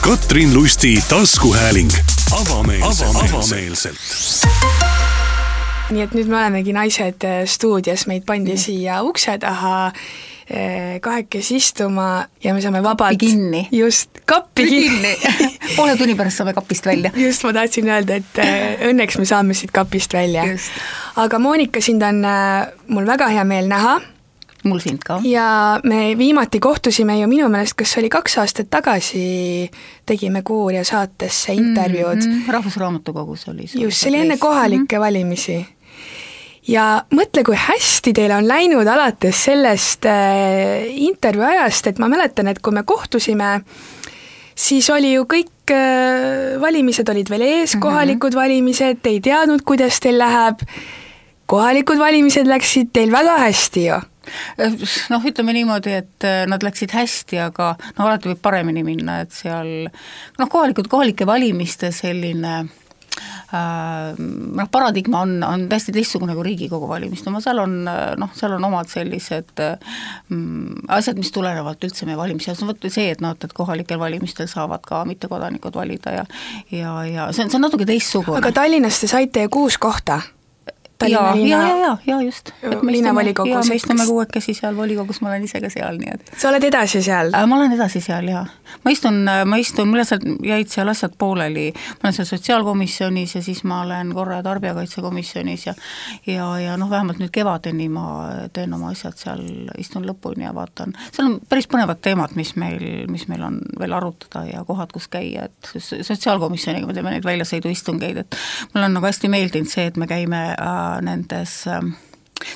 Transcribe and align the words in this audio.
Katrin 0.00 0.54
Lusti 0.54 1.04
taskuhääling 1.08 1.90
avameelselt, 2.40 3.16
avameelselt. 3.16 3.96
nii 5.90 6.02
et 6.02 6.14
nüüd 6.16 6.30
me 6.30 6.38
olemegi 6.38 6.72
naised 6.72 7.26
äh, 7.28 7.42
stuudios, 7.44 8.06
meid 8.08 8.24
pandi 8.24 8.56
siia 8.56 9.02
ukse 9.04 9.34
taha 9.42 9.90
äh, 9.90 10.96
kahekesi 11.04 11.58
istuma 11.60 12.06
ja 12.44 12.54
me 12.54 12.62
saame 12.64 12.80
vabalt 12.82 13.18
Kappi 13.18 13.26
kinni. 13.26 13.68
just, 13.72 14.22
kappi 14.24 14.64
kinni 14.70 15.12
poole 15.76 15.96
tunni 16.00 16.14
pärast 16.16 16.40
saame 16.40 16.54
kapist 16.56 16.86
välja. 16.88 17.12
just, 17.16 17.44
ma 17.44 17.52
tahtsin 17.52 17.90
öelda, 17.92 18.16
et 18.22 18.40
äh, 18.40 18.80
õnneks 18.88 19.20
me 19.20 19.28
saame 19.28 19.58
siit 19.58 19.74
kapist 19.74 20.16
välja. 20.16 20.46
aga 21.16 21.38
Monika, 21.38 21.80
sind 21.84 22.02
on 22.02 22.24
mul 22.88 23.06
väga 23.06 23.28
hea 23.34 23.44
meel 23.44 23.68
näha 23.68 23.98
mul 24.64 24.80
sind 24.80 25.04
ka. 25.06 25.20
ja 25.24 25.80
me 25.84 26.14
viimati 26.18 26.60
kohtusime 26.60 27.18
ju 27.20 27.28
minu 27.28 27.48
meelest, 27.48 27.76
kas 27.78 27.96
oli 28.00 28.10
kaks 28.12 28.38
aastat 28.42 28.70
tagasi, 28.70 29.70
tegime 30.06 30.42
Kuuria 30.46 30.84
saatesse 30.84 31.54
intervjuud 31.54 32.24
mm. 32.26 32.32
-hmm. 32.32 32.52
rahvusraamatukogus 32.52 33.48
oli 33.48 33.66
see. 33.66 33.82
just, 33.82 34.00
see 34.00 34.10
oli 34.10 34.20
enne 34.20 34.36
kohalikke 34.36 34.96
mm 34.96 34.96
-hmm. 34.96 35.06
valimisi. 35.06 35.66
ja 36.68 37.04
mõtle, 37.14 37.44
kui 37.44 37.56
hästi 37.56 38.12
teil 38.12 38.30
on 38.30 38.48
läinud 38.48 38.86
alates 38.86 39.44
sellest 39.44 40.04
äh, 40.06 40.84
intervjuu 40.88 41.44
ajast, 41.44 41.86
et 41.86 41.98
ma 41.98 42.08
mäletan, 42.08 42.48
et 42.48 42.58
kui 42.58 42.72
me 42.72 42.82
kohtusime, 42.82 43.60
siis 44.54 44.90
oli 44.90 45.12
ju 45.12 45.24
kõik 45.24 45.72
äh, 45.72 46.60
valimised 46.60 47.08
olid 47.08 47.30
veel 47.30 47.40
ees 47.42 47.74
mm, 47.74 47.78
-hmm. 47.78 47.82
kohalikud 47.82 48.34
valimised, 48.34 48.98
te 49.02 49.08
ei 49.08 49.20
teadnud, 49.20 49.62
kuidas 49.64 50.00
teil 50.00 50.18
läheb, 50.18 50.60
kohalikud 51.46 51.98
valimised 51.98 52.46
läksid 52.46 52.88
teil 52.92 53.12
väga 53.12 53.38
hästi 53.38 53.86
ju 53.86 54.00
noh, 55.10 55.30
ütleme 55.30 55.54
niimoodi, 55.56 55.94
et 56.02 56.28
äh, 56.28 56.42
nad 56.50 56.64
läksid 56.64 56.94
hästi, 56.96 57.40
aga 57.46 57.72
no 57.96 58.06
alati 58.06 58.32
võib 58.32 58.42
paremini 58.44 58.84
minna, 58.86 59.20
et 59.24 59.34
seal 59.34 59.88
noh, 59.88 60.50
kohalikud, 60.50 60.90
kohalike 60.90 61.26
valimiste 61.28 61.92
selline 61.94 62.54
äh, 62.60 64.18
noh, 64.18 64.70
paradigma 64.72 65.22
on, 65.24 65.36
on 65.46 65.66
täiesti 65.70 65.94
teistsugune 65.96 66.36
kui 66.38 66.50
Riigikogu 66.50 66.88
valimiste. 66.90 67.30
Oma, 67.32 67.42
seal 67.44 67.62
on 67.62 67.78
noh, 67.84 68.34
seal 68.36 68.56
on 68.56 68.66
omad 68.70 68.90
sellised 68.92 69.54
mm, 69.60 70.90
asjad, 70.98 71.20
mis 71.20 71.32
tulenevad 71.34 71.88
üldse 71.88 72.08
meie 72.08 72.18
valimisseadusest, 72.20 72.66
no 72.66 72.74
vot 72.74 72.90
see, 72.92 73.08
et 73.14 73.24
noh, 73.24 73.36
et 73.36 73.56
kohalikel 73.56 74.00
valimistel 74.02 74.50
saavad 74.50 74.84
ka 74.86 75.04
mittekodanikud 75.08 75.80
valida 75.80 76.20
ja 76.20 76.26
ja, 76.74 76.98
ja 77.08 77.30
see 77.32 77.46
on, 77.46 77.54
see 77.54 77.60
on 77.60 77.66
natuke 77.68 77.88
teistsugune. 77.88 78.42
aga 78.42 78.52
Tallinnas 78.60 79.00
te 79.02 79.10
saite 79.10 79.48
ju 79.48 79.56
kuus 79.60 79.80
kohta 79.80 80.20
Tallinna 81.00 81.34
linna 81.34 81.60
ja, 81.68 81.68
ja, 81.68 81.76
ja, 81.76 81.96
ja 82.06 82.20
just. 82.20 82.52
linnavolikogus. 82.82 83.68
me 83.68 83.74
istume 83.74 84.06
kuuekesi 84.06 84.54
seal 84.54 84.76
volikogus, 84.76 85.20
ma 85.20 85.30
olen 85.30 85.44
ise 85.46 85.60
ka 85.62 85.70
seal, 85.72 85.96
nii 86.00 86.12
et. 86.12 86.32
sa 86.36 86.50
oled 86.50 86.64
edasi 86.68 87.00
seal? 87.02 87.32
ma 87.32 87.56
olen 87.56 87.72
edasi 87.72 88.02
seal, 88.04 88.28
jaa. 88.28 88.44
ma 88.84 88.92
istun, 88.92 89.22
ma 89.24 89.60
istun, 89.60 89.88
mul 89.88 90.02
lihtsalt 90.02 90.26
jäid 90.44 90.68
seal 90.72 90.92
asjad 90.92 91.16
pooleli, 91.18 91.70
ma 91.72 92.08
olen 92.08 92.16
seal 92.18 92.28
sotsiaalkomisjonis 92.28 93.36
ja 93.38 93.42
siis 93.44 93.62
ma 93.64 93.80
olen 93.86 94.12
korra 94.16 94.42
tarbijakaitsekomisjonis 94.44 95.66
ja 95.70 95.74
ja, 96.26 96.50
ja 96.60 96.76
noh, 96.80 96.90
vähemalt 96.90 97.22
nüüd 97.22 97.32
kevadeni 97.32 97.88
ma 97.92 98.06
teen 98.52 98.76
oma 98.76 98.92
asjad 98.92 99.16
seal, 99.16 99.42
istun 99.80 100.04
lõpuni 100.08 100.44
ja 100.44 100.52
vaatan, 100.56 100.92
seal 101.08 101.30
on 101.30 101.38
päris 101.48 101.68
põnevad 101.70 102.02
teemad, 102.04 102.36
mis 102.36 102.52
meil, 102.60 102.84
mis 103.10 103.26
meil 103.32 103.46
on 103.46 103.58
veel 103.80 103.96
arutada 103.96 104.44
ja 104.50 104.64
kohad, 104.68 104.92
kus 104.92 105.08
käia, 105.12 105.48
et 105.48 105.72
sotsiaalkomisjoniga 105.80 106.88
me 106.88 106.96
teeme 106.96 107.16
neid 107.16 107.26
väljasõiduistungeid, 107.26 108.22
et 108.24 108.40
mulle 108.74 108.90
on 108.90 108.98
nagu 108.98 109.08
hästi 109.08 109.32
meeldinud 109.32 109.70
see, 109.70 109.88
et 109.90 109.96
me 110.00 110.08
käime 110.10 110.44
äh, 110.52 110.89
nendes 111.00 111.66
ähm, 111.66 111.96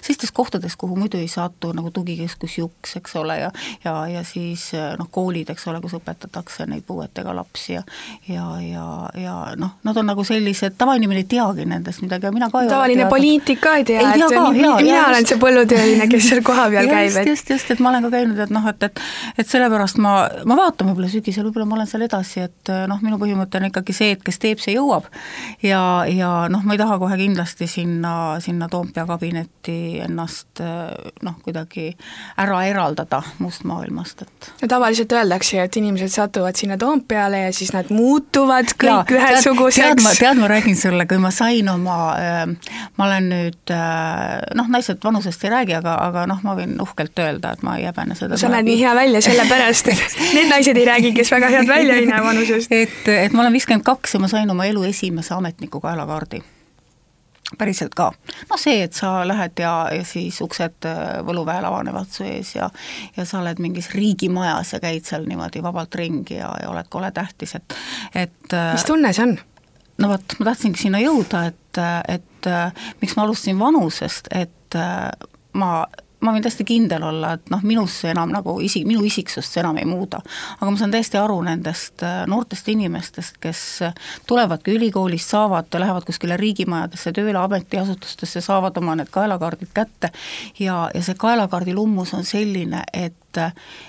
sellistes 0.00 0.32
kohtades, 0.32 0.76
kuhu 0.76 0.96
muidu 0.96 1.18
ei 1.20 1.28
satu, 1.28 1.72
nagu 1.76 1.90
tugikeskus 1.94 2.58
Juks, 2.58 2.96
eks 2.96 3.16
ole, 3.20 3.38
ja 3.38 3.50
ja, 3.84 3.94
ja 4.08 4.24
siis 4.24 4.70
noh, 4.98 5.08
koolid, 5.10 5.50
eks 5.50 5.66
ole, 5.68 5.80
kus 5.84 5.96
õpetatakse 5.98 6.66
neid 6.70 6.84
puuetega 6.86 7.34
lapsi 7.36 7.74
ja 7.76 7.82
ja, 8.28 8.46
ja, 8.60 8.86
ja 9.20 9.34
noh, 9.60 9.76
nad 9.84 9.96
on 10.00 10.08
nagu 10.08 10.24
sellised, 10.24 10.76
tavainimene 10.78 11.24
ei 11.24 11.28
teagi 11.28 11.66
nendest 11.68 12.02
midagi 12.04 12.28
ja 12.28 12.32
mina 12.34 12.50
ka 12.52 12.64
tavaline 12.68 13.08
poliitik 13.10 13.60
ka 13.64 13.76
ei 13.80 13.84
tea, 13.88 14.00
et 14.00 14.18
tea 14.18 14.28
ka, 14.30 14.50
mina, 14.50 14.74
mina 14.80 14.98
just. 14.98 15.08
olen 15.08 15.28
see 15.30 15.40
põllutööline, 15.42 16.08
kes 16.10 16.28
seal 16.30 16.42
kohapeal 16.46 16.90
käib, 16.94 17.18
et 17.22 17.32
just, 17.32 17.50
just, 17.50 17.70
et 17.74 17.82
ma 17.84 17.92
olen 17.92 18.08
ka 18.08 18.12
käinud, 18.16 18.40
et 18.46 18.54
noh, 18.54 18.68
et, 18.70 18.88
et 18.88 19.04
et 19.38 19.48
sellepärast 19.48 19.98
ma, 20.02 20.14
ma 20.48 20.58
vaatan 20.58 20.90
võib-olla 20.90 21.10
sügisel, 21.12 21.46
võib-olla 21.48 21.68
ma 21.68 21.78
olen 21.78 21.90
seal 21.90 22.06
edasi, 22.06 22.44
et 22.48 22.72
noh, 22.90 23.00
minu 23.04 23.18
põhimõte 23.20 23.60
on 23.60 23.68
ikkagi 23.70 23.96
see, 23.96 24.14
et 24.16 24.24
kes 24.24 24.40
teeb, 24.42 24.62
see 24.62 24.76
jõuab. 24.76 25.08
ja, 25.62 25.82
ja 26.10 26.32
noh, 26.52 26.64
ma 26.64 26.76
ei 26.76 26.80
taha 26.80 26.98
kohe 27.02 27.18
kindlasti 27.20 27.68
sinna, 27.70 28.14
sinna 28.44 28.68
Toompea 28.72 29.06
kabinetti 29.08 29.73
kuidagi 29.74 30.00
ennast 30.04 30.60
noh, 31.24 31.36
kuidagi 31.44 31.92
ära 32.40 32.60
eraldada 32.68 33.22
muust 33.38 33.64
maailmast, 33.64 34.22
et 34.22 34.50
no 34.62 34.68
tavaliselt 34.70 35.12
öeldakse 35.12 35.56
ju, 35.56 35.64
et 35.64 35.76
inimesed 35.80 36.12
satuvad 36.12 36.56
sinna 36.58 36.78
Toompeale 36.78 37.44
ja 37.46 37.52
siis 37.52 37.72
nad 37.74 37.90
muutuvad 37.94 38.74
kõik 38.78 39.10
ja, 39.10 39.18
ühesuguseks. 39.18 39.80
tead, 39.80 40.02
ma, 40.04 40.14
tead, 40.18 40.40
ma 40.40 40.50
räägin 40.50 40.78
sulle, 40.78 41.06
kui 41.10 41.18
ma 41.22 41.30
sain 41.34 41.68
oma 41.70 41.98
äh,, 42.18 42.72
ma 42.96 43.08
olen 43.08 43.28
nüüd 43.32 43.74
äh, 43.74 44.40
noh, 44.54 44.70
naised 44.70 45.02
vanusest 45.04 45.44
ei 45.44 45.54
räägi, 45.54 45.76
aga, 45.80 45.96
aga 46.08 46.26
noh, 46.30 46.42
ma 46.46 46.56
võin 46.58 46.76
uhkelt 46.82 47.24
öelda, 47.24 47.54
et 47.54 47.66
ma 47.66 47.78
ei 47.80 47.88
häbene 47.88 48.18
seda. 48.18 48.38
sa 48.40 48.52
näed 48.52 48.68
nii 48.68 48.80
hea 48.80 48.94
välja 48.96 49.22
sellepärast, 49.24 49.92
et 49.94 50.18
need 50.36 50.50
naised 50.52 50.80
ei 50.80 50.88
räägi, 50.88 51.14
kes 51.18 51.32
väga 51.34 51.52
head 51.58 51.70
välja 51.70 52.00
ei 52.00 52.10
näe 52.10 52.24
vanusest. 52.24 52.72
et, 52.72 53.00
et 53.08 53.36
ma 53.36 53.44
olen 53.46 53.56
viiskümmend 53.58 53.86
kaks 53.86 54.18
ja 54.18 54.22
ma 54.22 54.30
sain 54.30 54.50
oma 54.50 54.68
elu 54.70 54.86
esimese 54.90 55.34
ametniku 55.36 55.82
kaelakaardi 55.84 56.42
päriselt 57.58 57.94
ka. 57.96 58.10
noh, 58.50 58.60
see, 58.60 58.82
et 58.86 58.96
sa 58.96 59.16
lähed 59.28 59.60
ja, 59.62 59.72
ja 59.94 60.04
siis 60.08 60.40
uksed 60.44 60.88
äh, 60.88 61.00
võluväel 61.26 61.66
avanevad 61.68 62.10
su 62.12 62.26
ees 62.26 62.54
ja 62.56 62.68
ja 63.16 63.26
sa 63.28 63.40
oled 63.40 63.62
mingis 63.62 63.90
riigimajas 63.94 64.74
ja 64.76 64.82
käid 64.82 65.06
seal 65.08 65.26
niimoodi 65.28 65.62
vabalt 65.64 65.94
ringi 65.98 66.38
ja, 66.38 66.52
ja 66.62 66.70
oled 66.72 66.88
kole 66.92 67.10
tähtis, 67.14 67.56
et, 67.58 67.76
et 68.14 68.56
äh, 68.56 68.72
mis 68.74 68.86
tunne 68.88 69.12
see 69.12 69.28
on? 69.28 69.36
no 70.02 70.10
vot, 70.10 70.38
ma 70.40 70.50
tahtsingi 70.50 70.86
sinna 70.86 71.02
jõuda, 71.02 71.44
et, 71.52 71.82
et 72.10 72.50
äh, 72.50 72.88
miks 73.02 73.16
ma 73.16 73.26
alustasin 73.26 73.60
vanusest, 73.60 74.32
et 74.34 74.80
ma 75.54 75.68
ma 76.24 76.32
võin 76.34 76.44
täiesti 76.44 76.64
kindel 76.68 77.04
olla, 77.04 77.34
et 77.36 77.50
noh, 77.52 77.62
minus 77.66 77.98
see 78.02 78.12
enam 78.14 78.32
nagu 78.32 78.56
isi-, 78.64 78.84
minu 78.88 79.04
isiksust 79.06 79.54
see 79.54 79.62
enam 79.62 79.78
ei 79.80 79.86
muuda. 79.88 80.20
aga 80.60 80.70
ma 80.70 80.80
saan 80.80 80.94
täiesti 80.94 81.18
aru 81.20 81.40
nendest 81.46 82.02
äh, 82.02 82.22
noortest 82.30 82.68
inimestest, 82.72 83.38
kes 83.40 83.62
tulevadki 84.26 84.74
ülikoolist, 84.74 85.30
saavad, 85.30 85.68
lähevad 85.78 86.06
kuskile 86.08 86.36
riigimajadesse 86.40 87.12
tööle, 87.12 87.38
ametiasutustesse, 87.38 88.40
saavad 88.44 88.76
oma 88.80 88.96
need 88.98 89.12
kaelakaardid 89.14 89.72
kätte 89.74 90.12
ja, 90.58 90.88
ja 90.94 91.02
see 91.02 91.18
kaelakaardi 91.18 91.74
lummus 91.74 92.14
on 92.14 92.24
selline, 92.24 92.84
et, 92.92 93.42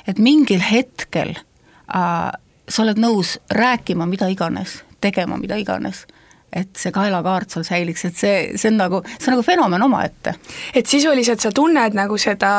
et 0.07 0.19
mingil 0.19 0.63
hetkel 0.63 1.35
äh, 1.35 2.31
sa 2.69 2.83
oled 2.83 2.99
nõus 2.99 3.37
rääkima 3.51 4.07
mida 4.09 4.27
iganes, 4.31 4.81
tegema 5.01 5.37
mida 5.37 5.57
iganes 5.61 6.05
et 6.55 6.71
see 6.79 6.93
kaelakaart 6.95 7.51
sul 7.51 7.65
säiliks, 7.67 8.05
et 8.07 8.15
see, 8.15 8.37
see 8.55 8.71
on 8.71 8.79
nagu, 8.79 9.01
see 9.17 9.29
on 9.29 9.37
nagu 9.37 9.45
fenomen 9.45 9.83
omaette. 9.83 10.35
et 10.73 10.87
sisuliselt 10.87 11.43
sa 11.43 11.51
tunned 11.51 11.97
nagu 11.97 12.17
seda 12.17 12.53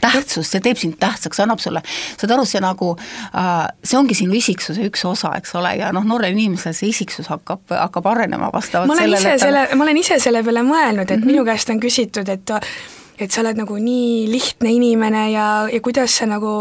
tähtsust, 0.00 0.50
see 0.52 0.62
teeb 0.64 0.78
sind 0.80 0.98
tähtsaks, 1.00 1.40
annab 1.44 1.62
sulle, 1.62 1.82
saad 2.18 2.34
aru, 2.34 2.44
see 2.48 2.62
nagu 2.64 2.90
äh,, 2.98 3.52
see 3.84 3.98
ongi 3.98 4.16
sinu 4.18 4.36
isiksuse 4.38 4.88
üks 4.90 5.04
osa, 5.08 5.32
eks 5.38 5.54
ole, 5.60 5.76
ja 5.80 5.92
noh, 5.94 6.04
noorel 6.08 6.34
inimesel 6.34 6.76
see 6.76 6.90
isiksus 6.92 7.30
hakkab, 7.32 7.64
hakkab 7.70 8.10
arenema 8.14 8.50
vastavalt 8.54 8.92
ma 8.92 8.98
sellele, 8.98 9.22
ise 9.22 9.38
selle, 9.46 9.64
ma 9.74 9.86
olen 9.86 10.02
ise 10.02 10.20
selle 10.22 10.44
peale 10.46 10.66
mõelnud, 10.66 11.06
et 11.06 11.16
mm 11.16 11.22
-hmm. 11.22 11.32
minu 11.32 11.46
käest 11.48 11.70
on 11.70 11.80
küsitud, 11.80 12.28
et 12.28 12.56
et 13.18 13.30
sa 13.30 13.42
oled 13.44 13.58
nagu 13.58 13.76
nii 13.78 14.26
lihtne 14.30 14.72
inimene 14.74 15.24
ja, 15.30 15.46
ja 15.70 15.80
kuidas 15.84 16.16
sa 16.18 16.26
nagu 16.26 16.54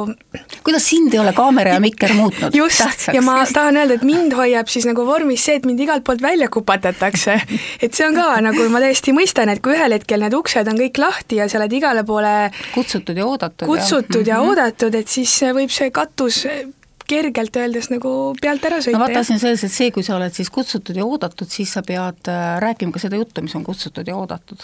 kuidas 0.66 0.86
sind 0.86 1.14
ei 1.14 1.22
ole 1.22 1.34
kaamera 1.34 1.76
ja 1.76 1.82
mikker 1.84 2.14
muutnud 2.18 2.56
just, 2.56 3.08
ja 3.14 3.22
ma 3.26 3.40
just. 3.42 3.56
tahan 3.58 3.80
öelda, 3.82 3.98
et 3.98 4.06
mind 4.08 4.36
hoiab 4.38 4.70
siis 4.70 4.86
nagu 4.90 5.06
vormis 5.08 5.46
see, 5.48 5.58
et 5.58 5.66
mind 5.66 5.82
igalt 5.86 6.06
poolt 6.06 6.22
välja 6.22 6.50
kupatatakse. 6.54 7.40
et 7.82 7.90
see 7.94 8.06
on 8.08 8.20
ka 8.20 8.28
nagu, 8.46 8.68
ma 8.74 8.84
täiesti 8.84 9.16
mõistan, 9.16 9.50
et 9.54 9.64
kui 9.66 9.74
ühel 9.78 9.98
hetkel 9.98 10.22
need 10.26 10.38
uksed 10.38 10.70
on 10.70 10.80
kõik 10.84 11.02
lahti 11.02 11.42
ja 11.42 11.50
sa 11.50 11.60
oled 11.62 11.74
igale 11.74 12.06
poole 12.06 12.36
kutsutud 12.76 13.18
ja 13.18 13.26
oodatud. 13.26 13.68
kutsutud 13.68 14.22
ja, 14.22 14.36
ja 14.36 14.40
-hmm. 14.40 14.54
oodatud, 14.54 14.96
et 14.96 15.08
siis 15.08 15.34
võib 15.58 15.74
see 15.74 15.90
katus 15.92 16.46
kergelt 17.08 17.56
öeldes 17.60 17.90
nagu 17.92 18.12
pealt 18.42 18.64
ära 18.70 18.78
sõita. 18.78 18.98
no 18.98 19.04
vaata, 19.04 19.26
asi 19.26 19.34
on 19.36 19.42
selles, 19.42 19.64
et 19.64 19.74
see, 19.74 19.92
kui 19.92 20.06
sa 20.06 20.16
oled 20.16 20.34
siis 20.34 20.50
kutsutud 20.54 20.96
ja 20.96 21.06
oodatud, 21.06 21.50
siis 21.50 21.74
sa 21.74 21.82
pead 21.82 22.30
äh, 22.32 22.60
rääkima 22.64 22.94
ka 22.94 23.02
seda 23.04 23.20
juttu, 23.20 23.42
mis 23.42 23.56
on 23.56 23.66
kutsutud 23.66 24.08
ja 24.08 24.16
oodatud 24.16 24.64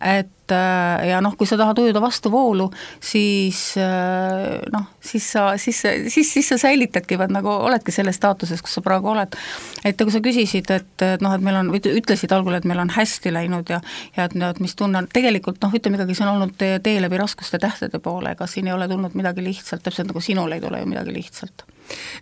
et 0.00 0.52
äh, 0.52 1.08
ja 1.10 1.20
noh, 1.20 1.34
kui 1.36 1.48
sa 1.48 1.58
tahad 1.60 1.78
ujuda 1.82 2.00
vastu 2.00 2.30
voolu, 2.32 2.70
siis 3.04 3.74
äh, 3.76 4.56
noh, 4.72 4.86
siis 5.04 5.26
sa, 5.34 5.50
siis, 5.60 5.82
siis, 6.08 6.32
siis 6.32 6.48
sa 6.48 6.56
säilitadki, 6.58 7.18
vaat 7.20 7.32
nagu 7.34 7.50
oledki 7.52 7.92
selles 7.92 8.16
staatuses, 8.16 8.62
kus 8.64 8.78
sa 8.78 8.84
praegu 8.84 9.12
oled. 9.12 9.36
et 9.84 10.00
kui 10.00 10.14
sa 10.14 10.22
küsisid, 10.24 10.70
et, 10.72 11.04
et 11.04 11.24
noh, 11.24 11.34
et 11.36 11.44
meil 11.44 11.60
on, 11.60 11.72
ütlesid 11.76 12.32
algul, 12.32 12.56
et 12.56 12.68
meil 12.68 12.80
on 12.80 12.92
hästi 12.96 13.34
läinud 13.34 13.68
ja 13.72 13.82
ja 14.16 14.24
et, 14.24 14.36
et 14.36 14.60
mis 14.64 14.74
tunne 14.76 15.02
on, 15.02 15.08
tegelikult 15.12 15.60
noh, 15.62 15.76
ütleme 15.76 16.00
ikkagi, 16.00 16.16
see 16.16 16.26
on 16.26 16.34
olnud 16.34 16.56
tee, 16.58 16.78
tee 16.84 17.00
läbi 17.02 17.20
raskuste 17.20 17.60
tähtede 17.60 18.00
poole, 18.00 18.32
ega 18.32 18.48
siin 18.48 18.70
ei 18.70 18.76
ole 18.76 18.88
tulnud 18.88 19.16
midagi 19.18 19.44
lihtsalt, 19.44 19.84
täpselt 19.84 20.08
nagu 20.10 20.24
sinul 20.24 20.56
ei 20.56 20.64
tule 20.64 20.80
ju 20.80 20.88
midagi 20.88 21.14
lihtsalt. 21.14 21.66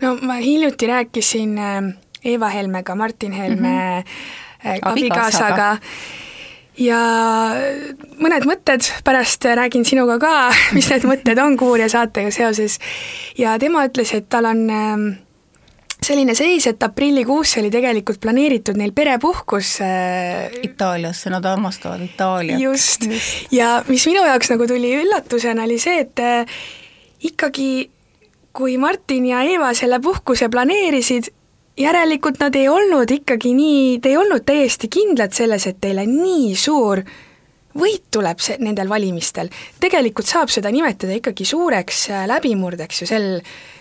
no 0.03 0.17
ma 0.23 0.41
hiljuti 0.43 0.91
rääkisin 0.91 1.59
äh, 1.59 1.93
Eva 2.25 2.49
Helmega, 2.51 2.95
Martin 2.95 3.33
Helme 3.33 3.69
mm 3.69 4.03
-hmm. 4.03 4.79
abikaasaga 4.83 5.77
ja 6.79 6.99
mõned 8.23 8.47
mõtted, 8.49 8.87
pärast 9.05 9.45
räägin 9.45 9.87
sinuga 9.89 10.19
ka, 10.23 10.35
mis 10.77 10.91
need 10.93 11.07
mõtted 11.09 11.41
on 11.43 11.57
Kuuria 11.61 11.89
saatega 11.93 12.33
seoses, 12.35 12.79
ja 13.39 13.57
tema 13.61 13.87
ütles, 13.89 14.15
et 14.17 14.29
tal 14.31 14.49
on 14.51 14.65
ähm, 14.71 15.07
selline 16.03 16.35
seis, 16.39 16.67
et 16.71 16.83
aprillikuusse 16.83 17.61
oli 17.63 17.71
tegelikult 17.75 18.21
planeeritud 18.23 18.79
neil 18.79 18.95
perepuhkus 18.97 19.79
äh, 19.85 20.49
Itaaliasse, 20.63 21.31
nad 21.35 21.45
armastavad 21.45 22.03
Itaaliat. 22.05 22.61
just, 22.63 23.09
ja 23.55 23.79
mis 23.89 24.07
minu 24.11 24.25
jaoks 24.27 24.53
nagu 24.55 24.69
tuli 24.71 24.95
üllatusena, 25.03 25.67
oli 25.67 25.79
see, 25.83 26.03
et 26.07 26.23
äh, 26.25 26.59
ikkagi 27.31 27.71
kui 28.59 28.79
Martin 28.81 29.27
ja 29.29 29.43
Eeva 29.47 29.71
selle 29.77 30.01
puhkuse 30.03 30.49
planeerisid, 30.51 31.31
järelikult 31.79 32.41
nad 32.43 32.57
ei 32.59 32.69
olnud 32.69 33.11
ikkagi 33.11 33.55
nii, 33.55 33.99
te 34.03 34.13
ei 34.13 34.19
olnud 34.21 34.45
täiesti 34.47 34.91
kindlad 34.93 35.35
selles, 35.37 35.67
et 35.67 35.81
teile 35.81 36.07
nii 36.09 36.55
suur 36.59 37.03
võit 37.79 38.09
tuleb 38.11 38.41
see, 38.43 38.57
nendel 38.65 38.89
valimistel. 38.91 39.51
tegelikult 39.81 40.27
saab 40.27 40.51
seda 40.53 40.71
nimetada 40.75 41.15
ikkagi 41.19 41.45
suureks 41.47 42.09
äh, 42.11 42.25
läbimurdeks 42.31 43.03
ju 43.03 43.09
sel, 43.11 43.29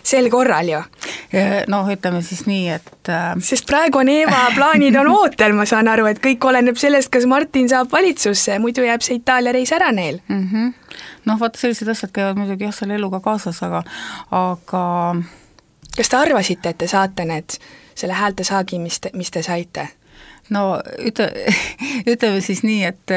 sel 0.04 0.30
korral 0.30 0.70
ju. 0.70 0.82
noh, 1.72 1.90
ütleme 1.94 2.22
siis 2.26 2.46
nii, 2.50 2.68
et 2.76 3.12
äh... 3.14 3.32
sest 3.44 3.68
praegu 3.70 4.02
on 4.04 4.12
Eeva 4.12 4.44
plaanid 4.58 4.96
on 5.02 5.12
ootel, 5.16 5.56
ma 5.58 5.66
saan 5.70 5.90
aru, 5.92 6.10
et 6.12 6.22
kõik 6.24 6.46
oleneb 6.50 6.78
sellest, 6.80 7.12
kas 7.14 7.26
Martin 7.30 7.70
saab 7.72 7.92
valitsusse, 7.94 8.60
muidu 8.64 8.86
jääb 8.86 9.06
see 9.06 9.22
Itaalia 9.22 9.56
reis 9.56 9.74
ära 9.76 9.90
neil 9.96 10.22
mm. 10.28 10.46
-hmm. 10.52 11.02
noh, 11.26 11.40
vaata 11.40 11.60
sellised 11.60 11.90
asjad 11.96 12.14
käivad 12.14 12.38
muidugi 12.38 12.68
jah, 12.68 12.76
selle 12.76 13.00
eluga 13.00 13.24
kaasas, 13.24 13.64
aga, 13.64 13.84
aga 14.32 14.86
kas 15.98 16.10
te 16.10 16.18
arvasite, 16.18 16.70
et 16.70 16.78
te 16.78 16.88
saate 16.88 17.26
need, 17.26 17.58
selle 17.98 18.14
häältesaagi, 18.18 18.80
mis 18.80 19.00
te, 19.02 19.12
mis 19.18 19.32
te 19.34 19.44
saite? 19.46 19.90
no 20.54 20.78
ütle, 21.04 21.28
ütleme 22.14 22.42
siis 22.42 22.64
nii, 22.64 22.84
et, 22.88 23.16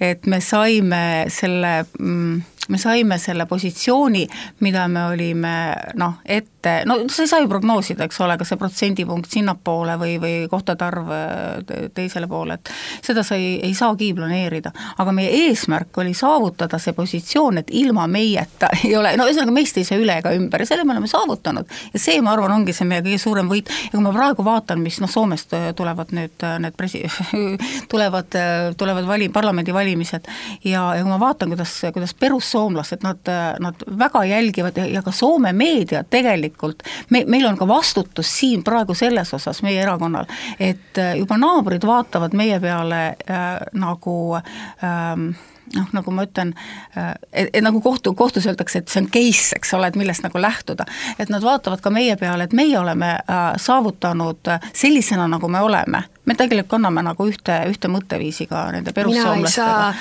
et 0.00 0.26
me 0.26 0.40
saime 0.40 1.02
selle 1.32 1.74
mm, 1.98 2.40
me 2.68 2.78
saime 2.78 3.18
selle 3.18 3.46
positsiooni, 3.46 4.26
mida 4.60 4.86
me 4.88 5.06
olime 5.10 5.52
noh, 5.98 6.20
ette, 6.24 6.82
no 6.86 6.94
sa 7.10 7.24
ei 7.24 7.30
saa 7.30 7.42
ju 7.42 7.48
prognoosida, 7.50 8.06
eks 8.06 8.20
ole, 8.22 8.36
kas 8.38 8.52
see 8.52 8.58
protsendipunkt 8.60 9.34
sinnapoole 9.34 9.96
või, 9.98 10.12
või 10.22 10.34
kohtade 10.50 10.86
arv 10.86 11.10
äh, 11.10 11.88
teisele 11.94 12.28
poole, 12.30 12.60
et 12.60 12.70
seda 13.02 13.24
sa 13.26 13.34
ei, 13.38 13.56
ei 13.66 13.74
saagi 13.74 14.12
planeerida. 14.14 14.70
aga 15.02 15.14
meie 15.16 15.32
eesmärk 15.48 15.98
oli 15.98 16.14
saavutada 16.14 16.78
see 16.78 16.94
positsioon, 16.94 17.58
et 17.64 17.72
ilma 17.82 18.06
meieta 18.06 18.70
ei 18.84 18.94
ole, 18.96 19.16
no 19.18 19.26
ühesõnaga 19.26 19.56
meist 19.58 19.82
ei 19.82 19.88
saa 19.88 19.98
üle 19.98 20.20
ega 20.22 20.30
ümber 20.38 20.62
ja 20.62 20.70
selle 20.70 20.86
me 20.86 20.94
oleme 20.94 21.10
saavutanud. 21.10 21.66
ja 21.92 22.02
see, 22.04 22.20
ma 22.22 22.36
arvan, 22.36 22.54
ongi 22.60 22.76
see 22.76 22.86
meie 22.86 23.02
kõige 23.02 23.18
suurem 23.24 23.50
võit 23.50 23.72
ja 23.72 23.90
kui 23.96 24.04
ma 24.06 24.14
praegu 24.14 24.46
vaatan, 24.46 24.84
mis 24.86 25.00
noh, 25.02 25.10
Soomest 25.10 25.58
äh, 25.58 25.72
tulevad 25.74 26.14
nüüd 26.14 26.46
äh, 26.46 26.60
need 26.62 26.78
presi-, 26.78 27.02
tulevad, 27.92 28.38
tulevad 28.78 29.10
vali-, 29.10 29.32
parlamendivalimised 29.34 30.30
ja, 30.62 30.86
ja 30.94 31.02
kui 31.02 31.10
ma 31.10 31.18
vaatan, 31.26 31.50
kuidas, 31.56 31.74
kuidas 31.90 32.14
Perus 32.14 32.51
soomlased, 32.52 33.02
nad, 33.02 33.32
nad 33.60 33.84
väga 33.98 34.24
jälgivad 34.28 34.76
ja, 34.76 34.86
ja 34.86 35.02
ka 35.02 35.12
Soome 35.12 35.52
meedia 35.56 36.04
tegelikult, 36.04 36.82
me, 37.10 37.24
meil 37.26 37.46
on 37.48 37.58
ka 37.58 37.68
vastutus 37.68 38.30
siin 38.38 38.64
praegu 38.64 38.94
selles 38.94 39.34
osas 39.34 39.62
meie 39.64 39.82
erakonnal, 39.82 40.28
et 40.60 41.00
äh, 41.00 41.14
juba 41.20 41.38
naabrid 41.40 41.86
vaatavad 41.86 42.36
meie 42.36 42.60
peale 42.60 43.02
äh, 43.08 43.48
nagu 43.72 44.18
ähm, 44.36 45.32
noh, 45.76 45.88
nagu 45.92 46.14
ma 46.14 46.26
ütlen, 46.26 46.54
äh, 46.96 47.12
et, 47.32 47.60
nagu 47.64 47.80
kohtu, 47.80 48.14
kohtus 48.18 48.46
öeldakse, 48.46 48.82
et 48.82 48.92
see 48.92 49.02
on 49.02 49.10
case, 49.12 49.56
eks 49.56 49.74
ole, 49.78 49.90
et 49.92 49.98
millest 49.98 50.24
nagu 50.26 50.40
lähtuda. 50.40 50.86
et 51.18 51.28
nad 51.28 51.42
vaatavad 51.42 51.80
ka 51.80 51.90
meie 51.90 52.16
peale, 52.16 52.44
et 52.44 52.56
meie 52.56 52.78
oleme 52.78 53.14
äh, 53.18 53.44
saavutanud 53.56 54.52
sellisena, 54.72 55.28
nagu 55.28 55.48
me 55.48 55.60
oleme 55.60 56.04
me 56.24 56.34
tegelikult 56.38 56.70
kanname 56.76 57.02
nagu 57.02 57.24
ühte, 57.26 57.54
ühte 57.70 57.90
mõtteviisi 57.90 58.46
ka 58.50 58.66
nende 58.74 58.94
perussoomlastega. 58.94 59.94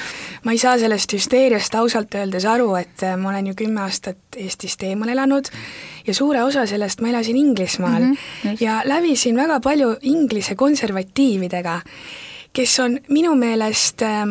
ma 0.45 0.53
ei 0.53 0.59
saa 0.61 0.77
sellest 0.81 1.15
hüsteeriast 1.17 1.75
ausalt 1.79 2.15
öeldes 2.17 2.45
aru, 2.45 2.69
et 2.77 3.05
äh, 3.07 3.15
ma 3.17 3.31
olen 3.31 3.51
ju 3.51 3.55
kümme 3.63 3.81
aastat 3.85 4.37
Eestist 4.37 4.83
eemal 4.85 5.09
elanud 5.11 5.49
ja 6.05 6.13
suure 6.13 6.43
osa 6.43 6.67
sellest 6.69 7.01
ma 7.01 7.09
elasin 7.09 7.37
Inglismaal 7.37 8.03
mm 8.03 8.13
-hmm, 8.13 8.57
ja 8.59 8.81
lävisin 8.85 9.37
väga 9.37 9.59
palju 9.59 9.95
Inglise 10.01 10.55
konservatiividega, 10.55 11.81
kes 12.53 12.79
on 12.79 12.99
minu 13.09 13.35
meelest 13.35 14.01
äh, 14.01 14.25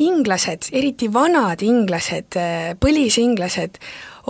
inglased, 0.00 0.70
eriti 0.72 1.10
vanad 1.12 1.62
inglased, 1.66 2.38
äh, 2.40 2.72
põlisinglased, 2.80 3.80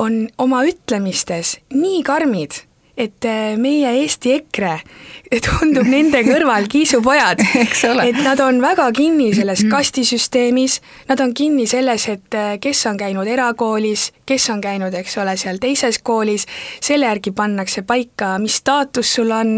on 0.00 0.26
oma 0.38 0.64
ütlemistes 0.68 1.58
nii 1.74 2.02
karmid 2.06 2.64
et 3.00 3.24
äh, 3.24 3.56
meie 3.56 3.90
Eesti 4.02 4.32
EKRE 4.36 4.74
tundub 5.46 5.88
nende 5.88 6.20
kõrval 6.26 6.66
kiisupojad 6.70 7.40
et 8.08 8.18
nad 8.24 8.40
on 8.44 8.60
väga 8.62 8.90
kinni 8.96 9.30
selles 9.36 9.64
mhm. 9.64 9.72
kastisüsteemis, 9.72 10.80
nad 11.08 11.22
on 11.24 11.34
kinni 11.36 11.66
selles, 11.70 12.08
et 12.12 12.36
äh, 12.36 12.52
kes 12.62 12.84
on 12.90 13.00
käinud 13.00 13.28
erakoolis, 13.30 14.10
kes 14.28 14.50
on 14.52 14.60
käinud, 14.64 14.94
eks 15.00 15.16
ole, 15.22 15.36
seal 15.40 15.60
teises 15.62 16.00
koolis, 16.04 16.46
selle 16.82 17.08
järgi 17.08 17.32
pannakse 17.36 17.86
paika, 17.88 18.36
mis 18.42 18.60
staatus 18.60 19.14
sul 19.16 19.32
on 19.34 19.56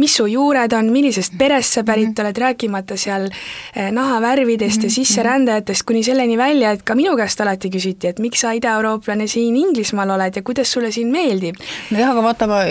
mis 0.00 0.16
su 0.16 0.26
juured 0.30 0.72
on, 0.76 0.90
millisest 0.92 1.36
perest 1.38 1.76
sa 1.76 1.84
pärit 1.86 2.10
mhm. 2.10 2.24
oled, 2.24 2.40
rääkimata 2.44 2.96
seal 3.00 3.28
eh, 3.30 3.90
nahavärvidest 3.94 4.84
ja 4.84 4.88
mhm. 4.88 4.94
sisserändajatest, 4.94 5.84
kuni 5.88 6.02
selleni 6.06 6.38
välja, 6.38 6.72
et 6.76 6.84
ka 6.86 6.96
minu 6.98 7.16
käest 7.18 7.40
alati 7.44 7.70
küsiti, 7.72 8.10
et 8.10 8.22
miks 8.22 8.44
sa 8.44 8.54
idaeurooplane 8.56 9.28
siin 9.30 9.56
Inglismaal 9.60 10.14
oled 10.16 10.40
ja 10.40 10.42
kuidas 10.46 10.72
sulle 10.72 10.92
siin 10.94 11.12
meeldib. 11.12 11.60
nojah, 11.90 12.14
aga 12.14 12.24
vaata, 12.24 12.50
ma, 12.50 12.62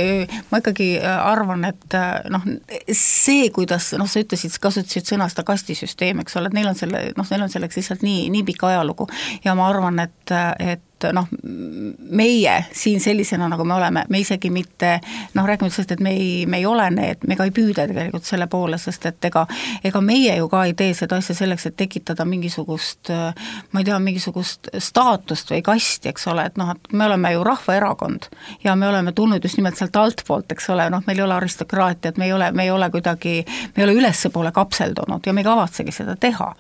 ma 0.51 0.61
ikkagi 0.63 0.89
äh, 0.99 1.29
arvan, 1.31 1.65
et 1.69 1.97
äh, 1.97 2.19
noh, 2.33 2.45
see, 2.91 3.49
kuidas 3.55 3.91
noh, 3.99 4.09
sa 4.09 4.23
ütlesid, 4.23 4.57
kasutasid 4.61 5.09
sõna 5.09 5.29
seda 5.31 5.45
kastisüsteem, 5.47 6.23
eks 6.23 6.37
ole, 6.39 6.49
et 6.49 6.57
neil 6.57 6.71
on 6.71 6.77
selle, 6.77 7.09
noh, 7.17 7.31
neil 7.31 7.45
on 7.45 7.53
selleks 7.53 7.79
lihtsalt 7.79 8.05
nii, 8.05 8.27
nii 8.33 8.45
pikk 8.51 8.69
ajalugu 8.71 9.09
ja 9.45 9.55
ma 9.57 9.69
arvan, 9.69 10.01
et, 10.03 10.37
et 10.59 10.85
et 11.07 11.15
noh, 11.15 11.27
meie 12.09 12.55
siin 12.75 13.01
sellisena, 13.01 13.49
nagu 13.51 13.65
me 13.67 13.75
oleme, 13.75 14.05
me 14.09 14.19
isegi 14.21 14.51
mitte 14.53 14.97
noh, 15.33 15.45
rääkimata 15.47 15.75
sellest, 15.75 15.95
et 15.97 16.03
me 16.03 16.13
ei, 16.15 16.45
me 16.45 16.59
ei 16.61 16.65
ole 16.65 16.89
need, 16.93 17.23
me 17.27 17.37
ka 17.39 17.47
ei 17.47 17.53
püüda 17.55 17.87
tegelikult 17.89 18.27
selle 18.27 18.47
poole, 18.51 18.77
sest 18.81 19.05
et 19.09 19.29
ega 19.29 19.45
ega 19.83 20.01
meie 20.03 20.35
ju 20.37 20.49
ka 20.51 20.63
ei 20.67 20.73
tee 20.77 20.93
seda 20.97 21.19
asja 21.19 21.35
selleks, 21.37 21.69
et 21.69 21.77
tekitada 21.79 22.25
mingisugust 22.27 23.11
ma 23.71 23.81
ei 23.81 23.87
tea, 23.87 23.99
mingisugust 24.03 24.71
staatust 24.77 25.53
või 25.53 25.61
kasti, 25.65 26.11
eks 26.11 26.27
ole, 26.31 26.45
et 26.49 26.57
noh, 26.59 26.73
et 26.75 26.91
me 26.93 27.05
oleme 27.05 27.33
ju 27.33 27.43
rahvaerakond 27.45 28.29
ja 28.63 28.75
me 28.75 28.87
oleme 28.89 29.13
tulnud 29.15 29.43
just 29.43 29.59
nimelt 29.59 29.77
sealt 29.79 29.95
altpoolt, 29.99 30.51
eks 30.55 30.69
ole, 30.73 30.89
noh, 30.93 31.03
meil 31.07 31.21
ei 31.21 31.25
ole 31.25 31.37
aristokraatiat, 31.37 32.17
me 32.17 32.29
ei 32.29 32.33
ole, 32.33 32.51
me 32.51 32.67
ei 32.67 32.71
ole 32.71 32.89
kuidagi, 32.93 33.35
me 33.45 33.83
ei 33.83 33.87
ole 33.87 33.97
ülespoole 33.99 34.51
kapseldunud 34.55 35.25
ja 35.25 35.33
me 35.33 35.43
ei 35.43 35.49
kavatsegi 35.49 35.93
seda 35.95 36.15
teha. 36.19 36.53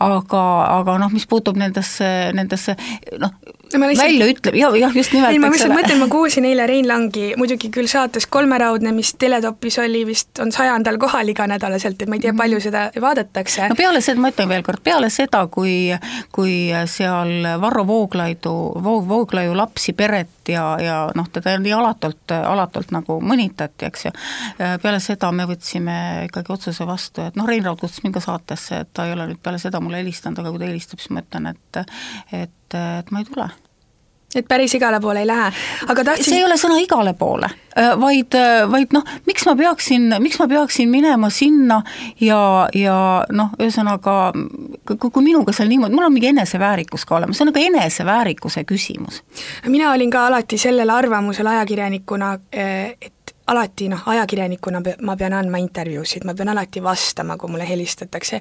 aga, 0.00 0.44
aga 0.78 0.98
noh, 0.98 1.12
mis 1.12 1.26
puutub 1.26 1.56
nendesse, 1.56 2.06
nendesse 2.36 2.76
noh, 3.18 3.32
no, 3.32 3.58
lihtsalt... 3.80 4.08
välja 4.08 4.28
ütleb, 4.32 4.56
jah, 4.58 4.76
jah, 4.78 4.96
just 4.96 5.12
nimelt. 5.12 5.32
ei, 5.32 5.40
ma 5.42 5.50
lihtsalt 5.52 5.74
mõtlen, 5.74 6.00
ma 6.02 6.08
kuulsin 6.12 6.46
eile 6.48 6.66
Rein 6.68 6.88
Langi, 6.88 7.32
muidugi 7.40 7.70
küll 7.74 7.88
saates 7.90 8.26
Kolmeraudne, 8.32 8.92
mis 8.96 9.14
Teletopis 9.20 9.78
oli 9.82 10.04
vist, 10.08 10.30
on 10.42 10.52
sajandal 10.52 10.98
kohal 11.02 11.32
iganädalaselt, 11.32 12.02
et 12.02 12.10
ma 12.10 12.18
ei 12.18 12.24
tea, 12.26 12.34
palju 12.36 12.60
seda 12.64 12.84
vaadatakse. 13.00 13.68
no 13.72 13.78
peale 13.78 14.02
seda, 14.04 14.20
ma 14.22 14.32
ütlen 14.32 14.50
veel 14.52 14.66
kord, 14.66 14.82
peale 14.84 15.10
seda, 15.12 15.44
kui, 15.52 15.92
kui 16.34 16.56
seal 16.90 17.48
Varro 17.62 17.86
Vooglaidu, 17.88 18.54
Vooglaiu 18.82 19.56
lapsi, 19.56 19.96
peret 19.96 20.52
ja, 20.52 20.64
ja 20.82 20.98
noh, 21.14 21.28
teda 21.32 21.56
nii 21.62 21.74
alatult, 21.76 22.34
alatult 22.36 22.92
nagu 22.94 23.18
mõnitati, 23.22 23.86
eks 23.88 24.08
ju, 24.08 24.14
peale 24.82 25.00
seda 25.02 25.32
me 25.34 25.46
võtsime 25.50 25.98
ikkagi 26.28 26.54
otsuse 26.54 26.86
vastu, 26.88 27.26
et 27.28 27.38
noh, 27.38 27.48
Rein 27.48 27.64
Raud 27.66 27.80
kutsus 27.82 28.02
mind 28.04 28.16
ka 28.18 28.24
saatesse, 28.24 28.82
et 28.84 28.92
ta 28.94 29.06
ei 29.06 29.16
ole 29.16 29.28
nüüd 29.30 29.42
peale 29.42 29.60
seda 29.62 29.80
mulle 29.82 30.02
helistanud, 30.02 30.42
aga 30.42 30.52
kui 30.52 30.62
ta 30.62 30.70
helistab, 30.70 31.02
siis 31.02 31.14
ma 31.14 31.24
ütlen, 31.24 31.52
et 31.52 31.82
et 32.32 32.50
et 32.74 33.10
ma 33.10 33.22
ei 33.22 33.28
tule 33.28 33.50
et 34.34 34.48
päris 34.48 34.74
igale 34.74 35.00
poole 35.00 35.20
ei 35.20 35.26
lähe, 35.26 35.52
aga 35.88 36.04
tahtsin 36.04 36.32
see 36.32 36.40
ei 36.40 36.44
ole 36.46 36.56
sõna 36.60 36.78
igale 36.80 37.12
poole, 37.18 37.48
äh, 37.76 37.92
vaid, 38.00 38.34
äh, 38.38 38.64
vaid 38.70 38.94
noh, 38.96 39.04
miks 39.28 39.44
ma 39.48 39.54
peaksin, 39.58 40.08
miks 40.24 40.40
ma 40.40 40.48
peaksin 40.48 40.90
minema 40.90 41.30
sinna 41.32 41.82
ja, 42.20 42.40
ja 42.74 42.96
noh, 43.32 43.52
ühesõnaga 43.60 44.16
kui, 44.88 45.10
kui 45.10 45.24
minuga 45.24 45.54
seal 45.56 45.68
niimoodi, 45.72 45.96
mul 45.96 46.08
on 46.08 46.14
mingi 46.16 46.30
eneseväärikus 46.32 47.04
ka 47.08 47.18
olemas, 47.18 47.38
see 47.38 47.46
on 47.46 47.52
nagu 47.52 47.64
eneseväärikuse 47.66 48.64
küsimus. 48.68 49.22
mina 49.68 49.92
olin 49.92 50.10
ka 50.10 50.26
alati 50.30 50.58
sellel 50.58 50.90
arvamusel 50.90 51.52
ajakirjanikuna, 51.52 52.32
äh, 52.56 52.94
et 53.00 53.36
alati 53.52 53.88
noh, 53.92 54.08
ajakirjanikuna 54.08 54.82
ma 55.02 55.16
pean 55.16 55.36
andma 55.36 55.60
intervjuusid, 55.60 56.24
ma 56.24 56.34
pean 56.34 56.52
alati 56.54 56.82
vastama, 56.82 57.36
kui 57.36 57.50
mulle 57.50 57.68
helistatakse. 57.68 58.40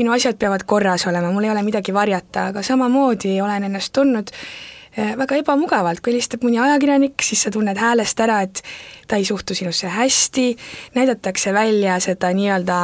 Minu 0.00 0.14
asjad 0.16 0.38
peavad 0.40 0.64
korras 0.68 1.06
olema, 1.10 1.32
mul 1.34 1.48
ei 1.48 1.52
ole 1.52 1.62
midagi 1.66 1.94
varjata, 1.94 2.50
aga 2.50 2.64
samamoodi 2.64 3.36
olen 3.44 3.68
ennast 3.68 3.92
tundnud 3.96 4.32
eh, 4.32 5.12
väga 5.20 5.40
ebamugavalt, 5.42 6.00
kui 6.00 6.14
helistab 6.14 6.46
mõni 6.46 6.60
ajakirjanik, 6.62 7.20
siis 7.24 7.44
sa 7.46 7.52
tunned 7.54 7.78
häälest 7.78 8.24
ära, 8.24 8.40
et 8.46 8.64
ta 9.08 9.20
ei 9.20 9.28
suhtu 9.28 9.56
sinusse 9.56 9.90
hästi, 9.92 10.48
näidatakse 10.96 11.54
välja 11.54 12.00
seda 12.02 12.32
nii-öelda 12.36 12.82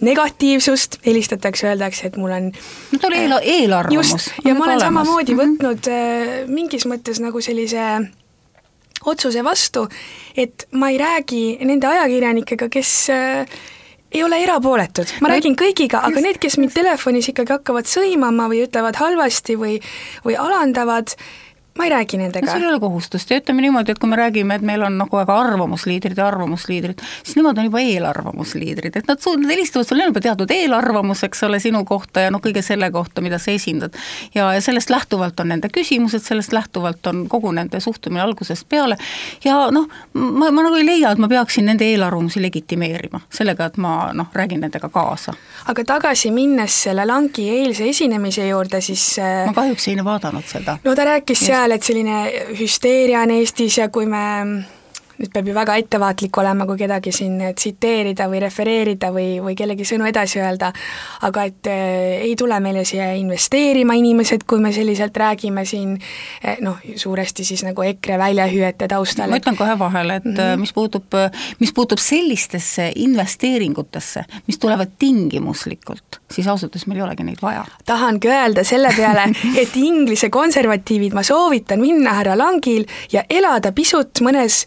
negatiivsust, 0.00 0.98
helistatakse, 1.06 1.70
öeldakse, 1.70 2.10
et 2.10 2.16
mul 2.20 2.34
on 2.36 2.50
no 2.52 2.98
ta 3.00 3.08
oli 3.08 3.22
eel-, 3.24 3.40
eelarvamus. 3.42 4.12
just, 4.12 4.32
ja 4.44 4.54
ma 4.54 4.66
olen 4.66 4.76
olemas. 4.76 4.82
samamoodi 4.82 5.34
mm 5.34 5.40
-hmm. 5.40 5.56
võtnud 5.56 5.88
äh, 5.88 6.48
mingis 6.48 6.86
mõttes 6.86 7.20
nagu 7.20 7.40
sellise 7.40 7.86
otsuse 9.04 9.44
vastu, 9.44 9.86
et 10.36 10.66
ma 10.72 10.90
ei 10.90 10.98
räägi 10.98 11.58
nende 11.64 11.86
ajakirjanikega, 11.86 12.68
kes 12.68 12.92
ei 14.12 14.22
ole 14.24 14.38
erapooletud, 14.42 15.16
ma 15.20 15.30
räägin 15.32 15.56
kõigiga, 15.58 16.02
aga 16.06 16.22
need, 16.22 16.38
kes 16.42 16.58
mind 16.60 16.74
telefonis 16.76 17.30
ikkagi 17.32 17.56
hakkavad 17.56 17.88
sõimama 17.90 18.48
või 18.52 18.62
ütlevad 18.66 18.98
halvasti 19.00 19.58
või, 19.58 19.80
või 20.24 20.38
alandavad, 20.40 21.16
ma 21.78 21.84
ei 21.84 21.90
räägi 21.90 22.16
no 22.16 22.26
nendega 22.26 22.52
sul 22.52 22.62
ei 22.62 22.68
ole 22.68 22.80
kohustust 22.80 23.30
ja 23.30 23.40
ütleme 23.40 23.62
niimoodi, 23.64 23.92
et 23.92 23.98
kui 23.98 24.08
me 24.10 24.16
räägime, 24.16 24.56
et 24.56 24.64
meil 24.66 24.82
on 24.82 24.98
nagu 24.98 25.16
väga 25.16 25.36
arvamusliidrid 25.40 26.18
ja 26.18 26.26
arvamusliidrid, 26.28 27.02
siis 27.22 27.36
nemad 27.36 27.58
on 27.58 27.68
juba 27.68 27.82
eelarvamusliidrid, 27.84 28.96
et 28.96 29.08
nad 29.08 29.20
su-, 29.22 29.36
nad 29.40 29.50
helistavad 29.50 29.88
sulle 29.88 30.08
juba 30.08 30.22
teatud 30.24 30.50
eelarvamus, 30.50 31.24
eks 31.26 31.44
ole, 31.48 31.60
sinu 31.62 31.84
kohta 31.88 32.26
ja 32.26 32.32
noh, 32.34 32.42
kõige 32.44 32.62
selle 32.64 32.90
kohta, 32.94 33.24
mida 33.24 33.38
sa 33.42 33.52
esindad. 33.54 33.96
ja, 34.34 34.48
ja 34.54 34.60
sellest 34.60 34.90
lähtuvalt 34.90 35.40
on 35.40 35.52
nende 35.52 35.70
küsimused, 35.72 36.24
sellest 36.24 36.52
lähtuvalt 36.56 37.06
on 37.06 37.26
kogu 37.28 37.52
nende 37.52 37.80
suhtumine 37.80 38.24
algusest 38.24 38.68
peale 38.68 38.96
ja 39.44 39.66
noh, 39.70 39.88
ma, 40.14 40.50
ma 40.50 40.66
nagu 40.66 40.80
ei 40.80 40.86
leia, 40.86 41.12
et 41.12 41.22
ma 41.22 41.28
peaksin 41.28 41.68
nende 41.68 41.84
eelarvamusi 41.84 42.42
legitimeerima 42.42 43.20
sellega, 43.30 43.70
et 43.70 43.76
ma 43.82 44.12
noh, 44.16 44.30
räägin 44.34 44.64
nendega 44.64 44.88
kaasa. 44.92 45.34
aga 45.66 45.84
tagasi 45.84 46.30
minnes 46.30 46.82
selle 46.86 47.06
Langi 47.06 47.48
eilse 47.50 47.86
esinemise 47.88 48.48
juurde, 48.48 48.80
siis 48.80 49.04
äh, 49.22 49.44
ma 49.46 49.54
kahjuks 49.54 49.88
ei 49.88 50.04
vaadanud 50.04 50.46
seda. 50.48 50.78
no 50.84 50.94
ta 50.94 51.04
rääkis 51.04 51.40
Just. 51.40 51.50
Seal, 51.66 51.74
et 51.74 51.82
selline 51.82 52.18
hüsteeria 52.60 53.24
on 53.24 53.32
Eestis 53.34 53.78
ja 53.80 53.88
kui 53.90 54.06
me 54.06 54.22
nüüd 55.18 55.32
peab 55.32 55.48
ju 55.48 55.54
väga 55.56 55.76
ettevaatlik 55.80 56.38
olema, 56.38 56.66
kui 56.68 56.78
kedagi 56.80 57.12
siin 57.14 57.40
tsiteerida 57.56 58.28
või 58.30 58.40
refereerida 58.44 59.10
või, 59.14 59.38
või 59.42 59.56
kellegi 59.58 59.86
sõnu 59.88 60.06
edasi 60.08 60.40
öelda, 60.42 60.72
aga 61.26 61.46
et 61.48 61.70
äh, 61.72 62.22
ei 62.28 62.34
tule 62.38 62.58
meile 62.60 62.84
siia 62.88 63.12
investeerima 63.18 63.96
inimesed, 63.98 64.46
kui 64.48 64.60
me 64.62 64.72
selliselt 64.76 65.16
räägime 65.16 65.64
siin 65.68 65.96
eh, 65.96 66.60
noh, 66.64 66.78
suuresti 66.96 67.44
siis 67.44 67.64
nagu 67.66 67.82
EKRE 67.86 68.18
väljahüüete 68.20 68.88
taustal. 68.92 69.30
ma 69.32 69.40
ütlen 69.40 69.58
kohe 69.58 69.78
vahele, 69.78 70.20
et 70.20 70.24
mm 70.24 70.36
-hmm. 70.36 70.60
mis 70.60 70.72
puutub, 70.72 71.18
mis 71.60 71.72
puutub 71.72 71.98
sellistesse 71.98 72.92
investeeringutesse, 72.94 74.24
mis 74.46 74.58
tulevad 74.58 74.96
tingimuslikult, 74.98 76.20
siis 76.30 76.46
ausalt 76.46 76.76
öeldes 76.76 76.86
meil 76.86 77.00
ei 77.00 77.02
olegi 77.02 77.24
neid 77.24 77.42
vaja. 77.42 77.64
tahangi 77.84 78.28
öelda 78.28 78.64
selle 78.64 78.92
peale, 78.96 79.28
et 79.62 79.76
Inglise 79.76 80.30
konservatiivid, 80.30 81.14
ma 81.14 81.22
soovitan 81.22 81.80
minna 81.80 82.12
härra 82.18 82.38
Langil 82.38 82.84
ja 83.12 83.24
elada 83.30 83.72
pisut 83.72 84.20
mõnes 84.20 84.66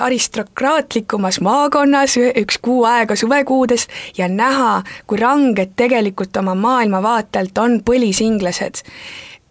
aristokraatlikumas 0.00 1.40
maakonnas 1.40 2.16
üks 2.42 2.58
kuu 2.62 2.84
aega 2.84 3.16
suvekuudest 3.16 3.90
ja 4.18 4.28
näha, 4.28 4.82
kui 5.06 5.18
ranged 5.18 5.74
tegelikult 5.76 6.36
oma 6.36 6.54
maailmavaatelt 6.54 7.58
on 7.58 7.80
põlisinglased. 7.84 8.84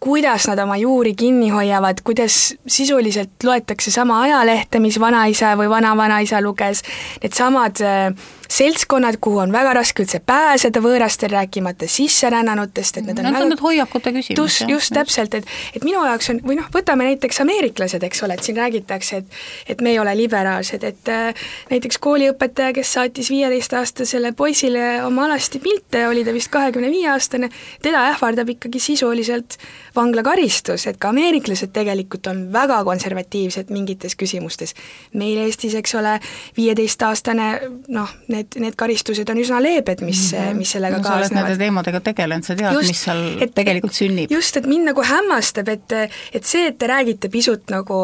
Kuidas 0.00 0.46
nad 0.46 0.60
oma 0.62 0.76
juuri 0.78 1.14
kinni 1.18 1.48
hoiavad, 1.50 2.04
kuidas 2.06 2.54
sisuliselt 2.66 3.42
loetakse 3.44 3.90
sama 3.90 4.20
ajalehte, 4.22 4.78
mis 4.78 5.00
vanaisa 5.00 5.56
või 5.58 5.66
vanavanaisa 5.70 6.40
luges, 6.40 6.84
needsamad 7.22 7.82
äh, 7.82 8.28
seltskonnad, 8.48 9.18
kuhu 9.20 9.38
on 9.38 9.52
väga 9.52 9.74
raske 9.76 10.02
üldse 10.02 10.20
pääseda 10.24 10.80
võõrastel, 10.80 11.30
rääkimata 11.36 11.88
sisserännanutest, 11.88 12.96
et 12.96 13.06
need 13.06 13.18
on 13.20 13.28
Need 13.28 13.36
väga 13.36 13.58
hoiakute 13.62 14.12
küsimus, 14.16 14.38
just, 14.38 14.64
just 14.70 14.94
täpselt, 14.94 15.34
et 15.34 15.46
et 15.76 15.84
minu 15.84 16.00
jaoks 16.04 16.30
on, 16.32 16.40
või 16.46 16.56
noh, 16.58 16.68
võtame 16.74 17.10
näiteks 17.10 17.42
ameeriklased, 17.44 18.02
eks 18.08 18.22
ole, 18.24 18.38
et 18.38 18.48
siin 18.48 18.56
räägitakse, 18.56 19.22
et 19.22 19.74
et 19.74 19.82
me 19.84 19.92
ei 19.92 19.98
ole 20.00 20.14
liberaalsed, 20.16 20.84
et 20.84 21.10
äh, 21.12 21.44
näiteks 21.70 22.00
kooliõpetaja, 22.02 22.72
kes 22.76 22.92
saatis 22.96 23.30
viieteistaastasele 23.30 24.32
poisile 24.32 24.86
oma 25.04 25.26
alasti 25.28 25.60
pilte, 25.62 26.06
oli 26.08 26.24
ta 26.24 26.32
vist 26.32 26.50
kahekümne 26.52 26.90
viie 26.90 27.10
aastane, 27.12 27.50
teda 27.84 28.06
ähvardab 28.14 28.48
ikkagi 28.56 28.80
sisuliselt 28.80 29.58
vanglakaristus, 29.96 30.86
et 30.88 30.98
ka 31.00 31.12
ameeriklased 31.12 31.72
tegelikult 31.74 32.26
on 32.32 32.46
väga 32.52 32.80
konservatiivsed 32.88 33.72
mingites 33.74 34.16
küsimustes. 34.16 34.74
meil 35.14 35.38
Eestis, 35.38 35.74
eks 35.74 35.94
ole, 35.94 36.18
viieteistaastane 36.56 37.48
noh, 37.88 38.08
need, 38.38 38.58
need 38.62 38.78
karistused 38.78 39.28
on 39.32 39.42
üsna 39.42 39.60
leebed, 39.62 40.04
mis 40.06 40.30
mm, 40.32 40.38
-hmm. 40.38 40.62
mis 40.62 40.76
sellega 40.76 41.00
no, 41.00 41.02
kaasnevad. 41.02 41.28
sa 41.28 41.34
oled 41.34 41.48
nende 41.50 41.64
teemadega 41.64 42.00
tegelenud, 42.10 42.46
sa 42.46 42.56
tead, 42.58 42.78
mis 42.86 43.02
seal 43.04 43.24
et, 43.42 43.54
tegelikult 43.54 43.96
sünnib. 43.96 44.32
just, 44.32 44.56
et 44.56 44.66
mind 44.66 44.92
nagu 44.92 45.04
hämmastab, 45.04 45.68
et, 45.74 45.98
et 46.32 46.44
see, 46.44 46.70
et 46.72 46.78
te 46.78 46.90
räägite 46.90 47.30
pisut 47.32 47.70
nagu 47.74 48.00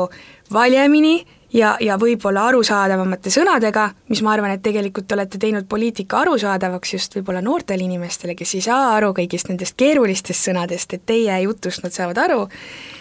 valjemini 0.53 1.17
ja, 1.55 1.75
ja 1.81 1.97
võib-olla 2.00 2.49
arusaadavamate 2.50 3.33
sõnadega, 3.33 3.88
mis 4.11 4.23
ma 4.26 4.35
arvan, 4.35 4.55
et 4.55 4.62
tegelikult 4.64 5.12
olete 5.17 5.38
teinud 5.41 5.69
poliitika 5.71 6.23
arusaadavaks 6.25 6.95
just 6.97 7.19
võib-olla 7.19 7.43
noortele 7.45 7.87
inimestele, 7.87 8.37
kes 8.38 8.57
ei 8.59 8.64
saa 8.67 8.95
aru 8.97 9.12
kõigist 9.17 9.50
nendest 9.50 9.79
keerulistest 9.81 10.50
sõnadest, 10.50 10.97
et 10.97 11.07
teie 11.07 11.41
jutust 11.47 11.85
nad 11.87 11.95
saavad 11.95 12.21
aru. 12.26 12.49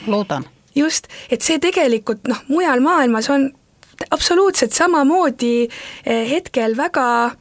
loodan. 0.08 0.46
just, 0.75 1.08
et 1.30 1.42
see 1.42 1.60
tegelikult 1.60 2.28
noh, 2.28 2.46
mujal 2.48 2.82
maailmas 2.82 3.30
on 3.34 3.52
absoluutselt 4.09 4.73
samamoodi 4.73 5.69
eh, 6.05 6.29
hetkel 6.29 6.77
väga 6.77 7.35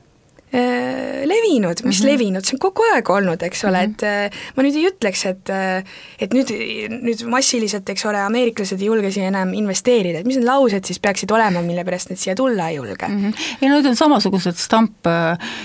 levinud, 0.53 1.81
mis 1.85 2.01
mm 2.01 2.05
-hmm. 2.05 2.11
levinud, 2.13 2.45
see 2.45 2.57
on 2.57 2.61
kogu 2.61 2.85
aeg 2.93 3.11
olnud, 3.11 3.43
eks 3.43 3.65
ole 3.65 3.87
mm, 3.87 3.95
-hmm. 4.01 4.29
et 4.29 4.33
äh, 4.33 4.39
ma 4.57 4.63
nüüd 4.63 4.77
ei 4.77 4.87
ütleks, 4.91 5.25
et 5.27 5.49
äh, 5.49 5.85
et 6.21 6.35
nüüd, 6.35 6.51
nüüd 7.03 7.25
massiliselt, 7.25 7.89
eks 7.89 8.05
ole, 8.05 8.21
ameeriklased 8.21 8.81
ei 8.81 8.87
julge 8.87 9.11
siia 9.11 9.31
enam 9.33 9.55
investeerida, 9.55 10.19
et 10.19 10.27
mis 10.27 10.37
need 10.37 10.47
laused 10.47 10.85
siis 10.85 11.01
peaksid 11.01 11.31
olema, 11.31 11.63
mille 11.63 11.85
pärast 11.85 12.11
nad 12.11 12.21
siia 12.21 12.35
tulla 12.35 12.69
ei 12.69 12.77
julge 12.77 13.09
mm? 13.09 13.33
-hmm. 13.33 13.69
no 13.69 13.75
need 13.75 13.87
on 13.87 13.97
samasugused 13.97 14.61
stamp, 14.61 15.09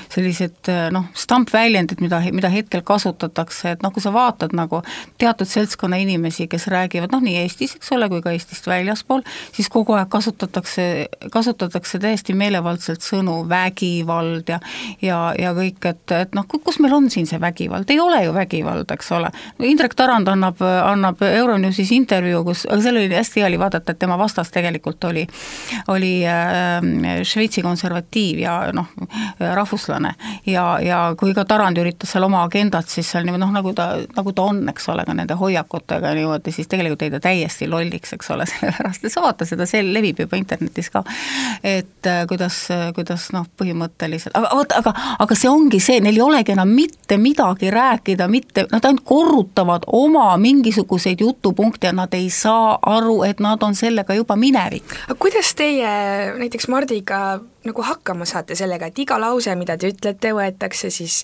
sellised 0.09 0.71
noh, 0.91 1.05
stampväljendid, 1.13 1.99
mida, 2.01 2.21
mida 2.31 2.49
hetkel 2.49 2.81
kasutatakse, 2.81 3.71
et 3.71 3.83
noh, 3.83 3.91
kui 3.91 4.01
sa 4.01 4.13
vaatad 4.13 4.55
nagu 4.55 4.81
teatud 5.17 5.47
seltskonna 5.47 5.97
inimesi, 5.97 6.47
kes 6.47 6.67
räägivad 6.67 7.11
noh, 7.11 7.21
nii 7.21 7.37
Eestis, 7.43 7.75
eks 7.75 7.91
ole, 7.91 8.09
kui 8.09 8.21
ka 8.21 8.31
Eestist 8.31 8.67
väljaspool, 8.67 9.21
siis 9.51 9.69
kogu 9.69 9.93
aeg 9.93 10.09
kasutatakse, 10.09 11.07
kasutatakse 11.31 11.99
täiesti 11.99 12.33
meelevaldselt 12.33 13.01
sõnu 13.01 13.49
vägivald 13.49 14.47
ja 14.47 14.59
ja, 15.01 15.33
ja 15.39 15.53
kõik, 15.57 15.79
et, 15.89 16.03
et 16.11 16.35
noh, 16.37 16.47
kus 16.47 16.79
meil 16.83 16.93
on 16.97 17.09
siin 17.13 17.27
see 17.29 17.39
vägivald, 17.41 17.89
ei 17.91 17.99
ole 17.99 18.23
ju 18.25 18.33
vägivald, 18.35 18.89
eks 18.93 19.11
ole. 19.17 19.31
Indrek 19.63 19.95
Tarand 19.97 20.27
annab, 20.31 20.61
annab 20.61 21.21
Euronewsis 21.27 21.91
intervjuu, 21.95 22.43
kus, 22.47 22.65
aga 22.69 22.81
seal 22.83 22.99
oli 22.99 23.15
hästi 23.15 23.41
hea 23.41 23.47
oli 23.49 23.59
vaadata, 23.59 23.91
et 23.91 23.99
tema 23.99 24.17
vastas 24.19 24.51
tegelikult 24.53 25.03
oli, 25.09 25.25
oli 25.93 26.13
äh, 26.27 27.23
Šveitsi 27.23 27.61
konservatiiv 27.65 28.41
ja 28.43 28.57
noh, 28.73 28.91
rahvuslane. 29.39 30.13
ja, 30.45 30.65
ja 30.83 31.01
kui 31.19 31.33
ka 31.37 31.45
Tarand 31.45 31.77
üritas 31.77 32.11
seal 32.13 32.25
oma 32.27 32.43
agendat 32.43 32.89
siis 32.89 33.09
seal 33.11 33.25
niimoodi 33.27 33.43
noh, 33.43 33.53
nagu 33.55 33.73
ta, 33.77 33.89
nagu 34.15 34.33
ta 34.35 34.47
on, 34.49 34.61
eks 34.71 34.89
ole, 34.93 35.05
ka 35.07 35.15
nende 35.17 35.37
hoiakutega 35.39 36.13
niimoodi, 36.17 36.53
siis 36.55 36.69
tegelikult 36.71 37.05
jäi 37.05 37.11
ta 37.13 37.21
täiesti 37.23 37.69
lolliks, 37.69 38.13
eks 38.17 38.31
ole, 38.35 38.47
sellepärast 38.51 39.05
et 39.05 39.13
sa 39.13 39.23
vaata 39.23 39.47
seda, 39.49 39.67
see 39.69 39.83
levib 39.85 40.21
juba 40.23 40.39
internetis 40.39 40.91
ka. 40.93 41.03
et 41.63 42.09
äh, 42.09 42.23
kuidas, 42.29 42.59
kuidas 42.95 43.29
noh, 43.35 43.47
põhimõtteliselt, 43.59 44.35
aga 44.37 44.51
vot, 44.57 44.66
aga, 44.75 44.93
aga 45.19 45.35
see 45.35 45.49
ongi 45.49 45.79
see, 45.83 45.99
neil 46.03 46.17
ei 46.17 46.23
olegi 46.25 46.55
enam 46.55 46.71
mitte 46.73 47.17
midagi 47.21 47.71
rääkida, 47.73 48.27
mitte, 48.31 48.67
nad 48.71 48.85
ainult 48.85 49.05
korrutavad 49.07 49.87
oma 49.87 50.29
mingisuguseid 50.41 51.21
jutupunkte 51.21 51.87
ja 51.87 51.93
nad 51.95 52.13
ei 52.13 52.29
saa 52.33 52.77
aru, 52.81 53.21
et 53.27 53.39
nad 53.43 53.63
on 53.63 53.75
sellega 53.75 54.17
juba 54.17 54.35
minevik. 54.35 54.97
aga 55.07 55.19
kuidas 55.19 55.53
teie 55.55 55.91
näiteks 56.37 56.67
Mardiga 56.67 57.39
nagu 57.67 57.83
hakkama 57.85 58.25
saate 58.27 58.55
sellega, 58.57 58.89
et 58.89 58.99
iga 59.03 59.17
lause, 59.21 59.53
mida 59.59 59.77
te 59.79 59.91
ütlete, 59.91 60.31
võetakse 60.35 60.89
siis, 60.93 61.19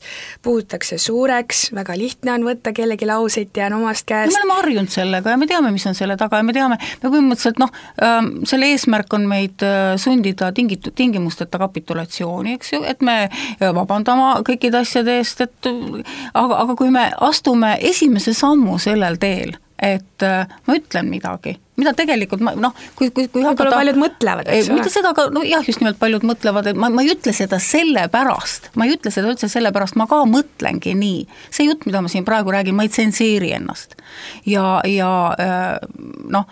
puhutakse 0.45 0.97
suureks, 1.01 1.65
väga 1.75 1.95
lihtne 1.99 2.35
on 2.35 2.47
võtta 2.47 2.73
kellegi 2.75 3.07
lauseid, 3.09 3.51
tean 3.55 3.75
omast 3.77 4.07
käest. 4.09 4.33
me 4.33 4.41
oleme 4.41 4.59
harjunud 4.59 4.93
sellega 4.93 5.33
ja 5.33 5.39
me 5.39 5.47
teame, 5.49 5.71
mis 5.75 5.87
on 5.89 5.97
selle 5.97 6.17
taga 6.19 6.41
ja 6.41 6.47
me 6.47 6.55
teame, 6.55 6.77
me 7.03 7.09
põhimõtteliselt 7.09 7.61
noh, 7.63 7.73
ähm, 8.03 8.31
selle 8.49 8.71
eesmärk 8.73 9.13
on 9.17 9.27
meid 9.29 9.65
äh, 9.65 9.95
sundida 10.01 10.51
tingitud, 10.55 10.95
tingimusteta 10.97 11.61
kapitulatsiooni, 11.61 12.57
eks 12.59 12.73
ju, 12.75 12.83
et 12.87 13.01
me 13.05 13.17
äh, 13.25 13.67
vabandama 13.75 14.35
kõikide 14.47 14.83
asjade 14.83 15.19
eest, 15.19 15.43
et 15.47 15.71
aga, 15.71 16.63
aga 16.63 16.77
kui 16.79 16.93
me 16.93 17.09
astume 17.23 17.75
esimese 17.81 18.35
sammu 18.37 18.79
sellel 18.81 19.19
teel, 19.21 19.57
et 19.81 20.25
äh, 20.25 20.57
ma 20.67 20.79
ütlen 20.79 21.11
midagi 21.11 21.57
mida 21.79 21.93
tegelikult 21.97 22.43
ma 22.45 22.53
noh, 22.57 22.75
kui, 22.97 23.09
kui, 23.15 23.27
kui 23.33 23.45
hakata 23.45 23.73
paljud 23.73 23.97
mõtlevad, 23.97 24.49
eks 24.53 24.69
ole. 24.69 24.77
mitte 24.77 24.91
seda, 24.93 25.13
aga 25.15 25.25
no 25.33 25.41
jah, 25.45 25.63
just 25.65 25.81
nimelt 25.81 25.97
paljud 26.01 26.25
mõtlevad, 26.27 26.69
et 26.69 26.79
ma, 26.79 26.91
ma 26.93 27.05
ei 27.05 27.13
ütle 27.15 27.33
seda 27.33 27.57
sellepärast, 27.63 28.69
ma 28.77 28.85
ei 28.85 28.93
ütle 28.97 29.13
seda 29.13 29.31
üldse 29.31 29.49
sellepärast, 29.49 29.97
ma 29.97 30.05
ka 30.09 30.21
mõtlengi 30.29 30.93
nii. 30.99 31.23
see 31.49 31.65
jutt, 31.67 31.87
mida 31.89 32.03
ma 32.05 32.11
siin 32.11 32.27
praegu 32.27 32.53
räägin, 32.53 32.77
ma 32.77 32.85
ei 32.85 32.93
tsenseeri 32.93 33.53
ennast. 33.57 33.97
ja, 34.45 34.81
ja 34.89 35.09
äh, 35.39 35.87
noh, 36.35 36.45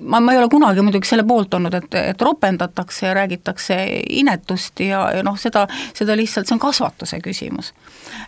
ma, 0.00 0.20
ma 0.20 0.32
ei 0.32 0.40
ole 0.40 0.48
kunagi 0.52 0.84
muidugi 0.86 1.08
selle 1.08 1.26
poolt 1.28 1.54
olnud, 1.58 1.74
et, 1.76 1.98
et 2.14 2.22
ropendatakse 2.22 3.06
ja 3.06 3.14
räägitakse 3.18 3.76
inetust 4.20 4.80
ja, 4.80 5.10
ja 5.18 5.26
noh, 5.26 5.36
seda, 5.40 5.66
seda 5.96 6.16
lihtsalt, 6.16 6.48
see 6.48 6.56
on 6.56 6.62
kasvatuse 6.62 7.20
küsimus. 7.24 7.74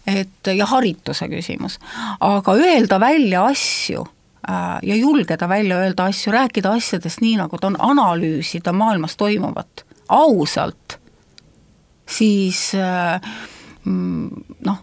et 0.07 0.52
ja 0.52 0.69
harituse 0.69 1.31
küsimus. 1.33 1.78
aga 2.21 2.59
öelda 2.61 3.00
välja 3.00 3.47
asju 3.49 4.05
ja 4.83 4.95
julgeda 4.95 5.49
välja 5.49 5.79
öelda 5.83 6.05
asju, 6.11 6.33
rääkida 6.33 6.73
asjadest 6.79 7.21
nii, 7.21 7.37
nagu 7.41 7.59
ta 7.59 7.67
on, 7.67 7.76
analüüsida 7.83 8.73
maailmas 8.73 9.17
toimuvat 9.17 9.85
ausalt, 10.09 10.99
siis 12.07 12.71
äh, 12.75 13.21
mm, 13.85 14.31
noh, 14.67 14.83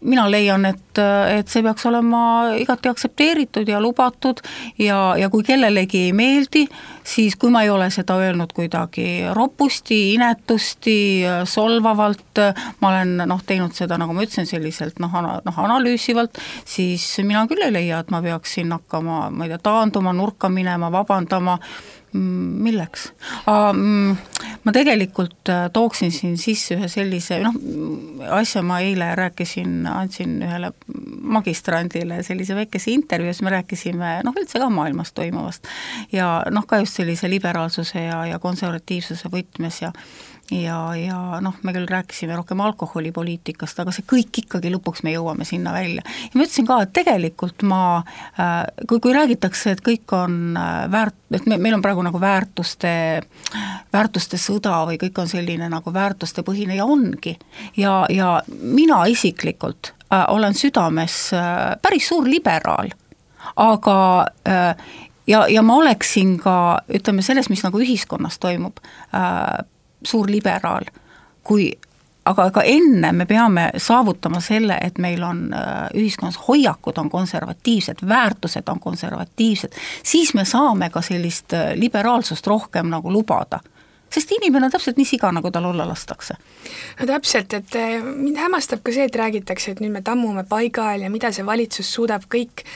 mina 0.00 0.26
leian, 0.30 0.64
et, 0.68 0.98
et 1.32 1.48
see 1.48 1.62
peaks 1.64 1.86
olema 1.88 2.20
igati 2.60 2.90
aktsepteeritud 2.90 3.68
ja 3.68 3.80
lubatud 3.80 4.42
ja, 4.78 5.16
ja 5.18 5.30
kui 5.32 5.44
kellelegi 5.46 6.06
ei 6.08 6.12
meeldi, 6.16 6.66
siis 7.06 7.36
kui 7.40 7.50
ma 7.54 7.64
ei 7.64 7.70
ole 7.72 7.88
seda 7.94 8.18
öelnud 8.20 8.52
kuidagi 8.56 9.32
ropusti, 9.36 10.00
inetusti, 10.14 10.98
solvavalt, 11.48 12.42
ma 12.80 12.92
olen 12.92 13.16
noh, 13.24 13.42
teinud 13.46 13.74
seda, 13.76 13.98
nagu 14.00 14.14
ma 14.16 14.26
ütlesin, 14.26 14.48
selliselt 14.48 15.00
noh, 15.02 15.20
noh 15.46 15.60
analüüsivalt, 15.64 16.40
siis 16.68 17.08
mina 17.24 17.46
küll 17.50 17.64
ei 17.66 17.74
leia, 17.74 18.04
et 18.04 18.12
ma 18.12 18.22
peaksin 18.24 18.72
hakkama, 18.76 19.26
ma 19.32 19.46
ei 19.46 19.54
tea, 19.54 19.62
taanduma, 19.70 20.12
nurka 20.16 20.52
minema, 20.52 20.92
vabandama 20.92 21.58
milleks? 22.16 23.10
Mm, 23.46 24.16
ma 24.64 24.74
tegelikult 24.74 25.50
äh, 25.52 25.66
tooksin 25.72 26.12
siin 26.14 26.36
sisse 26.40 26.76
ühe 26.76 26.88
sellise 26.90 27.40
noh, 27.44 27.56
asja 28.38 28.62
ma 28.66 28.80
eile 28.84 29.12
rääkisin, 29.18 29.86
andsin 29.90 30.38
ühele 30.46 30.72
magistrandile 31.36 32.22
sellise 32.26 32.56
väikese 32.58 32.92
intervjuu, 32.94 33.34
siis 33.34 33.46
me 33.46 33.54
rääkisime 33.56 34.12
noh, 34.26 34.38
üldse 34.38 34.62
ka 34.62 34.70
maailmas 34.72 35.12
toimuvast. 35.16 35.68
ja 36.12 36.30
noh, 36.50 36.66
ka 36.66 36.80
just 36.82 37.00
sellise 37.00 37.30
liberaalsuse 37.30 38.06
ja, 38.08 38.24
ja 38.32 38.40
konservatiivsuse 38.42 39.30
võtmes 39.32 39.82
ja 39.82 39.92
ja, 40.50 40.78
ja 40.96 41.40
noh, 41.42 41.54
me 41.62 41.72
küll 41.74 41.88
rääkisime 41.90 42.36
rohkem 42.36 42.60
alkoholipoliitikast, 42.62 43.80
aga 43.82 43.92
see 43.94 44.06
kõik 44.06 44.42
ikkagi 44.44 44.70
lõpuks 44.74 45.02
me 45.06 45.14
jõuame 45.14 45.46
sinna 45.48 45.72
välja. 45.74 46.02
ja 46.04 46.30
ma 46.34 46.44
ütlesin 46.44 46.68
ka, 46.68 46.78
et 46.84 46.92
tegelikult 46.96 47.64
ma, 47.66 47.80
äh, 48.38 48.54
kui, 48.88 49.00
kui 49.02 49.14
räägitakse, 49.16 49.74
et 49.74 49.82
kõik 49.86 50.14
on 50.16 50.56
äh, 50.58 50.84
väärt, 50.92 51.18
et 51.34 51.46
me, 51.50 51.58
meil 51.58 51.78
on 51.78 51.84
praegu 51.84 52.04
nagu 52.06 52.20
väärtuste, 52.22 52.92
väärtuste 53.92 54.40
sõda 54.40 54.84
või 54.88 55.00
kõik 55.02 55.18
on 55.22 55.30
selline 55.30 55.70
nagu 55.72 55.94
väärtustepõhine 55.94 56.78
ja 56.78 56.86
ongi. 56.86 57.36
ja, 57.76 58.04
ja 58.10 58.36
mina 58.48 59.02
isiklikult 59.10 59.94
äh, 60.12 60.24
olen 60.28 60.54
südames 60.54 61.18
päris 61.82 62.08
suur 62.08 62.28
liberaal, 62.30 62.92
aga 63.56 63.96
ja, 65.26 65.46
ja 65.48 65.62
ma 65.62 65.80
oleksin 65.82 66.36
ka 66.38 66.82
ütleme, 66.86 67.22
selles, 67.22 67.50
mis 67.50 67.64
nagu 67.66 67.80
ühiskonnas 67.82 68.38
toimub 68.42 68.78
äh,, 69.14 69.64
suur 70.06 70.30
liberaal, 70.30 70.86
kui 71.44 71.70
aga 72.26 72.48
ka 72.50 72.64
enne 72.66 73.12
me 73.12 73.26
peame 73.26 73.68
saavutama 73.82 74.40
selle, 74.42 74.78
et 74.82 74.98
meil 75.02 75.22
on 75.22 75.46
äh, 75.54 75.86
ühiskonnas 75.94 76.38
hoiakud 76.48 76.98
on 76.98 77.10
konservatiivsed, 77.10 78.02
väärtused 78.08 78.68
on 78.72 78.80
konservatiivsed, 78.80 79.78
siis 80.02 80.34
me 80.34 80.44
saame 80.44 80.90
ka 80.90 81.02
sellist 81.06 81.54
äh, 81.54 81.72
liberaalsust 81.78 82.46
rohkem 82.46 82.90
nagu 82.90 83.12
lubada. 83.12 83.60
Sest 84.12 84.30
inimene 84.32 84.68
on 84.68 84.72
täpselt 84.72 84.98
nii 85.00 85.06
siga, 85.06 85.32
nagu 85.34 85.50
tal 85.50 85.66
olla 85.66 85.86
lastakse. 85.88 86.36
no 87.00 87.06
täpselt, 87.06 87.54
et 87.54 87.78
äh, 87.78 87.98
mind 88.02 88.38
hämmastab 88.42 88.82
ka 88.82 88.94
see, 88.94 89.06
et 89.06 89.22
räägitakse, 89.22 89.74
et 89.76 89.82
nüüd 89.84 89.94
me 89.94 90.02
tammume 90.02 90.46
paigal 90.48 91.06
ja 91.06 91.10
mida 91.10 91.32
see 91.32 91.46
valitsus 91.46 91.94
suudab 91.94 92.26
kõik 92.32 92.66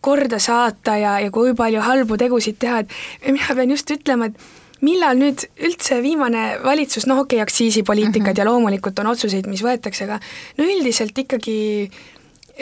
korda 0.00 0.38
saata 0.38 0.94
ja, 0.98 1.18
ja 1.20 1.30
kui 1.34 1.54
palju 1.58 1.82
halbu 1.82 2.18
tegusid 2.18 2.58
teha, 2.62 2.82
et 2.82 3.30
mina 3.30 3.54
pean 3.54 3.70
just 3.74 3.90
ütlema, 3.90 4.30
et 4.30 4.57
millal 4.80 5.18
nüüd 5.18 5.42
üldse 5.64 6.02
viimane 6.02 6.58
valitsus, 6.64 7.06
noh 7.06 7.24
okei 7.24 7.38
okay,, 7.38 7.46
aktsiisipoliitikad 7.46 8.28
mm 8.28 8.32
-hmm. 8.32 8.38
ja 8.38 8.44
loomulikult 8.44 8.98
on 8.98 9.12
otsuseid, 9.14 9.46
mis 9.46 9.62
võetakse, 9.64 10.04
aga 10.04 10.20
no 10.58 10.64
üldiselt 10.64 11.18
ikkagi 11.18 11.58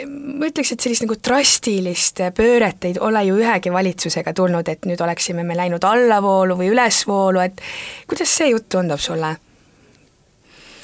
ma 0.05 0.45
ütleks, 0.45 0.71
et 0.73 0.83
sellist 0.83 1.03
nagu 1.05 1.15
drastilist 1.23 2.21
pööret 2.37 2.85
ei 2.85 2.95
ole 3.01 3.23
ju 3.25 3.37
ühegi 3.41 3.73
valitsusega 3.73 4.33
tulnud, 4.33 4.67
et 4.69 4.85
nüüd 4.85 5.01
oleksime 5.01 5.43
me 5.43 5.57
läinud 5.57 5.83
allavoolu 5.83 6.57
või 6.59 6.71
ülesvoolu, 6.73 7.41
et 7.41 7.61
kuidas 8.07 8.35
see 8.37 8.51
jutt 8.53 8.69
tundub 8.69 9.01
sulle? 9.01 9.37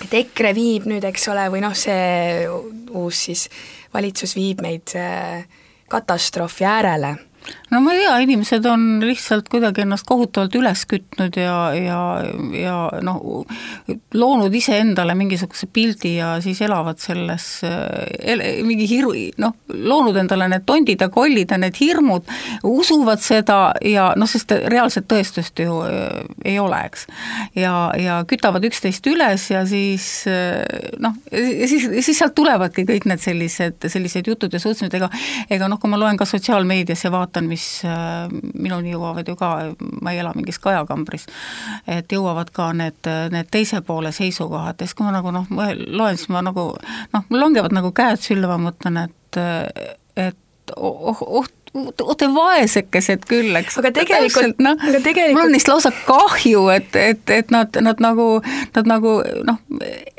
et 0.04 0.14
EKRE 0.14 0.52
viib 0.56 0.88
nüüd, 0.90 1.04
eks 1.08 1.28
ole, 1.32 1.46
või 1.54 1.62
noh, 1.64 1.76
see 1.78 2.48
uus 2.92 3.26
siis 3.30 3.46
valitsus 3.94 4.36
viib 4.36 4.60
meid 4.62 4.96
äh, 5.00 5.46
katastroofi 5.88 6.66
äärele 6.66 7.14
no 7.74 7.82
ma 7.82 7.94
ei 7.94 8.04
tea, 8.04 8.16
inimesed 8.28 8.66
on 8.70 8.84
lihtsalt 9.04 9.50
kuidagi 9.52 9.84
ennast 9.84 10.06
kohutavalt 10.08 10.56
üles 10.60 10.84
kütnud 10.90 11.38
ja, 11.40 11.58
ja, 11.76 12.00
ja 12.58 12.78
noh, 13.06 13.44
loonud 14.14 14.54
iseendale 14.56 15.16
mingisuguse 15.18 15.68
pildi 15.74 16.16
ja 16.20 16.36
siis 16.44 16.62
elavad 16.66 17.02
selles 17.02 17.48
ele,, 17.64 18.50
mingi 18.68 18.88
hiru-, 18.90 19.16
noh, 19.42 19.56
loonud 19.74 20.18
endale 20.22 20.50
need 20.52 20.68
tondid 20.70 21.02
ja 21.02 21.10
kollid 21.14 21.54
ja 21.54 21.60
need 21.62 21.78
hirmud, 21.80 22.30
usuvad 22.68 23.24
seda 23.24 23.60
ja 23.86 24.12
noh, 24.20 24.30
sest 24.30 24.54
reaalset 24.72 25.08
tõestust 25.10 25.64
ju 25.64 25.80
äh, 25.88 26.22
ei 26.54 26.60
ole, 26.62 26.80
eks. 26.90 27.08
ja, 27.58 27.74
ja 28.00 28.20
kütavad 28.30 28.64
üksteist 28.70 29.08
üles 29.10 29.50
ja 29.52 29.64
siis 29.70 30.28
äh, 30.30 30.62
noh, 31.04 31.18
siis, 31.32 31.90
siis 32.06 32.18
sealt 32.20 32.36
tulevadki 32.38 32.86
kõik 32.90 33.10
need 33.10 33.24
sellised, 33.24 33.90
sellised 33.90 34.30
jutud 34.30 34.54
ja 34.54 34.62
suhtumised, 34.62 35.00
ega 35.00 35.10
ega 35.54 35.70
noh, 35.72 35.80
kui 35.82 35.92
ma 35.92 36.00
loen 36.00 36.20
ka 36.20 36.28
sotsiaalmeedias 36.28 37.06
ja 37.06 37.12
vaatan, 37.14 37.48
mis 37.50 37.63
äh, 37.88 38.28
minuni 38.54 38.94
jõuavad 38.94 39.30
ju 39.30 39.36
ka, 39.40 39.52
ma 40.02 40.14
ei 40.14 40.22
ela 40.24 40.34
mingis 40.36 40.60
kajakambris, 40.64 41.28
et 41.88 42.12
jõuavad 42.12 42.52
ka 42.56 42.72
need, 42.78 43.12
need 43.34 43.50
teise 43.54 43.82
poole 43.86 44.14
seisukohad. 44.16 44.80
Ja 44.80 44.88
siis, 44.88 44.98
kui 44.98 45.08
ma 45.08 45.16
nagu 45.16 45.34
noh, 45.36 45.50
loen, 45.52 46.20
siis 46.20 46.32
ma 46.34 46.44
nagu 46.46 46.72
noh, 47.14 47.28
mul 47.30 47.46
langevad 47.46 47.76
nagu 47.76 47.94
käed 47.96 48.22
sülle, 48.24 48.50
ma 48.52 48.60
mõtlen, 48.70 49.04
et 49.08 49.42
et 50.14 50.74
oh, 50.78 51.22
oh 51.22 51.48
te 52.18 52.28
vaesekesed 52.30 53.24
küll, 53.26 53.56
eks. 53.58 53.80
aga 53.82 53.90
tegelikult, 53.96 54.60
noh, 54.62 54.78
tegelikult... 54.78 55.34
mul 55.34 55.48
on 55.48 55.56
neist 55.56 55.70
lausa 55.72 55.90
kahju, 56.06 56.68
et, 56.74 56.94
et, 57.00 57.24
et 57.34 57.54
nad, 57.54 57.80
nad 57.82 58.04
nagu, 58.04 58.28
nad 58.76 58.90
nagu 58.90 59.16
noh, 59.48 59.58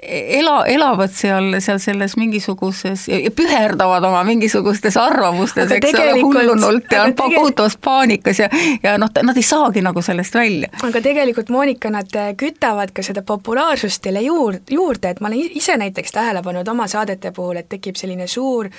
ela, 0.03 0.57
elavad 0.71 1.14
seal, 1.14 1.61
seal 1.62 1.79
selles 1.83 2.17
mingisuguses 2.19 3.07
ja 3.12 3.31
püherdavad 3.35 4.05
oma 4.09 4.25
mingisugustes 4.27 4.99
arvamustes, 4.99 5.71
eks 5.79 5.95
ole, 5.95 6.19
hullunult 6.19 6.90
ja 6.90 7.07
on 7.07 7.14
kohutavas 7.19 7.79
paanikas 7.79 8.43
ja, 8.43 8.51
ja 8.83 8.99
noh, 8.99 9.14
nad 9.23 9.38
ei 9.38 9.47
saagi 9.47 9.85
nagu 9.85 10.03
sellest 10.03 10.35
välja. 10.35 10.73
aga 10.83 11.05
tegelikult, 11.07 11.55
Monika, 11.55 11.93
nad 11.95 12.11
kütavad 12.40 12.90
ka 12.95 13.07
seda 13.07 13.23
populaarsust 13.23 14.03
teile 14.03 14.27
juurde, 14.27 14.64
juurde, 14.75 15.14
et 15.14 15.23
ma 15.23 15.31
olen 15.31 15.55
ise 15.55 15.79
näiteks 15.79 16.19
tähele 16.19 16.43
pannud 16.43 16.69
oma 16.69 16.90
saadete 16.90 17.31
puhul, 17.37 17.62
et 17.62 17.71
tekib 17.71 18.01
selline 18.01 18.27
suur 18.27 18.73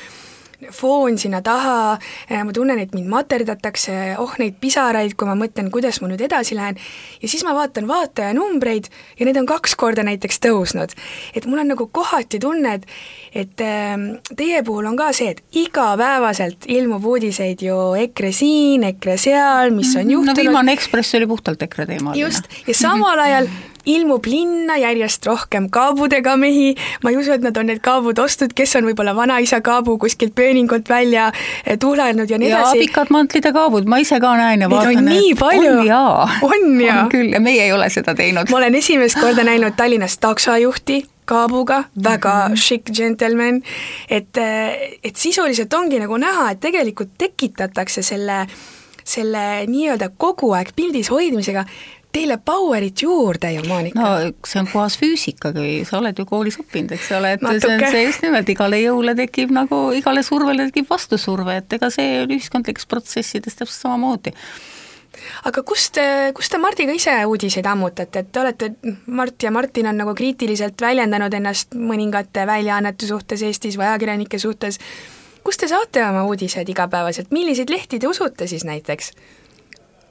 foon 0.71 1.17
sinna 1.21 1.41
taha, 1.45 1.97
äh, 2.31 2.43
ma 2.45 2.53
tunnen, 2.55 2.79
et 2.79 2.93
mind 2.95 3.09
materdatakse, 3.11 4.15
oh 4.21 4.35
neid 4.41 4.57
pisaraid, 4.61 5.15
kui 5.17 5.29
ma 5.29 5.35
mõtlen, 5.39 5.71
kuidas 5.73 6.01
ma 6.01 6.09
nüüd 6.11 6.23
edasi 6.25 6.57
lähen, 6.57 6.79
ja 7.21 7.29
siis 7.31 7.45
ma 7.47 7.55
vaatan 7.57 7.87
vaatajanumbreid 7.89 8.89
ja 9.19 9.27
need 9.27 9.39
on 9.41 9.49
kaks 9.49 9.75
korda 9.79 10.05
näiteks 10.07 10.41
tõusnud. 10.43 10.95
et 11.35 11.45
mul 11.45 11.63
on 11.63 11.71
nagu 11.73 11.87
kohati 11.87 12.39
tunne, 12.39 12.79
et 12.79 12.87
et 13.35 13.61
ähm, 13.61 14.07
teie 14.37 14.63
puhul 14.63 14.85
on 14.87 14.97
ka 14.97 15.11
see, 15.13 15.33
et 15.35 15.43
igapäevaselt 15.51 16.67
ilmub 16.71 17.03
uudiseid 17.05 17.61
ju 17.61 17.77
EKRE 17.99 18.31
siin, 18.31 18.83
EKRE 18.91 19.17
seal, 19.19 19.75
mis 19.75 19.95
on 19.95 20.11
juhtunud. 20.11 20.35
no 20.37 20.41
viimane 20.41 20.75
Ekspress 20.75 21.15
oli 21.19 21.27
puhtalt 21.27 21.61
EKRE 21.61 21.85
teemal. 21.93 22.19
just, 22.19 22.47
ja 22.67 22.75
samal 22.77 23.19
ajal 23.19 23.49
ilmub 23.85 24.25
linna 24.25 24.77
järjest 24.77 25.25
rohkem 25.25 25.69
kaabudega 25.73 26.35
mehi, 26.39 26.73
ma 27.03 27.13
ei 27.13 27.17
usu, 27.19 27.33
et 27.35 27.45
nad 27.45 27.57
on 27.57 27.69
need 27.69 27.81
kaabud 27.85 28.19
ostnud, 28.21 28.53
kes 28.57 28.75
on 28.79 28.89
võib-olla 28.89 29.15
vanaisa 29.17 29.61
kaabu 29.65 29.97
kuskilt 30.01 30.35
pööningult 30.35 30.89
välja 30.89 31.31
eh, 31.31 31.77
tuhlanud 31.79 32.29
ja 32.29 32.39
nii 32.41 32.51
edasi. 32.51 32.77
ja 32.77 32.87
pikad 32.87 33.11
mantlid 33.13 33.45
ja 33.45 33.53
kaabud, 33.55 33.89
ma 33.89 33.99
ise 34.03 34.19
ka 34.21 34.35
näen 34.39 34.65
ja 34.65 34.69
vaatan, 34.71 34.99
et 34.99 35.09
nii 35.09 35.33
palju. 35.39 35.73
on 35.79 35.89
jaa. 35.89 36.29
on 36.41 36.69
jaa. 36.81 37.01
on 37.03 37.11
küll 37.13 37.33
ja 37.33 37.41
meie 37.43 37.65
ei 37.67 37.73
ole 37.73 37.89
seda 37.93 38.15
teinud. 38.15 38.49
ma 38.51 38.61
olen 38.61 38.79
esimest 38.81 39.19
korda 39.21 39.45
näinud 39.47 39.77
Tallinnas 39.77 40.17
taksojuhti, 40.23 41.03
kaabuga, 41.25 41.83
väga 42.03 42.33
mm 42.33 42.53
-hmm. 42.53 42.63
šikk 42.67 42.91
džentelmen, 42.91 43.61
et, 44.09 44.37
eh, 44.37 44.97
et 45.03 45.15
sisuliselt 45.15 45.73
ongi 45.73 45.99
nagu 45.99 46.17
näha, 46.17 46.51
et 46.51 46.59
tegelikult 46.59 47.17
tekitatakse 47.17 48.01
selle 48.01 48.45
selle 49.05 49.65
nii-öelda 49.69 50.09
kogu 50.17 50.51
aeg 50.57 50.71
pildis 50.75 51.11
hoidmisega 51.13 51.65
teile 52.15 52.37
power'it 52.39 53.03
juurde 53.05 53.51
ju, 53.55 53.65
Monika. 53.67 53.99
no 53.99 54.47
see 54.47 54.61
on 54.61 54.69
puhas 54.71 54.95
füüsika, 54.99 55.51
kui 55.55 55.81
sa 55.87 55.99
oled 55.99 56.19
ju 56.19 56.27
koolis 56.29 56.59
õppinud, 56.61 56.95
eks 56.95 57.11
ole, 57.17 57.33
et 57.35 57.43
Natuke. 57.43 57.65
see 57.65 57.75
on 57.75 57.97
see 57.97 58.05
just 58.07 58.23
nimelt, 58.25 58.51
igale 58.51 58.79
jõule 58.83 59.15
tekib 59.17 59.51
nagu, 59.55 59.81
igale 59.97 60.23
survele 60.25 60.69
tekib 60.69 60.87
vastusurve, 60.91 61.59
et 61.61 61.77
ega 61.79 61.91
see 61.93 62.21
on 62.23 62.31
ühiskondlikes 62.37 62.87
protsessides 62.91 63.59
täpselt 63.59 63.81
samamoodi 63.81 64.35
aga 65.47 65.63
kust 65.67 65.93
te, 65.97 66.05
kust 66.35 66.51
te 66.53 66.59
Mardiga 66.61 66.95
ise 66.95 67.13
uudiseid 67.27 67.67
ammutate, 67.69 68.23
et 68.23 68.31
te 68.31 68.41
olete, 68.41 68.71
Mart 69.07 69.43
ja 69.43 69.51
Martin 69.53 69.89
on 69.91 69.99
nagu 70.01 70.15
kriitiliselt 70.17 70.81
väljendanud 70.81 71.33
ennast 71.39 71.75
mõningate 71.75 72.45
väljaannete 72.47 73.07
suhtes 73.09 73.43
Eestis 73.45 73.79
või 73.79 73.89
ajakirjanike 73.89 74.39
suhtes, 74.41 74.79
kust 75.45 75.63
te 75.63 75.71
saate 75.71 76.03
oma 76.05 76.25
uudised 76.27 76.69
igapäevaselt, 76.69 77.31
milliseid 77.35 77.71
lehti 77.73 77.99
te 77.99 78.11
usute 78.11 78.47
siis 78.51 78.67
näiteks? 78.67 79.13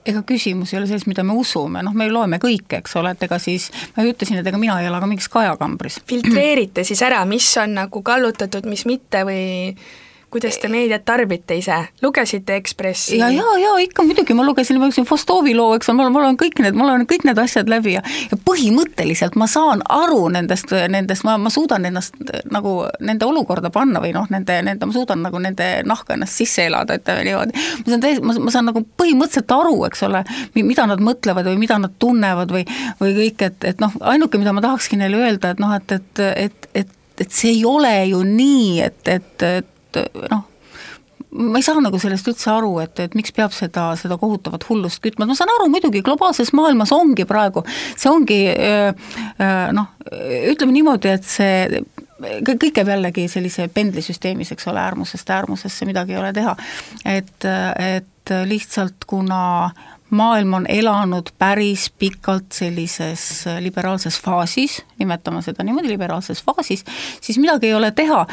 Ega 0.05 0.23
küsimus 0.27 0.73
ei 0.73 0.79
ole 0.79 0.89
selles, 0.89 1.07
mida 1.09 1.25
me 1.25 1.37
usume, 1.41 1.83
noh, 1.85 1.95
me 1.97 2.09
loeme 2.13 2.39
kõike, 2.43 2.83
eks 2.83 2.97
ole, 3.01 3.15
et 3.15 3.27
ega 3.27 3.39
siis 3.41 3.71
ma 3.97 4.05
ju 4.05 4.13
ütlesin, 4.13 4.41
et 4.41 4.49
ega 4.51 4.61
mina 4.61 4.77
ei 4.83 4.89
ela 4.91 5.01
ka 5.01 5.09
mingis 5.09 5.31
kajakambris. 5.33 6.01
filtreerite 6.09 6.85
siis 6.85 7.03
ära, 7.07 7.23
mis 7.29 7.49
on 7.61 7.79
nagu 7.81 8.03
kallutatud, 8.05 8.69
mis 8.69 8.85
mitte 8.89 9.25
või 9.25 9.45
kuidas 10.35 10.59
te 10.59 10.69
meediat 10.69 11.05
tarbite 11.07 11.55
ise, 11.61 11.77
lugesite 12.03 12.57
Ekspressi? 12.59 13.19
ja, 13.21 13.29
ja, 13.31 13.47
ja 13.61 13.75
ikka 13.85 14.03
muidugi, 14.03 14.35
ma 14.35 14.43
lugesin, 14.47 14.81
ma 14.83 14.89
lugesin 14.89 15.07
Fostovi 15.07 15.55
loo, 15.55 15.77
eks 15.79 15.93
ole, 15.93 16.09
ma 16.11 16.23
olen 16.25 16.39
kõik 16.41 16.59
need, 16.65 16.75
ma 16.75 16.89
olen 16.89 17.05
kõik 17.11 17.27
need 17.29 17.39
asjad 17.39 17.71
läbi 17.71 17.95
ja 17.95 18.03
ja 18.33 18.39
põhimõtteliselt 18.49 19.37
ma 19.39 19.47
saan 19.51 19.85
aru 19.95 20.25
nendest, 20.35 20.73
nendest, 20.91 21.23
ma, 21.27 21.37
ma 21.39 21.53
suudan 21.55 21.87
ennast 21.87 22.19
nagu 22.51 22.75
nende 23.05 23.29
olukorda 23.29 23.71
panna 23.75 24.03
või 24.03 24.11
noh, 24.17 24.27
nende, 24.33 24.57
nende, 24.67 24.89
ma 24.91 24.97
suudan 24.97 25.23
nagu 25.23 25.39
nende 25.43 25.69
nahka 25.87 26.17
ennast 26.17 26.41
sisse 26.41 26.67
elada, 26.67 26.99
ütleme 26.99 27.27
niimoodi. 27.29 27.67
ma 27.85 27.93
saan 27.93 28.03
täiesti, 28.03 28.25
ma, 28.27 28.37
ma 28.47 28.55
saan 28.55 28.69
nagu 28.71 28.83
põhimõtteliselt 28.99 29.55
aru, 29.55 29.77
eks 29.91 30.03
ole, 30.09 30.25
mida 30.59 30.89
nad 30.91 31.05
mõtlevad 31.05 31.47
või 31.53 31.61
mida 31.63 31.79
nad 31.79 31.95
tunnevad 32.03 32.55
või, 32.55 32.65
või 32.99 33.15
kõik, 33.21 33.47
et, 33.51 33.69
et 33.71 33.85
noh, 33.85 33.95
ainuke, 34.15 34.41
mida 34.43 34.57
ma 34.57 34.65
tahakski 34.65 34.99
neile 34.99 35.23
öelda, 35.23 35.55
et 35.55 35.63
noh, 35.63 35.77
et, 35.79 35.95
et, 35.95 36.25
et, 36.49 36.69
et, 36.83 36.99
et 37.23 37.31
see 37.31 37.55
ei 37.55 37.63
ole 37.69 37.95
ju 38.11 38.25
nii, 38.27 38.83
et, 38.89 39.01
et, 39.15 39.47
et 39.53 39.71
et 40.01 40.19
noh, 40.31 40.45
ma 41.35 41.59
ei 41.59 41.67
saa 41.67 41.83
nagu 41.83 41.99
sellest 41.99 42.29
üldse 42.31 42.51
aru, 42.53 42.77
et, 42.85 43.01
et 43.03 43.15
miks 43.19 43.35
peab 43.35 43.55
seda, 43.55 43.91
seda 43.99 44.19
kohutavat 44.21 44.67
hullust 44.69 45.03
kütma, 45.03 45.27
ma 45.27 45.37
saan 45.39 45.51
aru, 45.57 45.69
muidugi 45.73 46.03
globaalses 46.07 46.53
maailmas 46.55 46.93
ongi 46.95 47.27
praegu, 47.27 47.65
see 47.97 48.11
ongi 48.11 48.41
noh, 49.75 49.89
ütleme 50.53 50.77
niimoodi, 50.77 51.15
et 51.19 51.27
see 51.27 51.83
kõik 52.47 52.71
käib 52.77 52.89
jällegi 52.89 53.27
sellise 53.29 53.67
pendlisüsteemis, 53.75 54.53
eks 54.55 54.69
ole, 54.71 54.81
äärmusest 54.85 55.31
äärmusesse, 55.35 55.89
midagi 55.89 56.15
ei 56.15 56.21
ole 56.21 56.31
teha. 56.37 56.55
et, 57.05 57.45
et 57.45 58.35
lihtsalt 58.47 59.05
kuna 59.07 59.43
maailm 60.15 60.55
on 60.61 60.67
elanud 60.71 61.31
päris 61.39 61.89
pikalt 61.99 62.53
sellises 62.53 63.45
liberaalses 63.61 64.19
faasis, 64.21 64.81
nimetame 64.99 65.43
seda 65.43 65.67
niimoodi, 65.67 65.91
liberaalses 65.93 66.43
faasis, 66.45 66.85
siis 67.21 67.39
midagi 67.39 67.71
ei 67.71 67.75
ole 67.75 67.91
teha. 67.91 68.27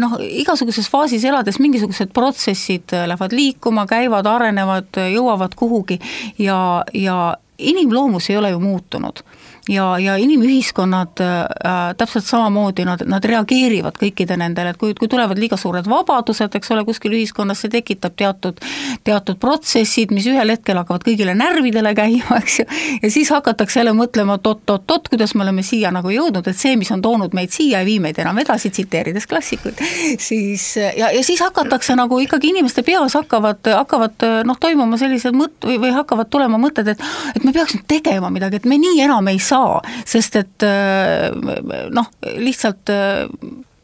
noh, 0.00 0.16
igasuguses 0.20 0.90
faasis 0.90 1.24
elades 1.24 1.58
mingisugused 1.58 2.14
protsessid 2.14 2.96
lähevad 3.06 3.36
liikuma, 3.36 3.86
käivad, 3.86 4.26
arenevad, 4.26 5.02
jõuavad 5.14 5.54
kuhugi 5.56 6.00
ja, 6.38 6.84
ja 6.94 7.36
inimloomus 7.58 8.30
ei 8.30 8.36
ole 8.36 8.50
ju 8.50 8.60
muutunud 8.60 9.22
ja, 9.68 9.98
ja 9.98 10.16
inimühiskonnad 10.16 11.20
äh, 11.20 11.94
täpselt 11.98 12.24
samamoodi, 12.24 12.84
nad, 12.88 13.02
nad 13.06 13.24
reageerivad 13.24 13.98
kõikide 14.00 14.38
nendele, 14.40 14.72
et 14.72 14.80
kui, 14.80 14.94
kui 14.98 15.08
tulevad 15.10 15.38
liiga 15.38 15.58
suured 15.60 15.88
vabadused, 15.88 16.54
eks 16.58 16.72
ole, 16.74 16.84
kuskil 16.88 17.14
ühiskonnas, 17.18 17.62
see 17.62 17.72
tekitab 17.72 18.16
teatud, 18.18 18.60
teatud 19.04 19.38
protsessid, 19.40 20.12
mis 20.14 20.26
ühel 20.30 20.54
hetkel 20.54 20.80
hakkavad 20.80 21.04
kõigile 21.06 21.34
närvidele 21.38 21.94
käima, 21.98 22.40
eks 22.42 22.60
ju, 22.62 22.66
ja 23.02 23.12
siis 23.12 23.32
hakatakse 23.34 23.80
jälle 23.82 23.94
mõtlema, 23.96 24.38
et 24.38 24.50
oot-oot-oot, 24.50 25.10
kuidas 25.12 25.34
me 25.34 25.44
oleme 25.46 25.64
siia 25.66 25.92
nagu 25.94 26.12
jõudnud, 26.12 26.48
et 26.48 26.58
see, 26.58 26.76
mis 26.80 26.90
on 26.94 27.04
toonud 27.04 27.36
meid 27.36 27.54
siia, 27.54 27.82
ei 27.82 27.90
vii 27.92 27.98
meid 28.08 28.22
enam 28.22 28.38
edasi, 28.40 28.72
tsiteerides 28.74 29.28
klassikuid, 29.30 29.82
siis 30.22 30.70
ja, 30.76 31.12
ja 31.14 31.24
siis 31.26 31.42
hakatakse 31.44 31.96
nagu 31.98 32.20
ikkagi 32.24 32.52
inimeste 32.54 32.84
peas 32.86 33.16
hakkavad, 33.18 33.60
hakkavad 33.82 34.28
noh, 34.48 34.58
toimuma 34.60 34.98
sellised 35.00 35.36
mõt- 35.36 35.68
või, 35.68 35.78
või 35.82 35.94
hakkavad 35.96 36.30
tulema 36.32 36.60
mõtted, 36.60 36.94
et 36.94 37.06
et 37.36 37.44
me 37.44 37.52
peaks 37.54 37.76
nüüd 37.76 37.86
tegema 37.90 38.30
midagi, 38.32 38.58
et 38.60 38.66
me 38.68 38.78
nii 38.80 39.02
enam 39.04 39.28
ei 39.30 39.38
saa 39.42 39.57
saa, 39.58 40.02
sest 40.08 40.36
et 40.40 40.66
äh, 40.66 41.30
noh, 41.94 42.12
lihtsalt 42.38 42.94
äh, 42.94 43.26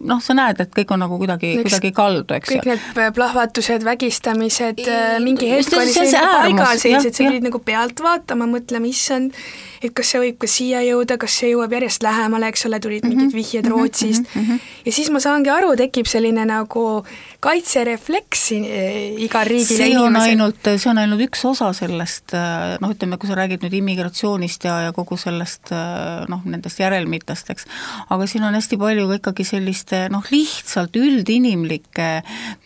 noh, 0.05 0.21
sa 0.23 0.35
näed, 0.37 0.61
et 0.63 0.73
kõik 0.75 0.93
on 0.95 1.03
nagu 1.05 1.17
kuidagi, 1.21 1.55
kuidagi 1.63 1.91
kaldu, 1.97 2.37
eks 2.37 2.53
kõik 2.53 2.67
need 2.69 3.15
plahvatused, 3.17 3.85
vägistamised, 3.87 4.83
äh, 4.85 5.17
mingi 5.25 5.49
hetk 5.51 5.77
oli 5.79 5.93
selline 5.95 6.23
paigalseis, 6.35 7.09
et 7.09 7.17
sa 7.17 7.27
pidid 7.27 7.47
nagu 7.47 7.61
pealt 7.65 8.03
vaatama, 8.05 8.49
mõtlema, 8.51 8.89
issand, 8.91 9.37
et 9.85 9.95
kas 9.97 10.13
see 10.13 10.23
võib 10.27 10.41
ka 10.45 10.51
siia 10.51 10.83
jõuda, 10.85 11.19
kas 11.21 11.39
see 11.41 11.53
jõuab 11.55 11.77
järjest 11.77 12.05
lähemale, 12.05 12.51
eks 12.53 12.67
ole, 12.69 12.81
tulid 12.85 13.07
mingid 13.07 13.31
mhm, 13.31 13.37
vihjed 13.37 13.69
mhm, 13.69 13.75
Rootsist. 13.75 14.29
mm, 14.35 14.49
-hmm. 14.49 14.73
ja 14.85 14.97
siis 14.99 15.11
ma 15.15 15.23
saangi 15.25 15.53
aru, 15.53 15.75
tekib 15.81 16.11
selline 16.11 16.45
nagu 16.49 17.05
kaitserefleks 17.45 18.45
igal 18.55 19.49
riigil 19.49 19.79
see 19.79 19.93
on 20.01 20.19
ainult, 20.21 20.71
see 20.75 20.91
on 20.91 21.01
ainult 21.03 21.25
üks 21.27 21.45
osa 21.49 21.71
sellest, 21.77 22.35
äh, 22.37 22.75
noh, 22.83 22.95
ütleme, 22.95 23.19
kui 23.21 23.31
sa 23.31 23.39
räägid 23.39 23.65
nüüd 23.65 23.77
immigratsioonist 23.81 24.67
ja, 24.69 24.79
ja 24.87 24.95
kogu 24.97 25.19
sellest 25.21 25.73
äh, 25.75 26.25
noh, 26.31 26.43
nendest 26.49 26.81
järelmitest, 26.83 27.53
eks, 27.55 27.69
aga 28.15 28.29
siin 28.31 28.47
on 28.49 28.57
hästi 28.59 28.79
palju 28.81 29.07
ka 29.11 29.21
ikkagi 29.21 29.49
selliste 29.49 30.05
noh, 30.13 30.25
lihtsalt 30.33 30.97
üldinimlikke 30.99 32.11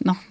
noh, 0.09 0.23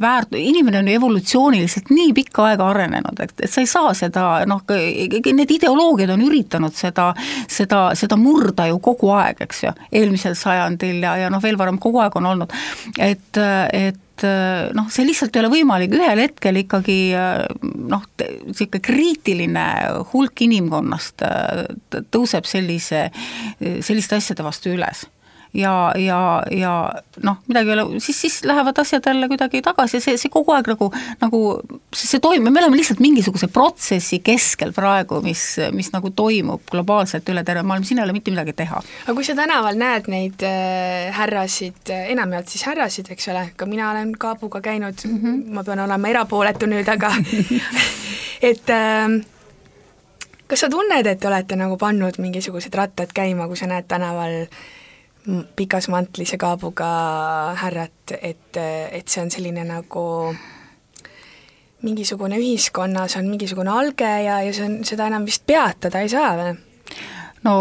väärt-, 0.00 0.36
inimene 0.38 0.82
on 0.82 0.92
ju 0.92 0.98
evolutsiooniliselt 1.00 1.92
nii 1.94 2.12
pikka 2.16 2.50
aega 2.50 2.68
arenenud, 2.70 3.24
et, 3.24 3.36
et 3.40 3.50
sa 3.50 3.64
ei 3.64 3.70
saa 3.70 3.94
seda 3.96 4.28
noh, 4.48 4.62
need 4.68 5.56
ideoloogiad 5.58 6.14
on 6.14 6.24
üritanud 6.24 6.44
üritanud 6.44 6.74
seda, 6.76 7.12
seda, 7.48 7.94
seda 7.96 8.16
murda 8.20 8.66
ju 8.68 8.78
kogu 8.82 9.10
aeg, 9.14 9.40
eks 9.44 9.64
ju, 9.64 9.72
eelmisel 9.92 10.36
sajandil 10.38 11.02
ja, 11.02 11.16
ja 11.24 11.30
noh, 11.32 11.42
veel 11.42 11.58
varem 11.58 11.78
kogu 11.78 12.02
aeg 12.02 12.16
on 12.16 12.26
olnud, 12.32 12.52
et, 12.98 13.40
et 13.72 13.93
noh, 14.74 14.86
see 14.94 15.04
lihtsalt 15.08 15.34
ei 15.34 15.42
ole 15.42 15.50
võimalik, 15.56 15.94
ühel 15.96 16.22
hetkel 16.22 16.60
ikkagi 16.62 16.98
noh, 17.14 18.04
niisugune 18.20 18.82
kriitiline 18.84 19.64
hulk 20.12 20.44
inimkonnast 20.46 21.24
tõuseb 22.14 22.46
sellise, 22.48 23.08
selliste 23.58 24.20
asjade 24.20 24.46
vastu 24.46 24.72
üles 24.76 25.04
ja, 25.54 25.92
ja, 25.96 26.42
ja 26.50 26.72
noh, 27.22 27.38
midagi 27.46 27.70
ei 27.70 27.76
ole, 27.76 28.00
siis, 28.00 28.20
siis 28.20 28.36
lähevad 28.44 28.78
asjad 28.78 29.06
jälle 29.06 29.28
kuidagi 29.28 29.62
tagasi 29.62 29.96
ja 29.96 30.02
see, 30.04 30.16
see 30.18 30.32
kogu 30.32 30.52
aeg 30.54 30.68
nagu, 30.72 30.90
nagu 31.20 31.40
see, 31.94 32.08
see 32.08 32.22
toimub, 32.22 32.52
me 32.52 32.62
oleme 32.62 32.78
lihtsalt 32.80 33.02
mingisuguse 33.04 33.48
protsessi 33.54 34.18
keskel 34.24 34.74
praegu, 34.74 35.20
mis, 35.24 35.44
mis 35.76 35.92
nagu 35.94 36.10
toimub 36.10 36.64
globaalselt 36.70 37.28
üle 37.30 37.44
terve 37.46 37.62
maailma, 37.62 37.86
siin 37.86 38.02
ei 38.02 38.06
ole 38.06 38.16
mitte 38.16 38.34
midagi 38.34 38.56
teha. 38.64 38.82
aga 39.06 39.16
kui 39.16 39.26
sa 39.26 39.36
tänaval 39.38 39.78
näed 39.78 40.10
neid 40.12 40.46
äh, 40.46 41.12
härrasid, 41.14 41.84
äh, 41.90 42.10
enamjaolt 42.16 42.50
siis 42.50 42.66
härrasid, 42.68 43.12
eks 43.14 43.30
ole, 43.32 43.46
ka 43.56 43.68
mina 43.70 43.92
olen 43.92 44.14
kaabuga 44.18 44.60
käinud 44.64 45.06
mm, 45.06 45.20
-hmm. 45.20 45.44
ma 45.54 45.64
pean 45.64 45.84
olema 45.86 46.10
erapooletu 46.10 46.66
nüüd, 46.70 46.88
aga 46.90 47.14
et 48.50 48.70
äh, 48.70 49.20
kas 50.46 50.60
sa 50.66 50.70
tunned, 50.70 51.06
et 51.06 51.20
te 51.20 51.28
olete 51.28 51.56
nagu 51.56 51.76
pannud 51.80 52.18
mingisugused 52.18 52.74
rattad 52.74 53.12
käima, 53.14 53.46
kui 53.48 53.56
sa 53.56 53.66
näed 53.70 53.86
tänaval 53.88 54.44
pikas 55.56 55.88
mantlis 55.88 56.34
ja 56.34 56.38
kaabuga 56.40 56.88
härrat, 57.60 58.16
et, 58.20 58.58
et 58.58 59.08
see 59.08 59.22
on 59.24 59.32
selline 59.32 59.64
nagu 59.68 60.04
mingisugune 61.84 62.38
ühiskonnas 62.40 63.16
on 63.18 63.28
mingisugune 63.28 63.72
alge 63.72 64.08
ja, 64.24 64.40
ja 64.44 64.52
see 64.56 64.68
on, 64.68 64.78
seda 64.88 65.08
enam 65.10 65.26
vist 65.28 65.44
peatada 65.48 66.04
ei 66.04 66.12
saa 66.12 66.34
või? 66.40 66.54
no 67.44 67.56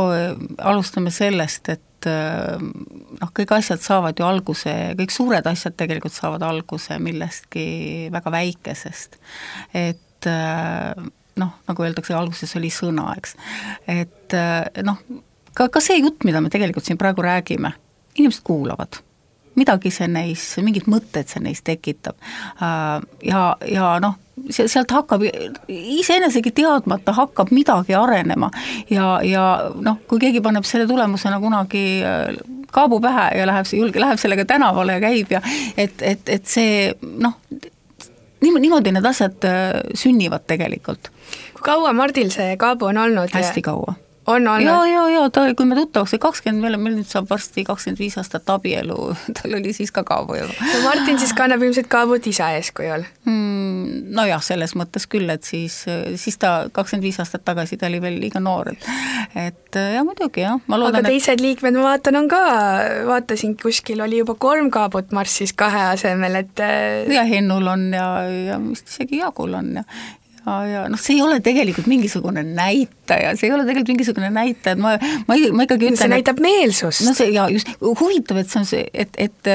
alustame 0.59 1.11
sellest, 1.13 1.71
et 1.71 2.07
noh, 2.07 3.31
kõik 3.35 3.51
asjad 3.55 3.83
saavad 3.83 4.19
ju 4.19 4.27
alguse, 4.27 4.73
kõik 4.99 5.13
suured 5.15 5.47
asjad 5.47 5.75
tegelikult 5.79 6.15
saavad 6.15 6.43
alguse 6.47 6.99
millestki 6.99 7.65
väga 8.11 8.31
väikesest. 8.33 9.19
et 9.71 10.31
noh, 11.39 11.53
nagu 11.67 11.85
öeldakse, 11.85 12.15
alguses 12.15 12.55
oli 12.59 12.71
sõna, 12.71 13.11
eks. 13.19 13.37
et 13.87 14.35
noh, 14.83 14.99
ka, 15.53 15.69
ka 15.69 15.81
see 15.83 16.01
jutt, 16.01 16.23
mida 16.27 16.41
me 16.41 16.51
tegelikult 16.53 16.85
siin 16.85 16.99
praegu 17.01 17.25
räägime, 17.25 17.73
inimesed 18.17 18.43
kuulavad 18.43 19.01
midagi 19.55 19.91
see 19.93 20.07
neis, 20.09 20.43
mingid 20.65 20.87
mõtted 20.89 21.29
see 21.29 21.41
neis 21.43 21.61
tekitab. 21.65 22.17
Äh, 22.57 23.03
ja, 23.29 23.43
ja 23.69 23.89
noh, 24.01 24.17
sealt 24.49 24.91
hakkab, 24.91 25.25
iseenesegi 25.69 26.53
teadmata 26.57 27.13
hakkab 27.13 27.51
midagi 27.53 27.93
arenema 27.93 28.49
ja, 28.89 29.19
ja 29.21 29.43
noh, 29.77 29.99
kui 30.09 30.21
keegi 30.23 30.41
paneb 30.43 30.65
selle 30.67 30.87
tulemusena 30.89 31.37
kunagi 31.43 31.85
äh, 32.01 32.33
kaabu 32.73 32.97
pähe 33.03 33.29
ja 33.37 33.45
läheb, 33.47 33.69
julge, 33.77 34.01
läheb 34.01 34.21
sellega 34.21 34.47
tänavale 34.49 34.97
ja 34.97 35.03
käib 35.03 35.35
ja 35.35 35.41
et, 35.77 36.01
et, 36.01 36.25
et 36.25 36.49
see 36.49 36.89
noh, 37.03 37.37
niimoodi 38.43 38.95
need 38.95 39.05
asjad 39.05 39.45
äh, 39.47 39.83
sünnivad 39.93 40.47
tegelikult. 40.49 41.11
kui 41.53 41.69
kaua 41.69 41.93
Mardil 41.93 42.33
see 42.33 42.57
kaabu 42.57 42.89
on 42.89 43.03
olnud? 43.05 43.29
hästi 43.37 43.61
kaua 43.61 43.93
on 44.27 44.47
olnud? 44.47 44.67
ja, 44.67 44.85
ja, 44.87 45.07
ja 45.09 45.29
ta, 45.33 45.45
kui 45.57 45.67
me 45.67 45.75
tuttavaks 45.75 46.13
sai 46.13 46.21
kakskümmend, 46.23 46.63
meil, 46.63 46.77
meil 46.81 46.95
nüüd 46.99 47.09
saab 47.09 47.27
varsti 47.29 47.65
kakskümmend 47.67 47.99
viis 47.99 48.17
aastat 48.19 48.49
abielu, 48.53 48.97
tal 49.39 49.57
oli 49.59 49.73
siis 49.75 49.91
ka 49.95 50.05
kaabu 50.07 50.37
juba. 50.39 50.55
no 50.69 50.81
Martin 50.85 51.19
siis 51.21 51.33
kannab 51.37 51.63
ilmselt 51.65 51.89
kaabut 51.91 52.27
isa 52.31 52.53
eeskujul 52.57 53.05
hmm,? 53.27 53.51
Nojah, 54.13 54.41
selles 54.45 54.75
mõttes 54.77 55.07
küll, 55.09 55.29
et 55.33 55.43
siis, 55.47 55.81
siis 56.21 56.37
ta 56.41 56.69
kakskümmend 56.71 57.07
viis 57.07 57.19
aastat 57.23 57.43
tagasi, 57.45 57.79
ta 57.81 57.89
oli 57.89 57.99
veel 58.03 58.19
liiga 58.21 58.41
noor, 58.43 58.73
et 58.73 59.53
et 59.73 59.79
ja 59.95 60.03
muidugi 60.05 60.43
jah, 60.43 60.59
ma 60.69 60.77
loodan, 60.79 61.01
aga 61.01 61.11
teised 61.11 61.39
et... 61.39 61.43
liikmed, 61.43 61.77
ma 61.79 61.87
vaatan, 61.91 62.19
on 62.21 62.31
ka, 62.31 62.41
vaatasin 63.09 63.55
kuskil 63.59 64.03
oli 64.05 64.21
juba 64.21 64.37
kolm 64.39 64.69
kaabut 64.73 65.13
marssis 65.15 65.55
kahe 65.57 65.87
asemel, 65.93 66.37
et 66.43 66.65
ja 67.13 67.25
Hennul 67.27 67.67
on 67.73 67.87
ja, 67.95 68.09
ja 68.51 68.59
vist 68.61 68.93
isegi 68.93 69.23
Jaagul 69.23 69.57
on 69.57 69.79
ja 69.81 69.87
ja, 70.45 70.55
ja 70.67 70.83
noh, 70.91 70.99
see 70.99 71.17
ei 71.17 71.23
ole 71.23 71.39
tegelikult 71.43 71.87
mingisugune 71.91 72.43
näitaja, 73.03 73.35
see 73.37 73.47
ei 73.47 73.53
ole 73.53 73.65
tegelikult 73.65 73.91
mingisugune 73.93 74.29
näitaja, 74.29 74.75
et 74.75 74.81
ma, 74.81 74.93
ma, 75.27 75.35
ma 75.53 75.65
ikkagi 75.65 75.89
ütlen 75.89 75.99
see 75.99 76.11
näitab 76.11 76.39
et, 76.39 76.43
meelsust. 76.45 77.03
no 77.05 77.13
see 77.15 77.31
ja 77.33 77.47
just, 77.51 77.69
huvitav, 77.81 78.39
et 78.39 78.49
see 78.49 78.59
on 78.61 78.67
see, 78.67 78.85
et, 78.93 79.17
et, 79.17 79.49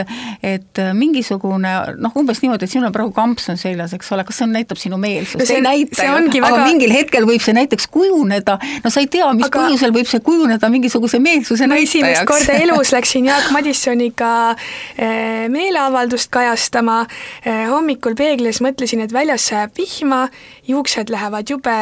et 0.45 0.81
mingisugune 0.97 1.73
noh, 1.99 2.17
umbes 2.19 2.43
niimoodi, 2.43 2.69
et 2.69 2.73
sinul 2.73 2.91
on 2.91 2.95
praegu 2.95 3.15
kamps 3.17 3.49
on 3.53 3.61
seljas, 3.61 3.95
eks 3.97 4.13
ole, 4.15 4.25
kas 4.29 4.41
see 4.41 4.47
on, 4.47 4.53
näitab 4.57 4.81
sinu 4.81 4.99
meelsust? 5.01 5.41
No, 5.41 5.47
see, 5.47 5.57
see 5.57 5.63
ei 5.63 5.65
näita 5.65 6.09
ju, 6.09 6.19
aga 6.43 6.59
väga... 6.59 6.67
mingil 6.69 6.95
hetkel 6.95 7.29
võib 7.29 7.45
see 7.45 7.57
näiteks 7.57 7.89
kujuneda, 7.95 8.59
no 8.85 8.93
sa 8.93 9.05
ei 9.05 9.11
tea, 9.13 9.31
mis 9.39 9.49
aga... 9.49 9.65
põhjusel 9.65 9.97
võib 9.97 10.11
see 10.11 10.25
kujuneda 10.29 10.73
mingisuguse 10.73 11.23
meelsuse 11.23 11.71
ma 11.71 11.81
esimest 11.81 12.29
korda 12.29 12.59
elus 12.65 12.93
läksin 12.95 13.31
Jaak 13.31 13.51
Madissoniga 13.55 14.33
eh, 14.53 15.49
meeleavaldust 15.53 16.33
kajastama, 16.35 17.01
eh, 17.45 17.65
hommikul 17.73 18.19
peeglis 18.19 18.61
mõtlesin, 18.65 19.07
et 19.07 19.15
väljas 19.15 19.49
sajab 19.49 19.73
vihma, 19.79 20.27
juuksed 20.69 21.09
lähevad 21.13 21.49
jube 21.49 21.77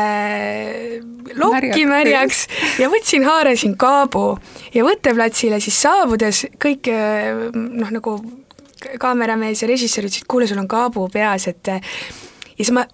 lokki 1.35 1.56
märjaks. 1.89 2.47
Ja 2.81 2.91
võtsin, 2.93 3.27
haarasin 3.27 3.77
kaabu 3.81 4.39
ja 4.75 4.85
võtteplatsile 4.87 5.61
siis 5.63 5.79
saabudes 5.83 6.45
kõik 6.63 6.91
noh, 6.91 7.93
nagu 7.95 8.19
kaameramees 9.01 9.63
ja 9.63 9.69
režissöör 9.71 10.07
ütlesid, 10.09 10.29
kuule, 10.29 10.47
sul 10.47 10.61
on 10.61 10.69
kaabu 10.69 11.09
peas, 11.13 11.49
et 11.49 11.73
ja 11.73 11.81
siis 12.59 12.75
ma 12.77 12.85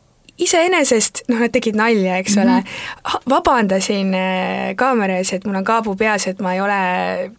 iseenesest, 0.40 1.22
noh, 1.28 1.40
nad 1.42 1.52
tegid 1.52 1.76
nalja, 1.76 2.16
eks 2.22 2.36
ole 2.40 2.56
mm, 2.56 2.64
-hmm. 2.64 3.24
vabandasin 3.30 4.14
äh, 4.16 4.74
kaamera 4.76 5.18
ees, 5.20 5.32
et 5.36 5.44
mul 5.44 5.58
on 5.60 5.64
kaabu 5.64 5.94
peas, 5.96 6.26
et 6.26 6.40
ma 6.40 6.54
ei 6.54 6.60
ole, 6.60 6.78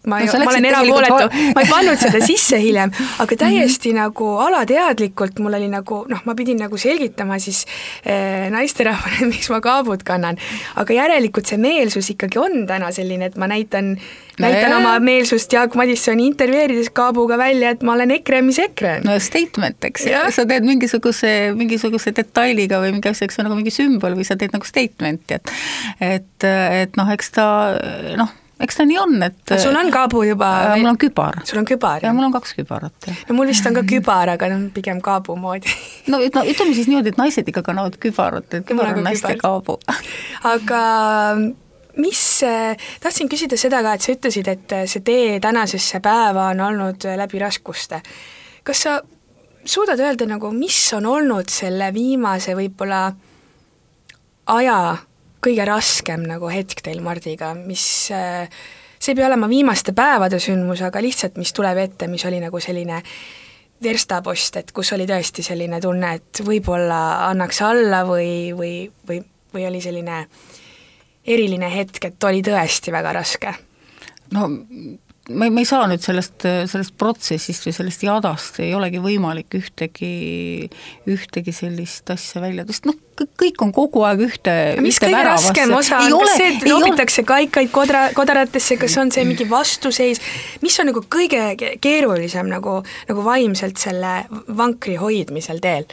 ma 0.07 0.19
ei 0.19 0.27
no,, 0.29 0.39
ma 0.45 0.51
olen 0.51 0.65
erapooletu, 0.69 1.29
ma 1.55 1.63
ei 1.63 1.69
pannud 1.69 1.99
seda 1.99 2.21
sisse 2.31 2.59
hiljem, 2.61 2.91
aga 3.19 3.35
täiesti 3.35 3.89
mm 3.89 3.97
-hmm. 3.97 4.01
nagu 4.01 4.29
alateadlikult 4.47 5.39
mul 5.39 5.57
oli 5.59 5.69
nagu 5.73 6.05
noh, 6.09 6.21
ma 6.25 6.35
pidin 6.35 6.61
nagu 6.61 6.77
selgitama 6.77 7.39
siis 7.39 7.65
äh, 8.07 8.51
naisterahvale, 8.51 9.25
miks 9.33 9.49
ma 9.49 9.61
kaabut 9.61 10.03
kannan. 10.03 10.37
aga 10.75 10.93
järelikult 10.93 11.45
see 11.45 11.57
meelsus 11.57 12.09
ikkagi 12.09 12.39
on 12.39 12.67
täna 12.67 12.91
selline, 12.91 13.25
et 13.25 13.37
ma 13.37 13.47
näitan 13.47 13.97
näitan 14.39 14.71
no, 14.71 14.77
oma 14.77 14.99
meelsust 14.99 15.53
Jaak 15.53 15.75
Madissoni 15.75 16.27
intervjueerides 16.27 16.89
kaabuga 16.89 17.37
välja, 17.37 17.73
et 17.73 17.83
ma 17.83 17.93
olen 17.93 18.11
EKRE, 18.11 18.41
mis 18.41 18.59
EKRE 18.59 18.95
on. 18.97 19.07
no 19.09 19.19
statement, 19.19 19.77
eks 19.89 20.07
sa 20.35 20.45
teed 20.49 20.65
mingisuguse, 20.65 21.53
mingisuguse 21.57 22.13
detailiga 22.15 22.79
või 22.83 22.93
mingi 22.97 23.11
asja, 23.11 23.27
eks 23.27 23.37
see 23.37 23.43
on 23.43 23.49
nagu 23.49 23.59
mingi 23.59 23.73
sümbol 23.73 24.17
või 24.19 24.27
sa 24.27 24.37
teed 24.39 24.55
nagu 24.55 24.67
statement'i, 24.67 25.39
et 25.39 25.53
et, 26.13 26.47
et 26.83 26.99
noh, 26.99 27.11
eks 27.13 27.33
ta 27.35 27.47
noh, 28.19 28.31
eks 28.63 28.77
ta 28.79 28.85
nii 28.87 28.99
on, 29.01 29.15
et 29.25 29.53
sul 29.61 29.75
on 29.77 29.89
kaabu 29.93 30.23
juba 30.27 30.49
äh,? 30.67 30.75
mul 30.79 30.91
on 30.93 30.99
kübar. 31.01 31.41
sul 31.47 31.59
on 31.61 31.67
kübar? 31.67 32.03
ja 32.05 32.13
mul 32.15 32.27
on 32.27 32.35
kaks 32.35 32.55
kübarat. 32.57 33.09
no 33.29 33.37
mul 33.37 33.49
vist 33.49 33.65
on 33.69 33.75
ka 33.77 33.83
kübar, 33.87 34.33
aga 34.35 34.51
noh, 34.53 34.67
pigem 34.75 35.01
kaabu 35.03 35.35
moodi 35.39 35.71
no, 36.11 36.19
no 36.19 36.45
ütleme 36.45 36.75
siis 36.75 36.89
niimoodi, 36.91 37.13
et 37.13 37.19
naised 37.21 37.49
ikka 37.49 37.65
kannavad 37.65 37.97
kübarat, 38.01 38.47
et 38.53 38.67
kübar 38.69 38.93
on 38.93 39.03
naiste 39.07 39.35
kaabu 39.41 39.79
aga 40.53 40.83
mis, 42.03 42.21
tahtsin 43.03 43.31
küsida 43.31 43.59
seda 43.59 43.83
ka, 43.85 43.97
et 43.97 44.05
sa 44.05 44.15
ütlesid, 44.15 44.49
et 44.49 44.77
see 44.89 45.03
tee 45.05 45.39
tänasesse 45.43 46.01
päeva 46.03 46.49
on 46.53 46.63
olnud 46.69 47.09
läbi 47.19 47.41
raskuste. 47.41 48.01
kas 48.63 48.85
sa 48.87 49.01
suudad 49.65 49.99
öelda 49.99 50.27
nagu, 50.29 50.51
mis 50.55 50.77
on 50.97 51.07
olnud 51.09 51.51
selle 51.51 51.91
viimase 51.95 52.55
võib-olla 52.57 53.05
aja 54.53 54.79
kõige 55.43 55.65
raskem 55.67 56.23
nagu 56.27 56.49
hetk 56.51 56.83
teil 56.83 57.01
Mardiga, 57.03 57.53
mis 57.55 57.85
see 58.07 59.11
ei 59.11 59.15
pea 59.15 59.27
olema 59.27 59.49
viimaste 59.51 59.91
päevade 59.95 60.39
sündmus, 60.39 60.81
aga 60.83 61.01
lihtsalt, 61.03 61.37
mis 61.39 61.51
tuleb 61.55 61.79
ette, 61.83 62.07
mis 62.07 62.23
oli 62.25 62.39
nagu 62.43 62.59
selline 62.63 63.01
verstapost, 63.83 64.61
et 64.61 64.71
kus 64.71 64.93
oli 64.95 65.07
tõesti 65.07 65.43
selline 65.43 65.81
tunne, 65.83 66.13
et 66.15 66.43
võib-olla 66.47 67.27
annaks 67.27 67.59
alla 67.67 68.05
või, 68.07 68.53
või, 68.55 68.75
või, 69.07 69.19
või 69.51 69.67
oli 69.67 69.81
selline 69.83 70.21
äh, 70.21 70.51
eriline 71.25 71.69
hetk, 71.71 72.09
et 72.09 72.27
oli 72.27 72.43
tõesti 72.45 72.93
väga 72.93 73.13
raske? 73.19 73.53
no 74.33 74.47
ma 75.29 75.45
ei, 75.45 75.51
ma 75.55 75.61
ei 75.63 75.67
saa 75.67 75.85
nüüd 75.87 76.03
sellest, 76.03 76.43
sellest 76.67 76.95
protsessist 76.99 77.63
või 77.63 77.73
sellest 77.75 78.01
jadast 78.03 78.59
ei 78.59 78.73
olegi 78.75 78.99
võimalik 79.03 79.55
ühtegi, 79.55 80.09
ühtegi 81.07 81.53
sellist 81.55 82.11
asja 82.11 82.41
välja 82.43 82.65
tõsta, 82.67 82.91
noh, 82.91 82.97
kõik 83.39 83.63
on 83.63 83.71
kogu 83.75 84.03
aeg 84.03 84.25
ühte 84.25 84.55
ühte 84.83 85.11
väravasse. 85.13 85.53
on, 85.69 86.25
kas 86.25 86.35
see, 86.35 86.49
et 86.49 86.67
loobitakse 86.67 87.23
kaikaid 87.29 87.71
kodra, 87.71 88.09
kodaratesse, 88.17 88.75
kas 88.81 88.97
on 88.99 89.13
see 89.15 89.23
mingi 89.29 89.47
vastuseis, 89.47 90.19
mis 90.65 90.79
on 90.83 90.91
nagu 90.91 91.05
kõige 91.07 91.55
keerulisem 91.79 92.51
nagu, 92.51 92.81
nagu 93.07 93.23
vaimselt 93.23 93.79
selle 93.79 94.25
vankri 94.51 94.99
hoidmisel 94.99 95.63
teel? 95.63 95.87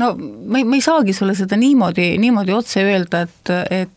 no 0.00 0.14
ma 0.16 0.62
ei, 0.62 0.64
ma 0.64 0.80
ei 0.80 0.84
saagi 0.84 1.12
sulle 1.12 1.36
seda 1.36 1.60
niimoodi, 1.60 2.14
niimoodi 2.22 2.56
otse 2.56 2.88
öelda, 2.88 3.26
et, 3.28 3.56
et 3.68 3.96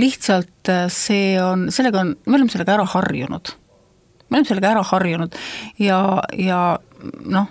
lihtsalt 0.00 0.72
see 0.92 1.36
on, 1.42 1.68
sellega 1.74 2.00
on, 2.04 2.14
me 2.26 2.38
oleme 2.38 2.52
sellega 2.52 2.78
ära 2.78 2.86
harjunud. 2.94 3.52
me 4.28 4.38
oleme 4.38 4.48
sellega 4.48 4.72
ära 4.72 4.82
harjunud 4.86 5.36
ja, 5.82 6.00
ja 6.36 6.62
noh, 7.24 7.48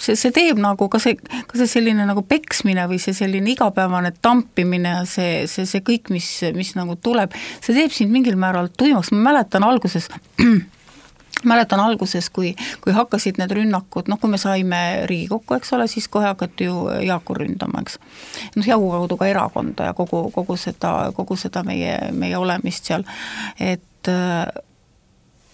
see, 0.00 0.16
see 0.18 0.32
teeb 0.34 0.60
nagu 0.60 0.88
ka 0.92 1.00
see, 1.02 1.16
ka 1.18 1.58
see 1.58 1.68
selline 1.70 2.06
nagu 2.08 2.22
peksmine 2.28 2.86
või 2.90 3.00
see 3.02 3.16
selline 3.16 3.52
igapäevane 3.54 4.12
tampimine 4.24 4.96
ja 4.98 5.02
see, 5.08 5.44
see, 5.50 5.66
see 5.68 5.84
kõik, 5.86 6.10
mis, 6.14 6.28
mis 6.56 6.74
nagu 6.78 6.98
tuleb, 7.00 7.34
see 7.60 7.76
teeb 7.76 7.94
sind 7.94 8.14
mingil 8.14 8.38
määral 8.40 8.70
tuimaks, 8.72 9.12
ma 9.14 9.30
mäletan 9.30 9.66
alguses 9.66 10.10
mäletan 11.44 11.80
alguses, 11.80 12.30
kui, 12.30 12.54
kui 12.84 12.94
hakkasid 12.96 13.40
need 13.40 13.52
rünnakud, 13.58 14.08
noh, 14.08 14.20
kui 14.20 14.30
me 14.30 14.38
saime 14.40 14.80
Riigikokku, 15.10 15.58
eks 15.58 15.72
ole, 15.76 15.88
siis 15.90 16.08
kohe 16.08 16.26
hakati 16.26 16.70
ju 16.70 16.86
Jaaku 17.06 17.36
ründama, 17.38 17.82
eks. 17.84 17.98
noh, 18.56 18.66
Jaagu 18.66 18.90
kaudu 18.94 19.18
ka 19.20 19.28
erakonda 19.30 19.90
ja 19.90 19.96
kogu, 19.96 20.26
kogu 20.34 20.56
seda, 20.60 21.12
kogu 21.16 21.36
seda 21.36 21.62
meie, 21.66 21.98
meie 22.12 22.38
olemist 22.38 22.88
seal, 22.88 23.04
et 23.60 24.10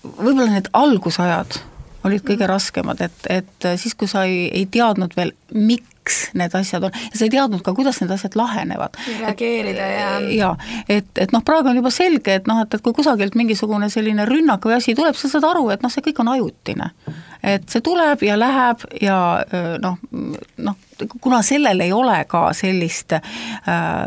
võib-olla 0.02 0.50
need 0.52 0.70
algusajad 0.76 1.60
olid 2.04 2.24
kõige 2.26 2.46
raskemad, 2.48 3.00
et, 3.04 3.26
et 3.30 3.68
siis, 3.80 3.94
kui 3.98 4.10
sa 4.10 4.24
ei, 4.28 4.46
ei 4.52 4.66
teadnud 4.70 5.14
veel, 5.16 5.32
miks 5.54 6.18
need 6.38 6.54
asjad 6.58 6.88
on, 6.88 6.96
ja 7.12 7.18
sa 7.18 7.26
ei 7.26 7.32
teadnud 7.32 7.62
ka, 7.64 7.74
kuidas 7.76 8.00
need 8.02 8.10
asjad 8.14 8.36
lahenevad. 8.38 8.96
reageerida 9.20 9.90
ja 9.92 10.08
jaa, 10.34 10.52
et, 10.88 11.10
et 11.16 11.34
noh, 11.34 11.44
praegu 11.46 11.70
on 11.70 11.78
juba 11.78 11.92
selge, 11.94 12.40
et 12.40 12.50
noh, 12.50 12.62
et, 12.64 12.74
et 12.74 12.84
kui 12.84 12.96
kusagilt 12.96 13.36
mingisugune 13.38 13.90
selline 13.92 14.26
rünnak 14.28 14.66
või 14.66 14.78
asi 14.78 14.96
tuleb, 14.98 15.18
sa 15.18 15.30
saad 15.30 15.46
aru, 15.52 15.68
et 15.74 15.84
noh, 15.84 15.92
see 15.92 16.04
kõik 16.08 16.24
on 16.24 16.32
ajutine. 16.34 16.90
et 17.42 17.68
see 17.70 17.82
tuleb 17.82 18.22
ja 18.22 18.38
läheb 18.38 18.84
ja 19.02 19.16
noh, 19.82 19.98
noh, 20.58 20.76
kuna 21.20 21.42
sellel 21.42 21.80
ei 21.82 21.92
ole 21.92 22.22
ka 22.30 22.50
sellist 22.56 23.16
äh, 23.18 24.06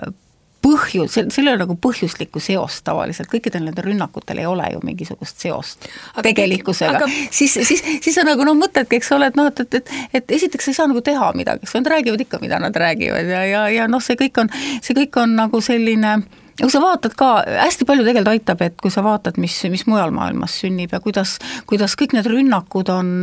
põhjus, 0.65 1.17
sellel 1.33 1.55
on 1.55 1.63
nagu 1.65 1.77
põhjuslikku 1.81 2.41
seost 2.43 2.83
tavaliselt, 2.87 3.29
kõikidel 3.31 3.67
nendel 3.67 3.89
rünnakutel 3.89 4.41
ei 4.41 4.47
ole 4.49 4.69
ju 4.73 4.81
mingisugust 4.85 5.43
seost 5.45 5.85
aga 6.13 6.25
tegelikkusega. 6.29 7.03
aga..., 7.03 7.09
siis, 7.29 7.57
siis, 7.69 7.83
siis 8.01 8.15
sa 8.17 8.25
nagu 8.27 8.47
noh, 8.47 8.57
mõtledki, 8.57 8.99
eks 8.99 9.11
ole, 9.15 9.29
et 9.31 9.37
noh, 9.39 9.51
et, 9.51 9.61
et, 9.65 9.77
et, 9.81 9.93
et 10.21 10.37
esiteks 10.39 10.71
ei 10.71 10.79
saa 10.79 10.89
nagu 10.91 11.03
teha 11.05 11.31
midagi, 11.37 11.67
eks 11.67 11.77
nad 11.77 11.91
räägivad 11.95 12.25
ikka, 12.25 12.41
mida 12.43 12.59
nad 12.61 12.75
räägivad 12.75 13.29
ja, 13.29 13.43
ja, 13.49 13.67
ja 13.79 13.91
noh, 13.91 14.03
see 14.03 14.17
kõik 14.19 14.41
on, 14.43 14.51
see 14.81 14.97
kõik 14.97 15.21
on 15.21 15.37
nagu 15.37 15.61
selline 15.63 16.17
äh, 16.17 16.41
ja 16.59 16.63
kui 16.63 16.71
sa 16.71 16.81
vaatad 16.83 17.15
ka, 17.19 17.29
hästi 17.59 17.87
palju 17.87 18.05
tegelikult 18.05 18.31
aitab, 18.31 18.63
et 18.65 18.77
kui 18.79 18.93
sa 18.93 19.03
vaatad, 19.05 19.37
mis, 19.41 19.57
mis 19.71 19.85
mujal 19.89 20.13
maailmas 20.15 20.55
sünnib 20.61 20.93
ja 20.95 21.01
kuidas, 21.03 21.35
kuidas 21.67 21.97
kõik 21.99 22.15
need 22.15 22.27
rünnakud 22.31 22.89
on, 22.93 23.13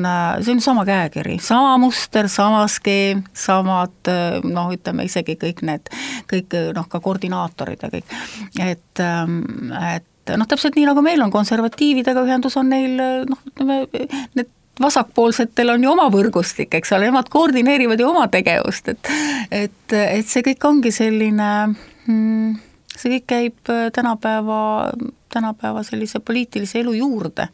see 0.44 0.54
on 0.56 0.62
sama 0.64 0.84
käekiri, 0.88 1.38
sama 1.42 1.74
muster, 1.80 2.28
sama 2.32 2.64
skeem, 2.70 3.24
samad 3.36 4.12
noh, 4.44 4.72
ütleme 4.74 5.08
isegi 5.08 5.38
kõik 5.40 5.64
need, 5.68 5.92
kõik 6.30 6.56
noh, 6.76 6.88
ka 6.92 7.00
koordinaatorid 7.04 7.86
ja 7.86 7.92
kõik, 7.92 8.16
et, 8.60 9.02
et 9.02 10.34
noh, 10.36 10.48
täpselt 10.48 10.76
nii, 10.76 10.88
nagu 10.90 11.04
meil 11.04 11.22
on 11.24 11.32
konservatiividega 11.32 12.26
ühendus, 12.26 12.58
on 12.60 12.68
neil 12.72 12.98
noh, 13.28 13.46
ütleme 13.52 13.86
need 14.36 14.58
vasakpoolsetel 14.80 15.74
on 15.74 15.84
ju 15.84 15.90
oma 15.92 16.06
võrgustik, 16.12 16.72
eks 16.78 16.94
ole, 16.96 17.10
nemad 17.10 17.28
koordineerivad 17.32 18.00
ju 18.00 18.08
oma 18.08 18.26
tegevust, 18.32 18.88
et 18.92 19.10
et, 19.52 19.96
et 19.96 20.28
see 20.28 20.44
kõik 20.46 20.64
ongi 20.68 20.92
selline 20.94 21.48
hmm, 22.06 22.54
see 22.96 23.16
kõik 23.16 23.26
käib 23.30 23.72
äh, 23.72 23.88
tänapäeva, 23.94 24.92
tänapäeva 25.32 25.82
sellise 25.86 26.20
poliitilise 26.20 26.80
elu 26.82 26.92
juurde. 27.00 27.48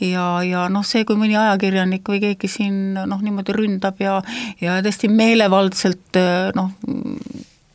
ja, 0.00 0.26
ja 0.46 0.68
noh, 0.72 0.86
see, 0.86 1.04
kui 1.04 1.18
mõni 1.18 1.36
ajakirjanik 1.38 2.08
või 2.08 2.22
keegi 2.22 2.50
siin 2.50 2.94
noh, 2.94 3.22
niimoodi 3.22 3.56
ründab 3.56 4.00
ja, 4.02 4.20
ja 4.60 4.80
täiesti 4.82 5.10
meelevaldselt 5.12 6.18
äh, 6.18 6.50
noh, 6.56 6.72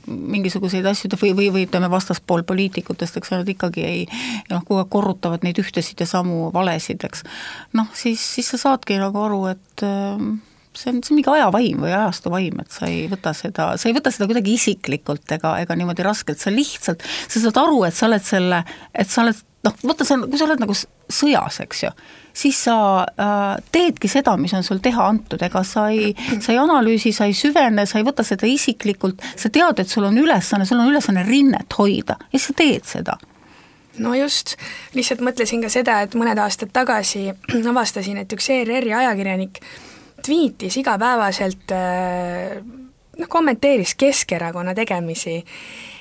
mingisuguseid 0.08 0.86
asju 0.86 1.12
või, 1.16 1.32
või, 1.36 1.50
või 1.54 1.66
ütleme, 1.68 1.90
vastaspool 1.92 2.44
poliitikutest, 2.48 3.18
eks 3.18 3.32
nad 3.32 3.50
ikkagi 3.50 3.86
ei 3.88 4.02
noh, 4.50 4.64
kogu 4.64 4.82
aeg 4.82 4.90
korrutavad 4.92 5.46
neid 5.46 5.60
ühtesid 5.64 6.04
ja 6.04 6.08
samu 6.10 6.50
valesid, 6.54 7.04
eks. 7.08 7.24
noh, 7.78 7.88
siis, 7.98 8.24
siis 8.36 8.52
sa 8.54 8.60
saadki 8.68 9.00
nagu 9.02 9.24
aru, 9.24 9.46
et 9.54 9.86
äh, 9.88 10.26
see 10.78 10.92
on, 10.92 11.00
see 11.04 11.14
on 11.14 11.20
mingi 11.20 11.32
ajavaim 11.34 11.82
või 11.84 11.94
ajastu 11.94 12.34
vaim, 12.34 12.60
et 12.64 12.74
sa 12.74 12.90
ei 12.90 13.06
võta 13.12 13.34
seda, 13.38 13.72
sa 13.80 13.90
ei 13.90 13.96
võta 13.96 14.12
seda 14.14 14.28
kuidagi 14.30 14.58
isiklikult 14.58 15.36
ega, 15.36 15.56
ega 15.64 15.78
niimoodi 15.78 16.06
raskelt, 16.06 16.42
sa 16.42 16.54
lihtsalt, 16.54 17.04
sa 17.28 17.42
saad 17.42 17.60
aru, 17.62 17.84
et 17.88 17.98
sa 17.98 18.08
oled 18.10 18.26
selle, 18.26 18.64
et 18.94 19.10
sa 19.10 19.24
oled 19.26 19.42
noh, 19.64 19.76
vaata, 19.84 20.08
sa, 20.08 20.18
kui 20.20 20.40
sa 20.40 20.48
oled 20.48 20.64
nagu 20.64 20.76
sõjas, 20.76 21.60
eks 21.64 21.84
ju, 21.86 21.92
siis 22.44 22.60
sa 22.66 22.78
äh, 23.04 23.44
teedki 23.74 24.10
seda, 24.12 24.36
mis 24.40 24.54
on 24.58 24.66
sul 24.66 24.82
teha 24.84 25.08
antud, 25.14 25.42
ega 25.46 25.64
sa 25.68 25.88
ei, 25.94 26.14
sa 26.40 26.54
ei 26.54 26.60
analüüsi, 26.62 27.14
sa 27.16 27.28
ei 27.30 27.38
süvene, 27.38 27.86
sa 27.90 28.02
ei 28.02 28.08
võta 28.08 28.26
seda 28.28 28.50
isiklikult, 28.50 29.24
sa 29.40 29.52
tead, 29.54 29.84
et 29.84 29.92
sul 29.92 30.08
on 30.10 30.18
ülesanne, 30.20 30.68
sul 30.70 30.82
on 30.82 30.92
ülesanne 30.92 31.26
rinnet 31.28 31.80
hoida 31.80 32.18
ja 32.34 32.42
sa 32.42 32.56
teed 32.58 32.90
seda. 32.90 33.18
No 34.02 34.16
just, 34.18 34.56
lihtsalt 34.98 35.22
mõtlesin 35.22 35.62
ka 35.62 35.70
seda, 35.70 36.00
et 36.02 36.16
mõned 36.18 36.40
aastad 36.42 36.72
tagasi 36.74 37.28
avastasin, 37.72 38.24
et 38.24 38.34
üks 38.34 38.50
ERR-i 38.50 38.96
ajakirjanik 39.04 39.62
tweetis 40.26 40.78
igapäevaselt 40.82 41.74
äh, 41.76 42.58
noh, 43.20 43.30
kommenteeris 43.30 43.96
Keskerakonna 44.00 44.76
tegemisi, 44.78 45.40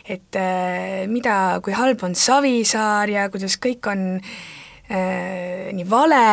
et 0.09 0.39
äh, 0.39 1.05
mida, 1.11 1.61
kui 1.65 1.75
halb 1.77 2.05
on 2.07 2.17
Savisaar 2.19 3.13
ja 3.13 3.29
kuidas 3.33 3.59
kõik 3.63 3.89
on 3.93 4.07
äh, 4.19 5.71
nii 5.75 5.89
vale, 5.91 6.25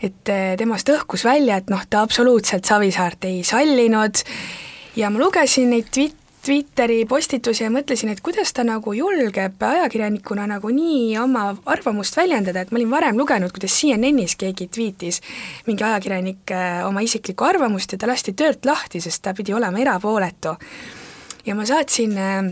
et 0.00 0.24
temast 0.56 0.88
õhkus 0.88 1.26
välja, 1.28 1.58
et 1.60 1.68
noh, 1.72 1.82
ta 1.90 2.04
absoluutselt 2.06 2.64
Savisaart 2.64 3.26
ei 3.28 3.42
sallinud. 3.44 4.22
Ja 4.96 5.10
ma 5.12 5.20
lugesin 5.20 5.68
neid 5.74 5.90
tweet-, 5.92 6.19
Twitteri 6.40 7.02
postitusi 7.04 7.66
ja 7.66 7.68
mõtlesin, 7.72 8.08
et 8.14 8.22
kuidas 8.24 8.54
ta 8.56 8.62
nagu 8.64 8.94
julgeb 8.96 9.60
ajakirjanikuna 9.60 10.46
nagu 10.48 10.70
nii 10.72 11.18
oma 11.20 11.50
arvamust 11.68 12.16
väljendada, 12.16 12.62
et 12.64 12.72
ma 12.72 12.80
olin 12.80 12.94
varem 12.94 13.20
lugenud, 13.20 13.52
kuidas 13.52 13.76
CNN-is 13.76 14.38
keegi 14.40 14.70
tweetis 14.72 15.20
mingi 15.66 15.84
ajakirjanik 15.84 16.54
äh, 16.56 16.80
oma 16.88 17.04
isiklikku 17.04 17.44
arvamust 17.44 17.92
ja 17.92 18.00
ta 18.00 18.08
lasti 18.08 18.32
töölt 18.32 18.64
lahti, 18.64 19.02
sest 19.04 19.20
ta 19.26 19.34
pidi 19.36 19.52
olema 19.52 19.84
erapooletu. 19.84 20.56
ja 21.44 21.54
ma 21.54 21.68
saatsin 21.68 22.16
äh, 22.16 22.48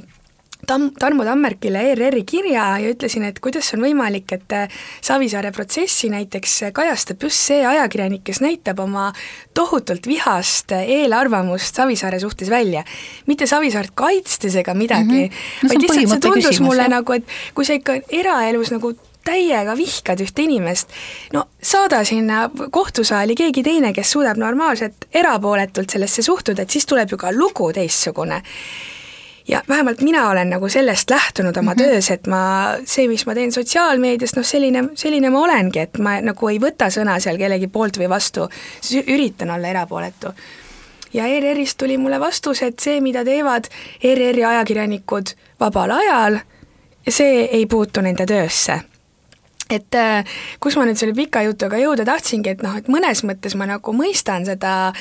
Tam-, 0.67 0.91
Tarmo 0.99 1.25
Tammerkile 1.25 1.83
ERR-i 1.93 2.25
kirja 2.27 2.65
ja 2.83 2.91
ütlesin, 2.91 3.25
et 3.29 3.39
kuidas 3.45 3.71
on 3.77 3.85
võimalik, 3.87 4.33
et 4.35 4.55
äh, 4.57 4.81
Savisaare 5.05 5.53
protsessi 5.55 6.11
näiteks 6.13 6.57
kajastab 6.77 7.23
just 7.23 7.47
see 7.51 7.61
ajakirjanik, 7.67 8.25
kes 8.27 8.43
näitab 8.45 8.83
oma 8.83 9.13
tohutult 9.55 10.07
vihast 10.11 10.75
eelarvamust 10.79 11.79
Savisaare 11.79 12.21
suhtes 12.21 12.51
välja. 12.51 12.85
mitte 13.27 13.47
Savisaart 13.47 13.95
kaitstes 13.95 14.57
ega 14.57 14.75
midagi 14.75 15.29
mm, 15.29 15.31
-hmm. 15.31 15.69
vaid 15.69 15.83
lihtsalt 15.83 16.09
see 16.09 16.21
tundus 16.21 16.45
küsimus, 16.45 16.67
mulle 16.67 16.83
jah. 16.83 16.91
nagu, 16.91 17.13
et 17.13 17.25
kui 17.55 17.65
sa 17.65 17.73
ikka 17.73 18.01
eraelus 18.11 18.71
nagu 18.75 18.93
täiega 19.25 19.77
vihkad 19.77 20.21
ühte 20.25 20.43
inimest, 20.43 20.93
no 21.33 21.45
saada 21.63 22.05
sinna 22.05 22.51
kohtusaali 22.71 23.35
keegi 23.35 23.63
teine, 23.63 23.93
kes 23.93 24.11
suudab 24.17 24.37
normaalselt 24.41 25.09
erapooletult 25.15 25.91
sellesse 25.91 26.23
suhtuda, 26.23 26.63
et 26.63 26.71
siis 26.71 26.87
tuleb 26.87 27.11
ju 27.13 27.17
ka 27.21 27.33
lugu 27.33 27.73
teistsugune 27.73 28.43
ja 29.49 29.63
vähemalt 29.69 30.01
mina 30.01 30.29
olen 30.29 30.51
nagu 30.51 30.69
sellest 30.69 31.11
lähtunud 31.11 31.57
oma 31.57 31.71
mm 31.71 31.81
-hmm. 31.81 31.85
töös, 31.85 32.11
et 32.11 32.27
ma, 32.27 32.75
see, 32.85 33.09
mis 33.09 33.27
ma 33.27 33.35
teen 33.35 33.53
sotsiaalmeedias, 33.53 34.37
noh 34.37 34.45
selline, 34.45 34.85
selline 34.95 35.31
ma 35.31 35.41
olengi, 35.41 35.79
et 35.79 35.99
ma 35.99 36.21
nagu 36.21 36.49
ei 36.49 36.59
võta 36.59 36.91
sõna 36.91 37.21
seal 37.21 37.39
kellegi 37.39 37.67
poolt 37.67 37.99
või 37.99 38.09
vastu, 38.09 38.49
siis 38.81 39.07
üritan 39.07 39.51
olla 39.51 39.69
erapooletu. 39.69 40.35
ja 41.13 41.27
ERR-ist 41.27 41.79
tuli 41.79 41.99
mulle 41.99 42.21
vastus, 42.21 42.63
et 42.63 42.79
see, 42.79 43.01
mida 43.01 43.25
teevad 43.25 43.65
ERR-i 44.03 44.45
ajakirjanikud 44.45 45.31
vabal 45.61 45.91
ajal, 45.91 46.39
see 47.09 47.45
ei 47.45 47.67
puutu 47.67 48.01
nende 48.01 48.27
töösse 48.27 48.81
et 49.71 49.95
äh, 49.95 50.25
kus 50.61 50.77
ma 50.77 50.85
nüüd 50.85 50.97
selle 50.97 51.15
pika 51.15 51.43
jutuga 51.43 51.77
jõuda 51.77 52.05
tahtsingi, 52.05 52.51
et 52.51 52.63
noh, 52.63 52.77
et 52.77 52.89
mõnes 52.89 53.25
mõttes 53.25 53.57
ma 53.57 53.67
nagu 53.67 53.93
mõistan 53.93 54.45
seda 54.45 54.93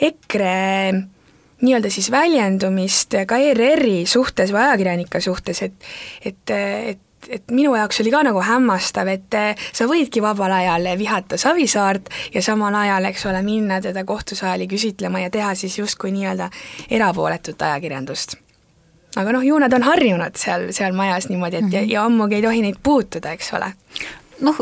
EKRE 0.00 1.13
nii-öelda 1.64 1.90
siis 1.90 2.10
väljendumist 2.12 3.16
ka 3.26 3.38
ERR-i 3.40 4.04
suhtes 4.06 4.52
või 4.54 4.66
ajakirjanike 4.66 5.20
suhtes, 5.24 5.62
et 5.66 5.90
et, 6.24 6.54
et 6.54 7.00
et 7.28 7.50
minu 7.56 7.74
jaoks 7.76 8.00
oli 8.02 8.10
ka 8.12 8.22
nagu 8.26 8.40
hämmastav, 8.44 9.08
et 9.08 9.36
sa 9.72 9.86
võidki 9.88 10.20
vabal 10.20 10.52
ajal 10.52 10.90
vihata 11.00 11.38
Savisaart 11.40 12.10
ja 12.34 12.42
samal 12.44 12.74
ajal, 12.76 13.08
eks 13.08 13.26
ole, 13.30 13.42
minna 13.46 13.80
teda 13.80 14.04
kohtusaali 14.04 14.68
küsitlema 14.68 15.22
ja 15.24 15.30
teha 15.32 15.54
siis 15.58 15.78
justkui 15.78 16.12
nii-öelda 16.12 16.50
erapooletut 16.90 17.62
ajakirjandust. 17.62 18.36
aga 19.16 19.32
noh, 19.32 19.46
ju 19.46 19.58
nad 19.58 19.72
on 19.72 19.82
harjunud 19.86 20.36
seal, 20.36 20.68
seal 20.74 20.92
majas 20.92 21.28
niimoodi, 21.30 21.56
et 21.56 21.72
ja, 21.72 21.80
mhm. 21.80 21.90
ja 21.90 22.04
ammugi 22.04 22.40
ei 22.40 22.42
tohi 22.42 22.62
neid 22.62 22.82
puutuda, 22.82 23.32
eks 23.32 23.52
ole 23.56 23.72
noh, 24.44 24.58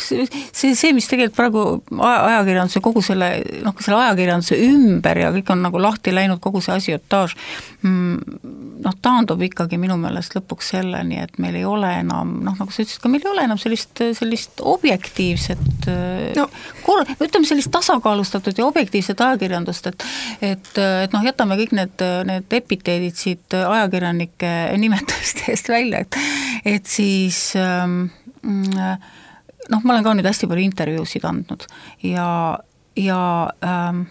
see, 0.00 0.74
see, 0.74 0.92
mis 0.96 1.08
tegelikult 1.10 1.36
praegu 1.36 1.62
ajakirjanduse, 2.06 2.82
kogu 2.84 3.02
selle 3.04 3.30
noh, 3.64 3.76
selle 3.82 3.98
ajakirjanduse 4.04 4.58
ümber 4.68 5.20
ja 5.20 5.32
kõik 5.34 5.52
on 5.54 5.64
nagu 5.66 5.80
lahti 5.82 6.14
läinud, 6.14 6.40
kogu 6.44 6.62
see 6.64 6.74
asiotaaž, 6.76 7.36
mm, 7.82 8.40
noh, 8.84 8.96
taandub 9.02 9.42
ikkagi 9.46 9.78
minu 9.80 9.98
meelest 10.00 10.36
lõpuks 10.36 10.72
selleni, 10.74 11.20
et 11.24 11.38
meil 11.42 11.58
ei 11.58 11.66
ole 11.68 11.90
enam 12.00 12.36
noh, 12.46 12.56
nagu 12.58 12.72
sa 12.72 12.84
ütlesid, 12.84 13.02
ka 13.02 13.12
meil 13.12 13.24
ei 13.26 13.32
ole 13.32 13.46
enam 13.48 13.60
sellist, 13.60 14.02
sellist 14.18 14.62
objektiivset 14.64 15.90
no. 16.36 16.48
kor-, 16.86 17.06
ütleme 17.16 17.48
sellist 17.48 17.72
tasakaalustatud 17.74 18.58
ja 18.58 18.68
objektiivset 18.68 19.20
ajakirjandust, 19.28 19.92
et 19.92 20.06
et, 20.46 20.72
et 20.78 21.14
noh, 21.14 21.24
jätame 21.24 21.56
kõik 21.58 21.72
need, 21.76 22.04
need 22.28 22.58
epiteedid 22.60 23.16
siit 23.18 23.56
ajakirjanike 23.56 24.52
nimetamiste 24.80 25.50
eest 25.52 25.72
välja, 25.72 26.04
et 26.04 26.20
et 26.66 26.86
siis 26.90 27.38
ähm, 27.60 28.06
noh, 28.46 29.80
ma 29.82 29.94
olen 29.94 30.04
ka 30.06 30.14
nüüd 30.16 30.28
hästi 30.28 30.48
palju 30.50 30.66
intervjuusid 30.66 31.26
andnud 31.28 31.66
ja, 32.06 32.28
ja 33.00 33.20
ähm, 33.64 34.06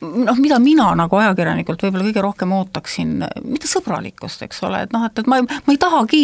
noh, 0.00 0.36
mida 0.40 0.58
mina 0.62 0.90
nagu 0.98 1.16
ajakirjanikult 1.20 1.82
võib-olla 1.84 2.06
kõige 2.08 2.24
rohkem 2.24 2.52
ootaksin, 2.56 3.12
mitte 3.44 3.68
sõbralikkust, 3.68 4.42
eks 4.46 4.62
ole, 4.66 4.84
et 4.86 4.94
noh, 4.94 5.04
et, 5.06 5.18
et 5.20 5.28
ma, 5.30 5.40
ma 5.44 5.74
ei 5.74 5.80
tahagi 5.80 6.22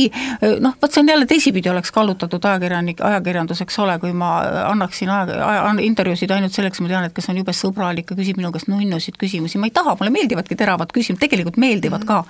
noh, 0.65 0.77
vot 0.81 0.93
see 0.93 1.03
on 1.03 1.11
jälle 1.13 1.27
teisipidi 1.29 1.71
oleks 1.71 1.93
kallutatud 1.95 2.45
ajakirjanik, 2.49 3.03
ajakirjandus, 3.05 3.61
eks 3.65 3.79
ole, 3.85 3.99
kui 4.03 4.15
ma 4.17 4.31
annaksin 4.71 5.11
aja, 5.13 5.39
aja, 5.47 5.67
intervjuusid 5.87 6.33
ainult 6.37 6.57
selleks, 6.57 6.81
ma 6.81 6.91
tean, 6.93 7.09
et 7.09 7.17
kes 7.17 7.29
on 7.33 7.41
jube 7.41 7.55
sõbralik 7.57 8.13
ja 8.13 8.19
küsib 8.19 8.41
minu 8.41 8.53
käest 8.55 8.71
nunnusid 8.73 9.19
küsimusi, 9.21 9.61
ma 9.61 9.69
ei 9.69 9.75
taha, 9.77 9.97
mulle 10.01 10.15
meeldivadki 10.15 10.59
teravad 10.59 10.93
küsimused, 10.95 11.21
tegelikult 11.23 11.61
meeldivad 11.61 12.07
ka. 12.09 12.23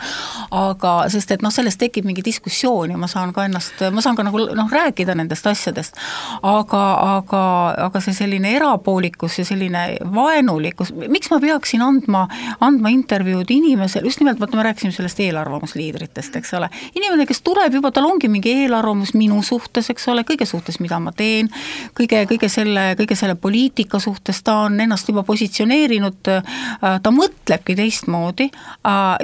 aga 0.57 0.95
sest 1.13 1.37
et 1.37 1.45
noh, 1.45 1.53
sellest 1.55 1.81
tekib 1.81 2.07
mingi 2.09 2.25
diskussioon 2.27 2.95
ja 2.95 3.01
ma 3.01 3.09
saan 3.11 3.33
ka 3.37 3.47
ennast, 3.47 3.83
ma 3.93 4.05
saan 4.05 4.19
ka 4.19 4.27
nagu 4.27 4.41
noh, 4.57 4.71
rääkida 4.73 5.15
nendest 5.19 5.47
asjadest. 5.47 5.99
aga, 6.43 6.85
aga, 7.17 7.43
aga 7.87 8.03
see 8.03 8.17
selline 8.17 8.55
erapoolikus 8.57 9.39
ja 9.41 9.47
selline 9.49 9.87
vaenulikkus, 10.15 10.93
miks 11.07 11.31
ma 11.31 11.36
ma 11.37 11.43
peaksin 11.43 11.83
andma, 11.85 12.25
andma 12.65 12.91
intervjuud 12.95 13.51
inimesele, 13.53 14.09
just 14.09 14.21
nimelt 14.23 14.41
vaata, 14.41 14.57
me 14.57 14.65
rääkisime 14.67 14.95
sellest 14.95 15.21
eelarvamusliidritest, 15.21 16.37
eks 16.41 16.55
ole. 16.57 16.69
inimene, 16.95 17.27
kes 17.29 17.43
tuleb 17.45 17.75
juba, 17.77 17.91
tal 17.95 18.09
ongi 18.09 18.31
mingi 18.33 18.53
eelarvamus 18.63 19.13
minu 19.19 19.43
suhtes, 19.47 19.91
eks 19.93 20.09
ole, 20.13 20.25
kõige 20.29 20.49
suhtes, 20.49 20.81
mida 20.81 20.99
ma 21.03 21.13
teen, 21.17 21.51
kõige, 21.99 22.25
kõige 22.31 22.49
selle, 22.53 22.89
kõige 22.99 23.19
selle 23.19 23.37
poliitika 23.41 24.01
suhtes, 24.03 24.43
ta 24.47 24.63
on 24.67 24.81
ennast 24.81 25.09
juba 25.13 25.25
positsioneerinud, 25.27 26.33
ta 26.81 27.13
mõtlebki 27.13 27.77
teistmoodi 27.79 28.49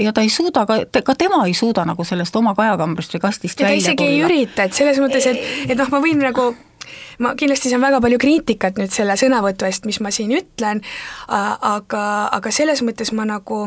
ja 0.04 0.12
ta 0.12 0.24
ei 0.24 0.32
suuda 0.32 0.66
ka, 0.68 0.82
ka 1.04 1.16
tema 1.18 1.44
ei 1.46 1.56
suuda 1.56 1.86
nagu 1.88 2.04
sellest 2.04 2.36
oma 2.36 2.54
kajakambrist 2.58 3.16
või 3.16 3.24
kastist 3.28 3.60
ja 3.60 3.70
välja 3.70 3.80
tulla. 3.80 3.96
ta 3.96 4.04
isegi 4.04 4.10
ei 4.10 4.26
ürita, 4.26 4.68
et 4.68 4.76
selles 4.76 5.00
mõttes, 5.02 5.26
et, 5.30 5.48
et 5.70 5.78
noh, 5.78 5.88
ma 5.92 6.02
võin 6.02 6.20
nagu 6.22 6.52
ma 7.22 7.34
kindlasti 7.38 7.72
saan 7.72 7.84
väga 7.84 8.02
palju 8.04 8.20
kriitikat 8.22 8.80
nüüd 8.80 8.92
selle 8.94 9.16
sõnavõtu 9.20 9.68
eest, 9.68 9.88
mis 9.88 10.00
ma 10.04 10.12
siin 10.14 10.34
ütlen, 10.36 10.82
aga, 11.28 12.04
aga 12.32 12.54
selles 12.54 12.84
mõttes 12.86 13.12
ma 13.16 13.26
nagu 13.28 13.64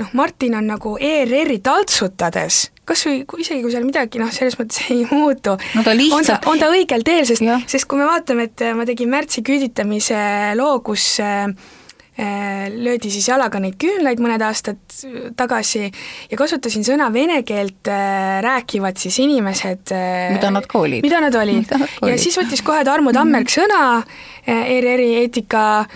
noh, 0.00 0.12
Martin 0.16 0.56
on 0.58 0.70
nagu 0.72 0.94
ERR-i 1.00 1.58
taltsutades, 1.64 2.64
kas 2.88 3.04
või 3.06 3.22
kui 3.28 3.44
isegi, 3.44 3.60
kui 3.64 3.74
seal 3.74 3.84
midagi 3.86 4.22
noh, 4.22 4.32
selles 4.32 4.56
mõttes 4.60 4.84
ei 4.94 5.04
muutu. 5.10 5.56
No, 5.76 5.84
on 6.16 6.26
ta, 6.26 6.40
on 6.50 6.62
ta 6.62 6.70
õigel 6.72 7.04
teel, 7.06 7.26
sest, 7.28 7.44
sest 7.70 7.88
kui 7.90 8.00
me 8.00 8.08
vaatame, 8.08 8.48
et 8.50 8.64
ma 8.76 8.88
tegin 8.88 9.12
märtsi 9.12 9.44
küüditamise 9.46 10.22
loo, 10.58 10.80
kus 10.86 11.12
Äh, 11.22 11.54
löödi 12.76 13.10
siis 13.10 13.24
jalaga 13.28 13.60
neid 13.62 13.78
küünlaid 13.80 14.20
mõned 14.20 14.42
aastad 14.44 14.80
tagasi 15.36 15.86
ja 15.86 16.36
kasutasin 16.36 16.84
sõna 16.84 17.06
vene 17.12 17.38
keelt 17.48 17.88
äh, 17.88 18.42
rääkivad 18.44 19.00
siis 19.00 19.16
inimesed 19.24 19.94
äh, 19.96 20.28
mida 20.34 20.50
nad 20.52 20.68
ka 20.68 20.82
olid. 20.84 21.00
mida 21.06 21.22
nad 21.24 21.34
olid. 21.40 21.72
ja 22.10 22.18
siis 22.20 22.36
võttis 22.38 22.60
kohe 22.64 22.84
Tarmo 22.84 23.14
mhm. 23.14 23.48
sõna, 23.48 23.80
ERR-i 24.46 25.22
eetika 25.22 25.86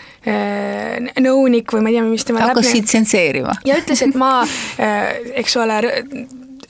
nõunik 1.21 1.73
või 1.75 1.83
ma 1.85 1.91
ei 1.91 1.99
tea, 1.99 2.07
mis 2.07 2.25
tema 2.27 2.47
hakkasid 2.47 2.89
tsenseerima. 2.89 3.61
ja 3.69 3.77
ütles, 3.79 4.03
et 4.07 4.17
ma, 4.19 4.33
eks 5.43 5.57
ole, 5.61 5.81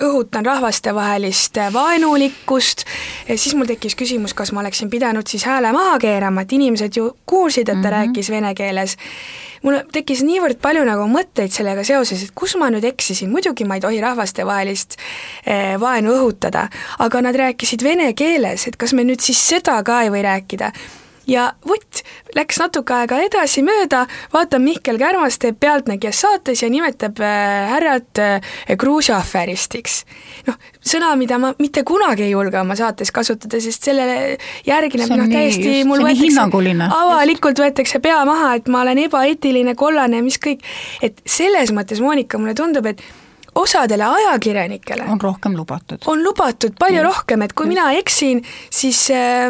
õhutan 0.03 0.47
rahvastevahelist 0.47 1.59
vaenulikkust, 1.73 2.85
siis 3.37 3.55
mul 3.55 3.69
tekkis 3.69 3.97
küsimus, 3.99 4.35
kas 4.35 4.53
ma 4.53 4.61
oleksin 4.61 4.91
pidanud 4.91 5.27
siis 5.27 5.47
hääle 5.47 5.73
maha 5.73 5.99
keerama, 6.03 6.45
et 6.45 6.53
inimesed 6.53 6.97
ju 6.97 7.11
kuulsid, 7.27 7.69
et 7.69 7.73
ta 7.73 7.75
mm 7.75 7.85
-hmm. 7.85 7.91
rääkis 7.91 8.31
vene 8.31 8.55
keeles. 8.55 8.97
mul 9.63 9.79
tekkis 9.93 10.23
niivõrd 10.23 10.61
palju 10.63 10.85
nagu 10.85 11.09
mõtteid 11.09 11.51
sellega 11.51 11.85
seoses, 11.85 12.23
et 12.23 12.31
kus 12.35 12.57
ma 12.57 12.71
nüüd 12.71 12.85
eksisin, 12.85 13.31
muidugi 13.31 13.65
ma 13.65 13.75
ei 13.75 13.81
tohi 13.81 14.01
rahvastevahelist 14.01 14.97
eh, 15.47 15.81
vaenu 15.81 16.13
õhutada, 16.13 16.69
aga 16.99 17.23
nad 17.23 17.35
rääkisid 17.35 17.83
vene 17.83 18.13
keeles, 18.13 18.67
et 18.67 18.77
kas 18.77 18.93
me 18.93 19.05
nüüd 19.05 19.21
siis 19.21 19.49
seda 19.49 19.83
ka 19.83 20.03
ei 20.03 20.11
või 20.11 20.23
rääkida 20.23 20.73
ja 21.27 21.47
vot, 21.67 22.03
läks 22.37 22.61
natuke 22.61 22.95
aega 22.95 23.19
edasi-mööda, 23.27 24.05
vaatan 24.33 24.65
Mihkel 24.65 24.99
Kärmas 25.01 25.39
teeb 25.43 25.59
Pealtnägijas 25.61 26.23
saates 26.25 26.63
ja 26.63 26.71
nimetab 26.73 27.21
äh, 27.25 27.67
härrat 27.73 28.23
äh, 28.23 28.55
Gruusia 28.79 29.19
afäristiks. 29.19 30.05
noh, 30.47 30.59
sõna, 30.81 31.13
mida 31.19 31.39
ma 31.43 31.53
mitte 31.59 31.83
kunagi 31.87 32.27
ei 32.29 32.33
julge 32.35 32.61
oma 32.61 32.77
saates 32.79 33.13
kasutada, 33.15 33.61
sest 33.63 33.91
sellele 33.91 34.39
järgneb 34.67 35.13
noh, 35.13 35.29
täiesti 35.33 35.83
mul 35.89 36.07
võetakse, 36.07 36.89
avalikult 37.01 37.63
võetakse 37.65 38.01
pea 38.05 38.23
maha, 38.29 38.55
et 38.61 38.73
ma 38.73 38.85
olen 38.87 39.05
ebaeetiline, 39.07 39.77
kollane 39.79 40.23
ja 40.23 40.27
mis 40.27 40.41
kõik, 40.43 40.65
et 41.03 41.23
selles 41.27 41.75
mõttes, 41.75 42.03
Monika, 42.03 42.39
mulle 42.39 42.55
tundub, 42.55 42.87
et 42.87 43.03
osadele 43.57 44.05
ajakirjanikele 44.05 45.07
on 45.09 45.21
rohkem 45.21 45.57
lubatud. 45.57 46.05
on 46.07 46.23
lubatud 46.23 46.77
palju 46.79 47.01
Just. 47.01 47.09
rohkem, 47.09 47.43
et 47.43 47.53
kui 47.57 47.67
Just. 47.67 47.75
mina 47.75 47.93
eksin, 47.99 48.43
siis 48.71 49.09
äh, 49.11 49.49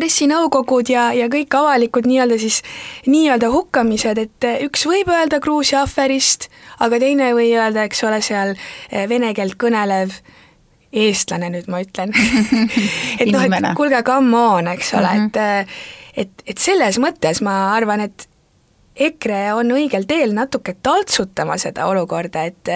pressinõukogud 0.00 0.90
ja, 0.92 1.10
ja 1.16 1.28
kõik 1.32 1.54
avalikud 1.60 2.08
nii-öelda 2.08 2.40
siis, 2.40 2.62
nii-öelda 3.06 3.52
hukkamised, 3.52 4.24
et 4.24 4.50
üks 4.66 4.86
võib 4.88 5.12
öelda 5.12 5.38
Gruusia 5.44 5.84
ahverist, 5.84 6.48
aga 6.80 7.00
teine 7.02 7.30
ei 7.30 7.36
või 7.36 7.52
öelda, 7.54 7.86
eks 7.86 8.04
ole, 8.08 8.20
seal 8.24 8.56
eh, 8.56 9.06
vene 9.10 9.34
keelt 9.36 9.60
kõnelev 9.60 10.16
eestlane 10.90 11.52
nüüd 11.52 11.68
ma 11.70 11.84
ütlen 11.84 12.10
et 13.20 13.28
noh, 13.30 13.44
et 13.46 13.72
kuulge, 13.78 14.02
come 14.06 14.34
on, 14.34 14.72
eks 14.72 14.94
ole 14.98 15.12
mm, 15.12 15.30
-hmm. 15.30 15.30
et 15.30 15.68
eh, 15.70 15.80
et, 16.16 16.42
et 16.46 16.58
selles 16.58 16.98
mõttes 17.02 17.42
ma 17.44 17.56
arvan, 17.76 18.02
et 18.08 18.26
EKRE 19.00 19.40
on 19.56 19.72
õigel 19.74 20.04
teel 20.08 20.34
natuke 20.36 20.76
taltsutama 20.82 21.56
seda 21.60 21.88
olukorda, 21.90 22.44
et 22.44 22.68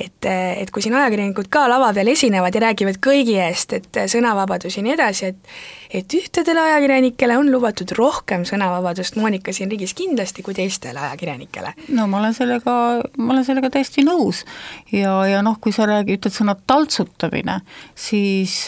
et, 0.00 0.26
et 0.26 0.70
kui 0.72 0.80
siin 0.80 0.94
ajakirjanikud 0.96 1.50
ka 1.52 1.66
lava 1.68 1.90
peal 1.92 2.08
esinevad 2.08 2.54
ja 2.56 2.62
räägivad 2.64 2.96
kõigi 3.04 3.34
eest, 3.44 3.74
et 3.76 3.98
sõnavabadus 4.08 4.78
ja 4.78 4.84
nii 4.86 4.94
edasi, 4.96 5.30
et 5.34 5.52
et 6.00 6.14
ühtedele 6.14 6.62
ajakirjanikele 6.62 7.34
on 7.36 7.50
lubatud 7.50 7.90
rohkem 7.98 8.44
sõnavabadust, 8.48 9.16
Monika, 9.20 9.52
siin 9.52 9.72
riigis 9.72 9.92
kindlasti, 9.98 10.44
kui 10.46 10.54
teistele 10.54 11.02
ajakirjanikele. 11.02 11.74
no 11.96 12.06
ma 12.08 12.20
olen 12.22 12.36
sellega, 12.36 12.74
ma 13.18 13.34
olen 13.34 13.44
sellega 13.44 13.72
täiesti 13.74 14.06
nõus. 14.06 14.44
ja, 14.92 15.16
ja 15.28 15.42
noh, 15.42 15.58
kui 15.60 15.74
sa 15.76 15.88
räägid, 15.90 16.20
ütled 16.20 16.36
sõna 16.36 16.56
taltsutamine, 16.66 17.60
siis 17.98 18.62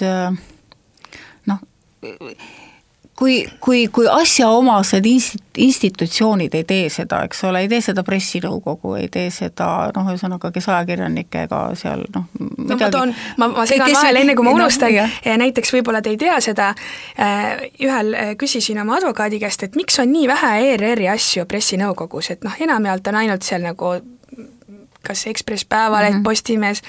noh, 1.46 1.64
kui, 3.22 3.48
kui, 3.60 3.88
kui 3.88 4.08
asjaomased 4.10 5.06
instit-, 5.06 5.60
institutsioonid 5.62 6.54
ei 6.58 6.64
tee 6.66 6.88
seda, 6.90 7.20
eks 7.28 7.44
ole, 7.46 7.60
ei 7.62 7.68
tee 7.70 7.78
seda 7.84 8.02
pressinõukogu, 8.06 8.96
ei 8.98 9.06
tee 9.12 9.28
seda 9.30 9.68
noh, 9.94 10.08
ühesõnaga, 10.10 10.50
kes 10.54 10.66
ajakirjanikega 10.72 11.60
seal 11.78 12.02
noh 12.14 12.26
no 12.40 12.78
ma 12.80 12.88
toon, 12.90 13.14
ma, 13.38 13.48
ma 13.54 13.66
segan 13.68 13.94
vahele, 13.94 14.24
enne 14.24 14.34
kui 14.38 14.46
ma 14.46 14.54
unustan, 14.56 14.98
näiteks 15.44 15.70
võib-olla 15.76 16.02
te 16.02 16.10
ei 16.14 16.18
tea 16.18 16.40
seda, 16.42 16.72
äh, 17.14 17.68
ühel 17.82 18.10
äh, 18.18 18.32
küsisin 18.40 18.82
oma 18.82 18.98
advokaadi 18.98 19.38
käest, 19.42 19.62
et 19.68 19.78
miks 19.78 20.00
on 20.02 20.10
nii 20.10 20.26
vähe 20.32 20.54
ERR-i 20.72 21.06
asju 21.14 21.46
pressinõukogus, 21.50 22.32
et 22.34 22.42
noh, 22.46 22.58
enamjaolt 22.66 23.12
on 23.12 23.22
ainult 23.22 23.46
seal 23.46 23.62
nagu 23.62 23.94
kas 25.02 25.26
Ekspress 25.30 25.66
Päevaleht 25.68 26.12
mm, 26.12 26.18
-hmm. 26.18 26.24
Postimees, 26.24 26.82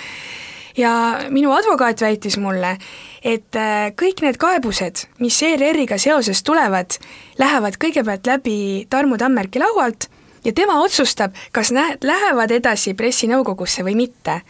ja 0.78 0.94
minu 1.30 1.52
advokaat 1.54 2.02
väitis 2.02 2.38
mulle, 2.42 2.78
et 3.24 3.56
äh, 3.56 3.92
kõik 4.00 4.24
need 4.26 4.40
kaebused, 4.42 5.06
mis 5.20 5.42
ERR-iga 5.44 5.98
seoses 6.02 6.44
tulevad, 6.44 6.98
lähevad 7.40 7.80
kõigepealt 7.82 8.28
läbi 8.28 8.58
Tarmo 8.90 9.18
Tammerki 9.18 9.62
laualt 9.62 10.10
ja 10.46 10.54
tema 10.54 10.82
otsustab, 10.82 11.36
kas 11.52 11.72
nä-, 11.72 11.98
lähevad 12.04 12.52
edasi 12.52 12.94
pressinõukogusse 12.94 13.86
või 13.86 13.96
mitte 14.06 14.42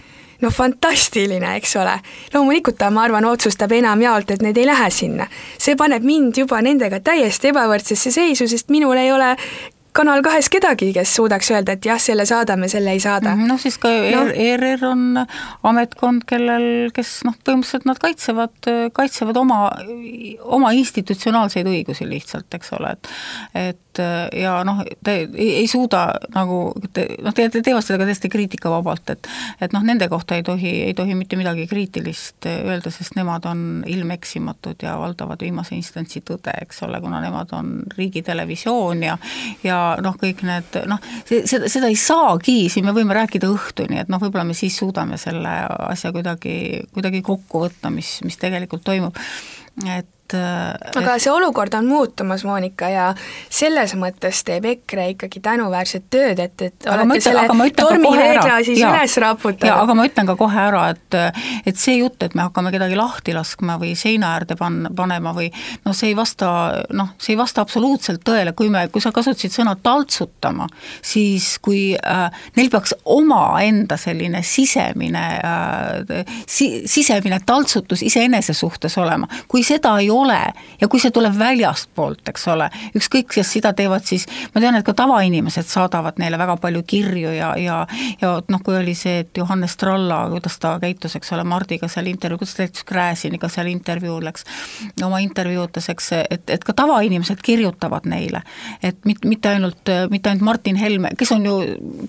no 0.43 0.49
fantastiline, 0.51 1.55
eks 1.55 1.75
ole. 1.79 1.93
loomulikult 2.33 2.77
ta, 2.77 2.89
ma 2.91 3.05
arvan, 3.07 3.25
otsustab 3.25 3.71
enamjaolt, 3.71 4.31
et 4.31 4.41
need 4.43 4.57
ei 4.59 4.67
lähe 4.67 4.89
sinna. 4.91 5.27
see 5.57 5.75
paneb 5.79 6.03
mind 6.03 6.37
juba 6.37 6.61
nendega 6.61 6.99
täiesti 6.99 7.53
ebavõrdsesse 7.53 8.11
seisu, 8.11 8.47
sest 8.47 8.69
minul 8.69 8.97
ei 8.99 9.11
ole 9.11 9.35
Kanal 9.93 10.23
kahes 10.25 10.47
kedagi, 10.49 10.87
kes 10.95 11.11
suudaks 11.19 11.51
öelda, 11.53 11.75
et 11.77 11.85
jah, 11.85 11.99
selle 12.01 12.25
saadame, 12.25 12.65
selle 12.71 12.95
ei 12.95 13.01
saada. 13.03 13.35
Mhm, 13.35 13.49
noh, 13.51 13.59
siis 13.61 13.77
ka 13.81 13.91
no. 13.91 14.23
ERR 14.33 14.87
on 14.89 15.03
ametkond, 15.69 16.25
kellel, 16.29 16.89
kes 16.95 17.19
noh, 17.27 17.37
põhimõtteliselt 17.45 17.85
nad 17.89 18.01
kaitsevad, 18.01 18.71
kaitsevad 18.97 19.37
oma, 19.37 19.59
oma 20.57 20.73
institutsionaalseid 20.79 21.69
õigusi 21.69 22.09
lihtsalt, 22.09 22.49
eks 22.57 22.73
ole, 22.79 22.97
et 22.97 23.13
et 23.69 23.82
ja 23.99 24.55
noh, 24.67 24.81
te 25.03 25.15
ei, 25.25 25.49
ei 25.61 25.67
suuda 25.67 26.05
nagu, 26.33 26.59
noh, 26.75 27.33
te, 27.35 27.47
te 27.49 27.61
teevad 27.61 27.85
seda 27.85 27.99
ka 28.01 28.07
täiesti 28.07 28.31
kriitikavabalt, 28.33 29.13
et 29.13 29.29
et 29.61 29.75
noh, 29.75 29.83
nende 29.85 30.07
kohta 30.11 30.37
ei 30.37 30.43
tohi, 30.45 30.71
ei 30.87 30.93
tohi 30.97 31.15
mitte 31.17 31.37
midagi 31.39 31.67
kriitilist 31.69 32.47
öelda, 32.49 32.91
sest 32.93 33.17
nemad 33.19 33.45
on 33.49 33.83
ilmeksimatud 33.89 34.83
ja 34.83 34.95
valdavad 34.99 35.43
viimase 35.43 35.75
instantsi 35.77 36.23
tõde, 36.25 36.55
eks 36.65 36.83
ole, 36.87 37.01
kuna 37.03 37.21
nemad 37.23 37.53
on 37.57 37.75
riigitelevisioon 37.97 39.03
ja 39.07 39.17
ja 39.63 39.79
noh, 40.03 40.17
kõik 40.19 40.45
need 40.47 40.79
noh, 40.89 41.03
seda, 41.29 41.69
seda 41.71 41.91
ei 41.91 41.99
saagi, 41.99 42.57
siin 42.73 42.87
me 42.87 42.95
võime 42.95 43.15
rääkida 43.17 43.49
õhtuni, 43.51 44.01
et 44.03 44.11
noh, 44.11 44.21
võib-olla 44.21 44.47
me 44.47 44.57
siis 44.57 44.77
suudame 44.79 45.19
selle 45.21 45.53
asja 45.89 46.13
kuidagi, 46.15 46.87
kuidagi 46.93 47.23
kokku 47.25 47.65
võtta, 47.67 47.93
mis, 47.93 48.17
mis 48.25 48.39
tegelikult 48.41 48.83
toimub. 48.85 49.17
et 49.87 50.12
et 50.33 50.97
aga 50.99 51.17
see 51.21 51.31
olukord 51.31 51.73
on 51.77 51.87
muutumas, 51.89 52.43
Monika, 52.47 52.89
ja 52.91 53.07
selles 53.49 53.95
mõttes 53.99 54.43
teeb 54.47 54.65
EKRE 54.73 55.09
ikkagi 55.13 55.41
tänuväärset 55.43 56.07
tööd, 56.13 56.39
et, 56.43 56.55
et 56.61 56.87
aga 56.87 57.03
olete 57.03 57.19
ütlen, 57.19 57.25
selle 57.27 57.69
tormireegla 57.77 58.59
siis 58.65 58.81
ja, 58.81 58.91
üles 58.93 59.17
raputanud. 59.23 59.83
aga 59.83 59.97
ma 59.97 60.07
ütlen 60.09 60.29
ka 60.29 60.37
kohe 60.39 60.63
ära, 60.67 60.85
et 60.93 61.19
et 61.69 61.79
see 61.79 61.99
jutt, 61.99 62.21
et 62.23 62.35
me 62.37 62.45
hakkame 62.47 62.73
kedagi 62.73 62.97
lahti 62.97 63.35
laskma 63.35 63.77
või 63.81 63.93
seina 63.99 64.33
äärde 64.37 64.57
pan-, 64.59 64.87
panema 64.95 65.33
või 65.35 65.49
noh, 65.85 65.95
see 65.95 66.11
ei 66.11 66.17
vasta, 66.17 66.49
noh, 66.95 67.13
see 67.21 67.35
ei 67.35 67.39
vasta 67.39 67.63
absoluutselt 67.63 68.23
tõele, 68.25 68.55
kui 68.57 68.71
me, 68.73 68.85
kui 68.93 69.03
sa 69.03 69.13
kasutasid 69.15 69.53
sõna 69.53 69.75
taltsutama, 69.83 70.67
siis 71.03 71.57
kui 71.63 71.93
äh, 71.97 72.43
neil 72.57 72.71
peaks 72.73 72.95
omaenda 73.05 73.97
selline 73.99 74.43
sisemine 74.47 75.25
äh, 75.43 76.33
si-, 76.47 76.83
sisemine 76.89 77.39
taltsutus 77.45 78.03
iseenese 78.05 78.55
suhtes 78.57 78.97
olema, 79.01 79.27
kui 79.47 79.63
seda 79.65 79.95
ei 80.01 80.09
ole 80.13 80.22
ja 80.81 80.87
kui 80.87 81.01
see 81.03 81.11
tuleb 81.11 81.35
väljastpoolt, 81.39 82.23
eks 82.29 82.47
ole, 82.53 82.69
ükskõik, 82.95 83.29
kes 83.35 83.53
seda 83.57 83.73
teevad, 83.73 84.05
siis 84.07 84.27
ma 84.55 84.61
tean, 84.61 84.75
et 84.79 84.85
ka 84.85 84.95
tavainimesed 84.97 85.67
saadavad 85.67 86.19
neile 86.21 86.37
väga 86.39 86.57
palju 86.61 86.83
kirju 86.87 87.33
ja, 87.35 87.53
ja 87.59 87.83
ja 88.21 88.33
noh, 88.47 88.61
kui 88.63 88.77
oli 88.77 88.95
see, 88.97 89.19
et 89.23 89.37
Johannes 89.37 89.77
Tralla, 89.77 90.23
kuidas 90.31 90.57
ta 90.59 90.75
käitus, 90.81 91.15
eks 91.17 91.33
ole, 91.35 91.43
Mardiga 91.47 91.87
seal 91.91 92.07
intervjuu, 92.11 92.41
kuidas 92.41 92.55
ta 92.55 92.63
näiteks 92.63 92.85
Gräziniga 92.87 93.49
seal 93.51 93.69
intervjuul 93.71 94.23
läks, 94.25 94.45
oma 95.05 95.19
intervjuudes, 95.23 95.89
eks, 95.93 96.11
et, 96.29 96.49
et 96.49 96.63
ka 96.63 96.75
tavainimesed 96.77 97.41
kirjutavad 97.43 98.07
neile. 98.09 98.43
et 98.83 98.97
mit-, 99.05 99.25
mitte 99.25 99.49
ainult, 99.49 99.91
mitte 100.09 100.29
ainult 100.29 100.43
Martin 100.43 100.75
Helme, 100.75 101.13
kes 101.17 101.31
on 101.31 101.45
ju, 101.45 101.57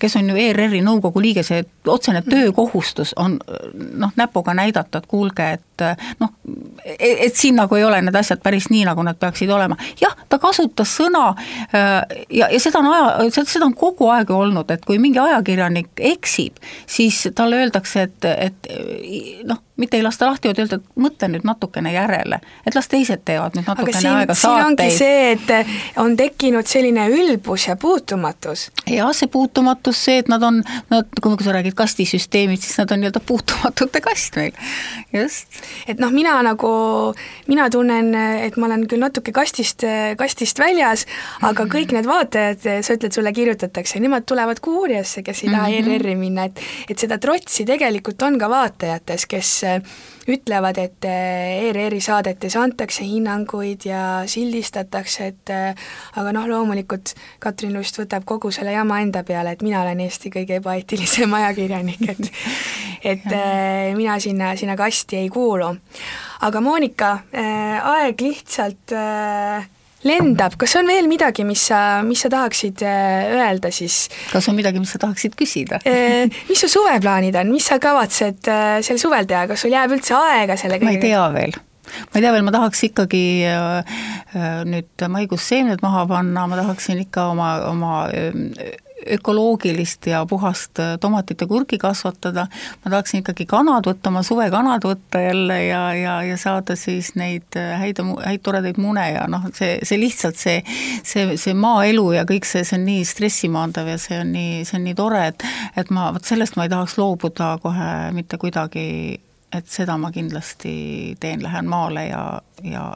kes 0.00 0.16
on 0.16 0.30
ju 0.30 0.36
ERR-i 0.36 0.82
nõukogu 0.84 1.22
liige, 1.22 1.42
see 1.42 1.64
otsene 1.86 2.22
töökohustus 2.22 3.14
on 3.16 3.38
noh, 3.74 4.12
näpuga 4.16 4.54
näidata, 4.54 4.98
et 4.98 5.10
kuulge, 5.10 5.50
et 5.58 5.86
noh, 6.20 6.34
e-, 6.84 7.16
et 7.26 7.36
siin 7.36 7.58
nagu 7.60 7.76
ei 7.78 7.84
ole 7.84 8.00
need 8.04 8.18
asjad 8.18 8.42
päris 8.44 8.70
nii, 8.72 8.84
nagu 8.88 9.02
nad 9.06 9.18
peaksid 9.20 9.50
olema. 9.50 9.76
jah, 10.00 10.16
ta 10.28 10.38
kasutas 10.42 10.96
sõna 10.98 11.26
äh, 11.74 12.00
ja, 12.30 12.48
ja 12.50 12.60
seda 12.60 12.82
on 12.82 12.90
aja, 12.92 13.28
seda 13.42 13.66
on 13.66 13.76
kogu 13.78 14.08
aeg 14.14 14.30
olnud, 14.30 14.70
et 14.70 14.84
kui 14.84 14.98
mingi 15.02 15.20
ajakirjanik 15.22 16.04
eksib, 16.14 16.60
siis 16.86 17.24
talle 17.34 17.62
öeldakse, 17.64 18.08
et, 18.08 18.30
et 18.48 18.72
noh, 19.48 19.60
mitte 19.76 19.96
ei 19.96 20.02
lasta 20.02 20.26
lahti, 20.26 20.48
vaid 20.48 20.60
öelda, 20.62 20.78
et 20.78 21.00
mõtle 21.02 21.28
nüüd 21.32 21.46
natukene 21.46 21.90
järele, 21.94 22.38
et 22.66 22.76
las 22.76 22.86
teised 22.90 23.24
teevad 23.26 23.56
nüüd 23.58 23.66
natukene 23.66 23.98
siin, 23.98 24.12
aega 24.20 24.36
saateid. 24.38 24.60
siin 24.60 24.68
ongi 24.70 24.90
see, 24.94 25.32
et 25.32 25.98
on 26.02 26.14
tekkinud 26.18 26.68
selline 26.70 27.08
ülbus 27.10 27.66
ja 27.68 27.76
puutumatus. 27.80 28.68
jah, 28.86 29.10
see 29.16 29.30
puutumatus, 29.30 29.98
see, 30.06 30.20
et 30.22 30.30
nad 30.30 30.42
on, 30.46 30.60
nad, 30.92 31.10
kui 31.20 31.34
sa 31.42 31.56
räägid 31.56 31.74
kastisüsteemid, 31.78 32.62
siis 32.62 32.78
nad 32.78 32.94
on 32.94 33.02
nii-öelda 33.02 33.22
puutumatute 33.26 34.02
kast 34.04 34.38
meil, 34.38 34.54
just. 35.12 35.58
et 35.90 35.98
noh, 36.02 36.14
mina 36.14 36.36
nagu, 36.46 36.70
mina 37.50 37.66
tunnen, 37.70 38.14
et 38.14 38.56
ma 38.56 38.70
olen 38.70 38.86
küll 38.90 39.02
natuke 39.02 39.34
kastist, 39.34 39.82
kastist 40.20 40.62
väljas, 40.62 41.02
aga 41.42 41.66
kõik 41.70 41.96
need 41.96 42.06
vaatajad, 42.06 42.62
sa 42.86 42.94
ütled, 42.94 43.14
sulle 43.16 43.34
kirjutatakse, 43.34 43.98
nemad 44.02 44.26
tulevad 44.28 44.62
Kuuriasse, 44.62 45.26
kes 45.26 45.42
ei 45.44 45.50
taha 45.50 45.66
mm 45.68 45.74
-hmm. 45.74 45.94
ERR-i 45.98 46.14
minna, 46.14 46.44
et 46.46 46.62
et 46.90 46.98
seda 46.98 47.18
trotsi 47.18 47.64
tegelikult 47.66 48.22
on 48.22 48.38
ka 48.38 48.48
vaatajates, 48.50 49.26
kes 49.26 49.63
ütlevad, 50.28 50.78
et 50.80 51.04
eh, 51.08 51.68
ERR-i 51.68 52.00
saadetes 52.02 52.56
antakse 52.56 53.04
hinnanguid 53.04 53.84
ja 53.88 54.02
sildistatakse, 54.30 55.26
et 55.32 55.52
eh, 55.52 55.84
aga 56.16 56.32
noh, 56.36 56.46
loomulikult 56.48 57.14
Katrin 57.42 57.74
Lust 57.76 57.98
võtab 58.00 58.24
kogu 58.28 58.52
selle 58.54 58.72
jama 58.72 59.00
enda 59.04 59.24
peale, 59.26 59.54
et 59.54 59.64
mina 59.64 59.82
olen 59.82 60.00
Eesti 60.06 60.32
kõige 60.32 60.60
ebaeetilisem 60.62 61.34
ajakirjanik, 61.40 62.08
et 62.08 62.32
et 63.04 63.26
eh, 63.36 63.92
mina 63.96 64.16
sinna, 64.20 64.54
sinna 64.56 64.78
kasti 64.80 65.20
ei 65.20 65.28
kuulu. 65.28 65.74
aga 66.44 66.60
Monika, 66.60 67.18
aeg 67.32 68.20
lihtsalt 68.20 68.92
lendab, 70.08 70.56
kas 70.60 70.76
on 70.80 70.88
veel 70.88 71.08
midagi, 71.10 71.44
mis 71.48 71.66
sa, 71.70 71.80
mis 72.06 72.24
sa 72.24 72.30
tahaksid 72.32 72.84
äh, 72.86 73.34
öelda 73.38 73.72
siis? 73.74 74.06
kas 74.32 74.48
on 74.50 74.58
midagi, 74.58 74.82
mis 74.82 74.94
sa 74.94 75.00
tahaksid 75.02 75.36
küsida? 75.38 75.80
Äh, 75.88 76.30
mis 76.48 76.60
su 76.60 76.70
suveplaanid 76.72 77.36
on, 77.40 77.52
mis 77.54 77.68
sa 77.70 77.80
kavatsed 77.82 78.50
äh, 78.50 78.80
sel 78.86 79.00
suvel 79.02 79.28
teha, 79.30 79.46
kas 79.50 79.64
sul 79.64 79.74
jääb 79.74 79.96
üldse 79.96 80.16
aega 80.18 80.58
selle 80.60 80.80
kõigega? 80.82 80.90
ma 80.90 80.98
ei 80.98 81.04
tea 81.04 81.24
veel. 81.36 81.58
Ma 81.94 82.18
ei 82.18 82.24
tea 82.24 82.32
veel, 82.34 82.46
ma 82.46 82.52
tahaks 82.54 82.80
ikkagi 82.88 83.24
nüüd 84.66 85.04
maiguseemned 85.14 85.84
maha 85.84 86.06
panna, 86.10 86.46
ma 86.50 86.56
tahaksin 86.58 87.02
ikka 87.04 87.28
oma, 87.34 87.50
oma 87.68 87.92
ökoloogilist 89.10 90.06
ja 90.06 90.26
puhast 90.26 90.78
tomatit 91.00 91.40
ja 91.40 91.46
kurki 91.46 91.78
kasvatada, 91.78 92.46
ma 92.84 92.90
tahaksin 92.90 93.20
ikkagi 93.20 93.46
kanad 93.46 93.88
võtta, 93.88 94.10
oma 94.12 94.22
suvekanad 94.24 94.86
võtta 94.86 95.20
jälle 95.20 95.58
ja, 95.66 95.82
ja, 95.98 96.14
ja 96.22 96.36
saada 96.40 96.76
siis 96.78 97.12
neid 97.18 97.58
häid, 97.58 98.00
häid 98.24 98.44
toredaid 98.46 98.78
mune 98.80 99.04
ja 99.10 99.26
noh, 99.28 99.48
see, 99.56 99.76
see 99.82 99.98
lihtsalt 100.00 100.38
see, 100.40 100.62
see, 101.02 101.36
see 101.40 101.56
maaelu 101.58 102.06
ja 102.20 102.24
kõik 102.28 102.48
see, 102.48 102.64
see 102.64 102.78
on 102.78 102.86
nii 102.88 103.04
stressimaandav 103.08 103.92
ja 103.94 103.98
see 104.00 104.20
on 104.22 104.32
nii, 104.34 104.64
see 104.68 104.78
on 104.78 104.88
nii 104.88 104.98
tore, 104.98 105.26
et 105.34 105.46
et 105.76 105.90
ma, 105.94 106.08
vot 106.14 106.24
sellest 106.24 106.56
ma 106.56 106.68
ei 106.68 106.72
tahaks 106.72 106.96
loobuda 107.00 107.54
kohe 107.62 107.92
mitte 108.16 108.38
kuidagi, 108.40 108.86
et 109.54 109.70
seda 109.70 109.98
ma 110.00 110.10
kindlasti 110.14 111.16
teen, 111.20 111.42
lähen 111.42 111.68
maale 111.70 112.08
ja, 112.08 112.24
ja 112.62 112.92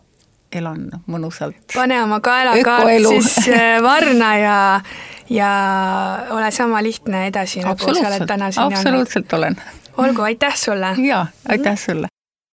elan 0.53 0.89
mõnusalt. 1.07 1.57
pane 1.75 2.03
oma 2.03 2.21
kaelakaart 2.21 3.09
siis 3.09 3.49
äh, 3.49 3.79
varna 3.83 4.37
ja 4.39 4.59
ja 5.31 5.51
ole 6.31 6.51
sama 6.51 6.83
lihtne 6.83 7.27
edasi, 7.29 7.61
nagu 7.61 7.95
sa 7.95 8.09
oled 8.09 8.27
täna 8.27 8.53
siin 8.53 8.65
olnud. 8.65 8.79
absoluutselt 8.79 9.33
olen. 9.33 9.57
olgu, 9.97 10.23
aitäh 10.23 10.57
sulle! 10.57 10.95
jaa, 11.05 11.27
aitäh 11.49 11.79
sulle! 11.79 12.09